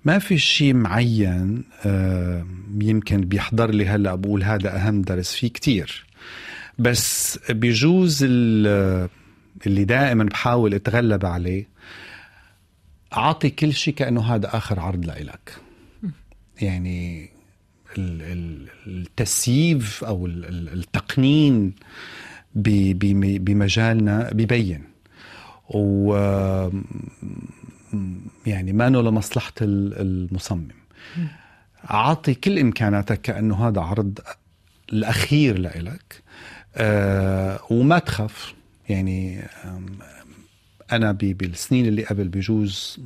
ما 0.05 0.19
في 0.19 0.39
شيء 0.39 0.75
معين 0.75 1.65
آه، 1.87 2.47
يمكن 2.81 3.21
بيحضر 3.21 3.71
لي 3.71 3.87
هلأ 3.87 4.15
بقول 4.15 4.43
هذا 4.45 4.77
أهم 4.77 5.03
درس 5.03 5.33
في 5.35 5.49
كتير. 5.49 6.07
بس 6.79 7.39
بيجوز 7.51 8.25
ال- 8.29 9.09
اللي 9.67 9.85
دائما 9.85 10.25
بحاول 10.25 10.75
أتغلب 10.75 11.27
عليه 11.27 11.69
أعطي 13.13 13.51
كل 13.51 13.73
شيء 13.73 13.95
كأنه 13.95 14.35
هذا 14.35 14.57
آخر 14.57 14.81
عرض 14.81 15.05
لإلك. 15.07 15.57
يعني 16.63 17.31
ال- 17.99 18.23
ال- 18.23 18.69
التسييف 18.87 20.05
أو 20.05 20.27
ال- 20.27 20.45
ال- 20.45 20.69
التقنين 20.79 21.73
بمجالنا 22.55 24.31
ببين. 24.33 24.83
و 25.75 26.15
يعني 28.47 28.73
ما 28.73 28.91
لمصلحة 29.03 29.53
ال- 29.63 30.01
المصمم. 30.01 30.69
أعطي 31.91 32.35
كل 32.35 32.59
إمكاناتك 32.59 33.21
كأنه 33.21 33.69
هذا 33.69 33.81
عرض 33.81 34.19
الأخير 34.93 35.59
لإلك. 35.59 36.23
أه 36.75 37.61
وما 37.71 37.99
تخاف. 37.99 38.55
يعني 38.89 39.43
أنا 40.93 41.13
بالسنين 41.13 41.87
اللي 41.87 42.05
قبل 42.05 42.29
بجوز 42.29 43.01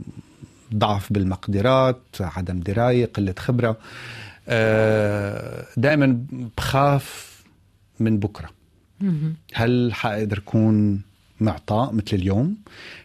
ضعف 0.74 1.12
بالمقدرات 1.12 2.02
عدم 2.20 2.60
دراية 2.60 3.06
قلة 3.06 3.34
خبرة. 3.38 3.78
أه 4.48 5.66
دائما 5.76 6.26
بخاف 6.56 7.34
من 8.00 8.18
بكرة. 8.18 8.50
هل 9.54 9.94
حقدر 9.94 10.38
أكون 10.38 11.02
معطاء 11.44 11.92
مثل 11.92 12.16
اليوم؟ 12.16 12.56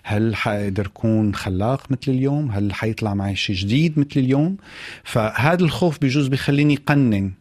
هل 0.03 0.35
حقدر 0.35 0.85
اكون 0.85 1.35
خلاق 1.35 1.91
مثل 1.91 2.11
اليوم؟ 2.11 2.51
هل 2.51 2.73
حيطلع 2.73 3.13
معي 3.13 3.35
شيء 3.35 3.55
جديد 3.55 3.99
مثل 3.99 4.19
اليوم؟ 4.19 4.57
فهذا 5.03 5.63
الخوف 5.63 5.97
بجوز 6.01 6.27
بخليني 6.27 6.75
قنن 6.75 7.31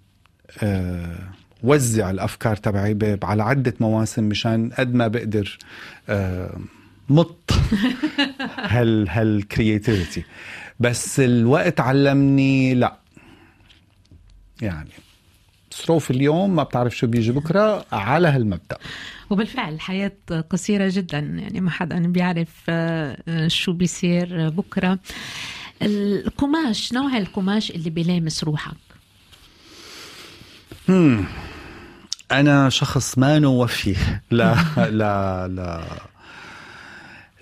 أه 0.62 1.18
وزع 1.62 2.10
الأفكار 2.10 2.56
تبعي 2.56 3.18
على 3.22 3.42
عدة 3.42 3.74
مواسم 3.80 4.24
مشان 4.24 4.70
قد 4.78 4.94
ما 4.94 5.08
بقدر 5.08 5.58
أه 6.08 6.58
مط 7.08 7.50
هال 8.74 9.08
هالكرياتيفيتي 9.08 10.24
بس 10.80 11.20
الوقت 11.20 11.80
علمني 11.80 12.74
لا. 12.74 12.96
يعني 14.62 14.90
صروف 15.70 16.10
اليوم 16.10 16.56
ما 16.56 16.62
بتعرف 16.62 16.96
شو 16.96 17.06
بيجي 17.06 17.32
بكرة 17.32 17.84
على 17.92 18.28
هالمبدأ. 18.28 18.78
وبالفعل 19.30 19.74
الحياة 19.74 20.12
قصيرة 20.50 20.88
جدا 20.94 21.18
يعني 21.18 21.60
ما 21.60 21.70
حدا 21.70 21.98
بيعرف 21.98 22.48
آه، 22.68 23.48
شو 23.48 23.72
بيصير 23.72 24.48
بكرة. 24.48 24.98
القماش 25.82 26.92
نوع 26.92 27.16
القماش 27.16 27.70
اللي 27.70 27.90
بيلامس 27.90 28.44
روحك؟ 28.44 28.76
أنا 32.32 32.68
شخص 32.68 33.18
ما 33.18 33.46
وفي 33.46 33.96
لا 34.30 34.56
لا 34.90 35.48
لا. 35.48 35.84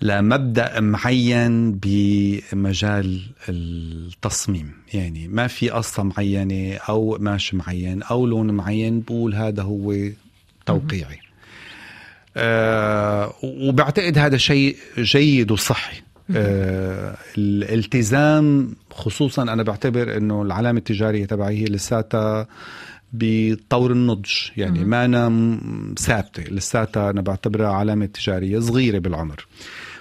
لمبدا 0.03 0.81
معين 0.81 1.73
بمجال 1.73 3.23
التصميم. 3.49 4.73
يعني 4.95 5.29
ما 5.29 5.47
في 5.47 5.71
قصة 5.71 6.03
معينة 6.03 6.77
أو 6.77 7.15
قماش 7.15 7.55
معين 7.55 8.03
أو 8.03 8.27
لون 8.27 8.51
معين 8.51 9.01
بقول 9.01 9.35
هذا 9.35 9.63
هو 9.63 9.95
توقيعي. 10.67 11.15
آه 11.15 11.26
وبعتقد 13.43 14.19
هذا 14.19 14.37
شيء 14.37 14.77
جيد 14.99 15.51
وصحي. 15.51 15.97
آه 16.37 17.17
الالتزام 17.39 18.75
خصوصا 18.91 19.43
أنا 19.43 19.63
بعتبر 19.63 20.17
إنه 20.17 20.43
العلامة 20.43 20.79
التجارية 20.79 21.25
تبعي 21.25 21.59
هي 21.59 21.65
لساتها 21.65 22.47
بطور 23.13 23.93
النضج. 23.93 24.31
يعني 24.57 24.85
ما 24.85 25.05
أنا 25.05 25.59
ثابتة 25.99 26.43
لساتها 26.43 27.11
أنا 27.11 27.21
بعتبرها 27.21 27.69
علامة 27.69 28.07
تجارية 28.07 28.59
صغيرة 28.59 28.99
بالعمر. 28.99 29.47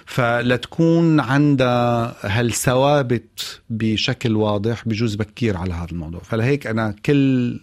فلتكون 0.06 1.20
عندها 1.20 2.16
هالثوابت 2.22 3.60
بشكل 3.70 4.36
واضح 4.36 4.88
بجوز 4.88 5.14
بكير 5.14 5.56
على 5.56 5.74
هذا 5.74 5.92
الموضوع. 5.92 6.20
فلهيك 6.20 6.66
أنا 6.66 6.94
كل 7.06 7.60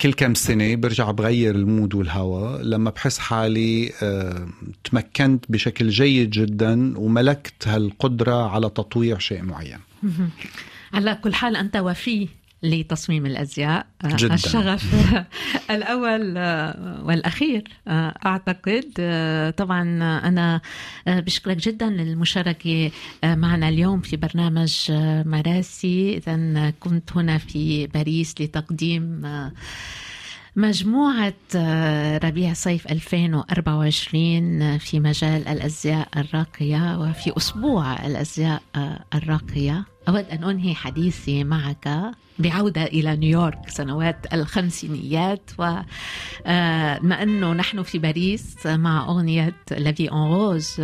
كل 0.00 0.12
كم 0.12 0.34
سنة 0.34 0.74
برجع 0.74 1.10
بغير 1.10 1.54
المود 1.54 1.94
والهوا 1.94 2.62
لما 2.62 2.90
بحس 2.90 3.18
حالي 3.18 3.92
آه، 4.02 4.48
تمكنت 4.84 5.44
بشكل 5.48 5.88
جيد 5.88 6.30
جدا 6.30 6.98
وملكت 6.98 7.68
هالقدرة 7.68 8.50
على 8.50 8.68
تطوير 8.70 9.18
شيء 9.18 9.42
معين. 9.42 9.78
على 10.92 11.18
كل 11.24 11.34
حال 11.34 11.56
أنت 11.56 11.76
وفي 11.76 12.28
لتصميم 12.62 13.26
الأزياء. 13.26 13.86
آه، 14.04 14.16
جدا. 14.16 14.34
الشغف 14.34 14.94
الأول 15.70 16.34
آه، 16.36 17.04
والأخير 17.04 17.64
آه، 17.88 18.14
أعتقد 18.26 18.84
طبعا 19.56 19.82
أنا 20.28 20.60
بشكرك 21.06 21.56
جدا 21.56 21.86
للمشاركة 21.90 22.90
معنا 23.24 23.68
اليوم 23.68 24.00
في 24.00 24.16
برنامج 24.16 24.92
مراسي. 25.26 26.16
اذا 26.16 26.70
كنت 26.80 27.12
هنا 27.16 27.38
في 27.38 27.86
باريس 27.86 28.34
لتقديم 28.40 29.22
مجموعة 30.56 31.34
ربيع 32.24 32.52
صيف 32.52 32.86
2024 32.86 34.78
في 34.78 35.00
مجال 35.00 35.48
الأزياء 35.48 36.08
الراقية 36.16 36.98
وفي 36.98 37.36
أسبوع 37.36 38.06
الأزياء 38.06 38.62
الراقية. 39.14 39.84
أود 40.08 40.26
أن 40.30 40.44
أنهي 40.44 40.74
حديثي 40.74 41.44
معك 41.44 41.88
بعودة 42.38 42.84
إلى 42.84 43.16
نيويورك 43.16 43.68
سنوات 43.68 44.26
الخمسينيات 44.32 45.50
وما 45.58 45.84
آه، 46.46 47.22
أنه 47.22 47.52
نحن 47.52 47.82
في 47.82 47.98
باريس 47.98 48.66
مع 48.66 49.04
أغنية 49.08 49.54
لافي 49.70 50.10
أون 50.10 50.32
روز 50.32 50.80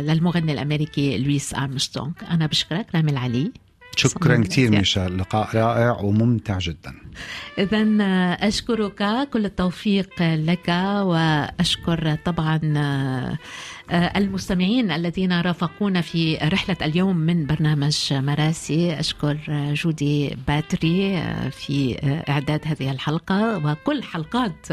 للمغني 0.00 0.52
الأمريكي 0.52 1.18
لويس 1.18 1.54
أرمسترونغ. 1.54 2.12
أنا 2.30 2.46
بشكرك 2.46 2.86
رامي 2.94 3.10
العلي. 3.10 3.52
شكرا 3.96 4.36
كثير 4.36 4.70
ميشيل 4.70 5.18
لقاء 5.18 5.56
رائع 5.56 6.00
وممتع 6.00 6.58
جدا. 6.58 6.94
إذا 7.58 7.82
أشكرك. 8.48 9.28
كل 9.32 9.44
التوفيق 9.44 10.22
لك 10.22 10.68
وأشكر 11.02 12.14
طبعا 12.24 12.58
المستمعين 13.90 14.90
الذين 14.90 15.40
رافقونا 15.40 16.00
في 16.00 16.36
رحلة 16.36 16.76
اليوم 16.82 17.16
من 17.16 17.46
برنامج 17.46 18.12
مراسي 18.12 19.00
أشكر 19.00 19.38
جودي 19.72 20.36
باتري 20.48 21.22
في 21.50 21.96
إعداد 22.28 22.60
هذه 22.64 22.90
الحلقة 22.90 23.66
وكل 23.66 24.02
حلقات 24.02 24.66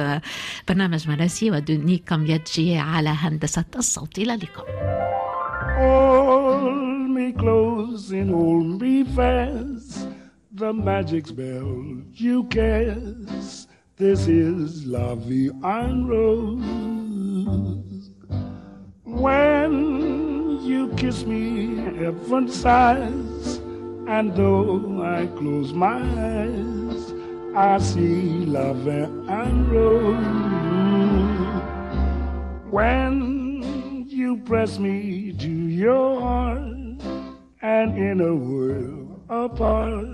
برنامج 0.67 1.09
مراسي 1.09 1.51
ودني 1.51 1.97
كامياتجي 1.97 2.77
على 2.77 3.09
هندسة 3.09 3.65
الصوت 3.75 4.17
إلى 4.17 4.33
اللقاء 4.33 4.65
me 7.15 7.31
close 7.31 8.11
and 8.11 8.29
hold 8.29 8.81
me 8.81 9.03
fast. 9.15 10.09
The 10.51 10.73
magic 10.73 11.27
spell 11.27 11.71
you 12.13 12.43
cast. 12.45 13.69
This 13.97 14.27
is 14.27 14.85
La 14.85 15.15
Vie 15.15 15.51
en 15.63 16.07
Rose. 16.07 16.84
When 19.25 20.61
you 20.61 20.93
kiss 20.97 21.25
me, 21.25 21.77
heaven 21.97 22.47
sighs. 22.47 23.57
And 24.07 24.35
though 24.35 25.01
I 25.01 25.25
close 25.35 25.73
my 25.73 25.97
eyes, 25.97 27.11
I 27.55 27.79
see 27.79 28.45
love 28.45 28.85
and 28.85 29.67
rose. 29.71 30.21
When 32.69 34.05
you 34.07 34.37
press 34.45 34.77
me 34.77 35.33
to 35.39 35.49
your 35.49 36.21
heart, 36.21 37.01
and 37.63 37.97
in 37.97 38.21
a 38.21 38.35
world 38.35 39.23
apart, 39.27 40.05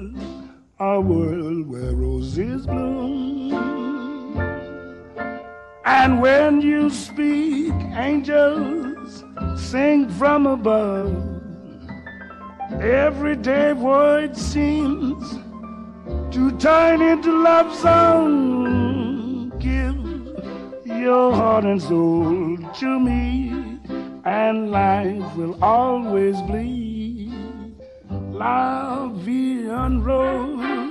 a 0.80 1.02
world 1.02 1.68
where 1.68 1.94
roses 1.96 2.66
bloom. 2.66 3.52
And 5.84 6.22
when 6.22 6.62
you 6.62 6.90
speak, 6.90 7.74
angels 7.94 8.91
sing 9.58 10.10
from 10.10 10.48
above. 10.48 11.14
Everyday 12.82 13.74
voice 13.74 14.38
seems 14.38 15.40
to 16.34 16.52
turn 16.58 17.02
into 17.02 17.32
love 17.44 17.74
song. 17.76 19.52
Give 19.60 19.98
your 20.86 21.34
heart 21.34 21.66
and 21.66 21.82
soul 21.82 22.58
to 22.80 23.00
me, 23.00 23.80
and 24.26 24.72
life 24.72 25.36
will 25.36 25.58
always 25.64 26.38
la 28.42 29.08
vie 29.08 29.70
en 29.70 30.02
rose. 30.04 30.91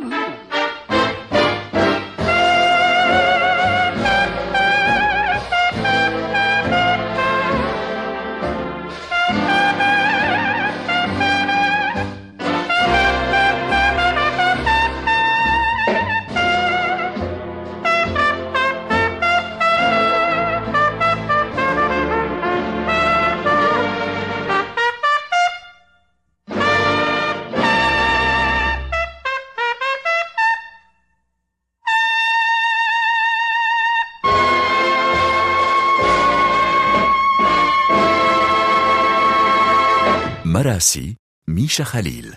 مراسي 40.81 41.17
ميشا 41.49 41.85
خليل 41.85 42.35